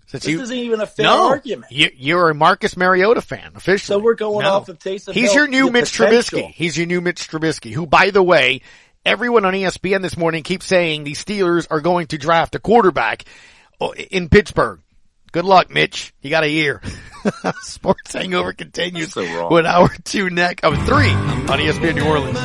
Since 0.07 0.25
This 0.25 0.33
you, 0.33 0.41
isn't 0.43 0.57
even 0.57 0.81
a 0.81 0.87
fair 0.87 1.07
no, 1.07 1.29
argument. 1.31 1.73
You, 1.73 1.91
you're 1.97 2.31
a 2.31 2.35
Marcus 2.35 2.77
Mariota 2.77 3.21
fan, 3.21 3.53
officially. 3.57 3.97
So 3.97 3.99
we're 3.99 4.15
going 4.15 4.45
No. 4.45 4.53
off 4.53 4.69
of 4.69 4.79
Taysom 4.79 5.13
He's 5.13 5.35
your 5.35 5.49
new 5.49 5.71
Mitch 5.71 5.97
potential. 5.97 6.39
Trubisky. 6.41 6.53
He's 6.53 6.77
your 6.77 6.87
new 6.87 7.01
Mitch 7.01 7.29
Trubisky, 7.29 7.73
who, 7.73 7.87
by 7.87 8.11
the 8.11 8.23
way, 8.23 8.61
everyone 9.05 9.45
on 9.45 9.53
ESPN 9.53 10.03
this 10.03 10.17
morning 10.17 10.43
keeps 10.43 10.67
saying 10.67 11.05
the 11.05 11.13
Steelers 11.13 11.67
are 11.71 11.81
going 11.81 12.07
to 12.09 12.19
draft 12.19 12.55
a 12.55 12.59
quarterback 12.59 13.25
oh, 13.81 13.93
in 13.95 14.29
Pittsburgh. 14.29 14.81
Good 15.33 15.45
luck, 15.45 15.69
Mitch. 15.71 16.15
You 16.23 16.31
got 16.31 16.45
a 16.45 16.49
year. 16.49 16.81
Sports 17.63 18.13
Hangover 18.13 18.53
continues 18.53 19.13
So 19.13 19.23
wrong. 19.23 19.53
with 19.53 19.67
hour 19.67 19.91
two 20.05 20.31
neck 20.31 20.61
of 20.63 20.75
three 20.87 21.11
on 21.11 21.61
E 21.61 21.67
ESPN 21.67 21.97
New 21.97 22.07
Orleans. 22.07 22.39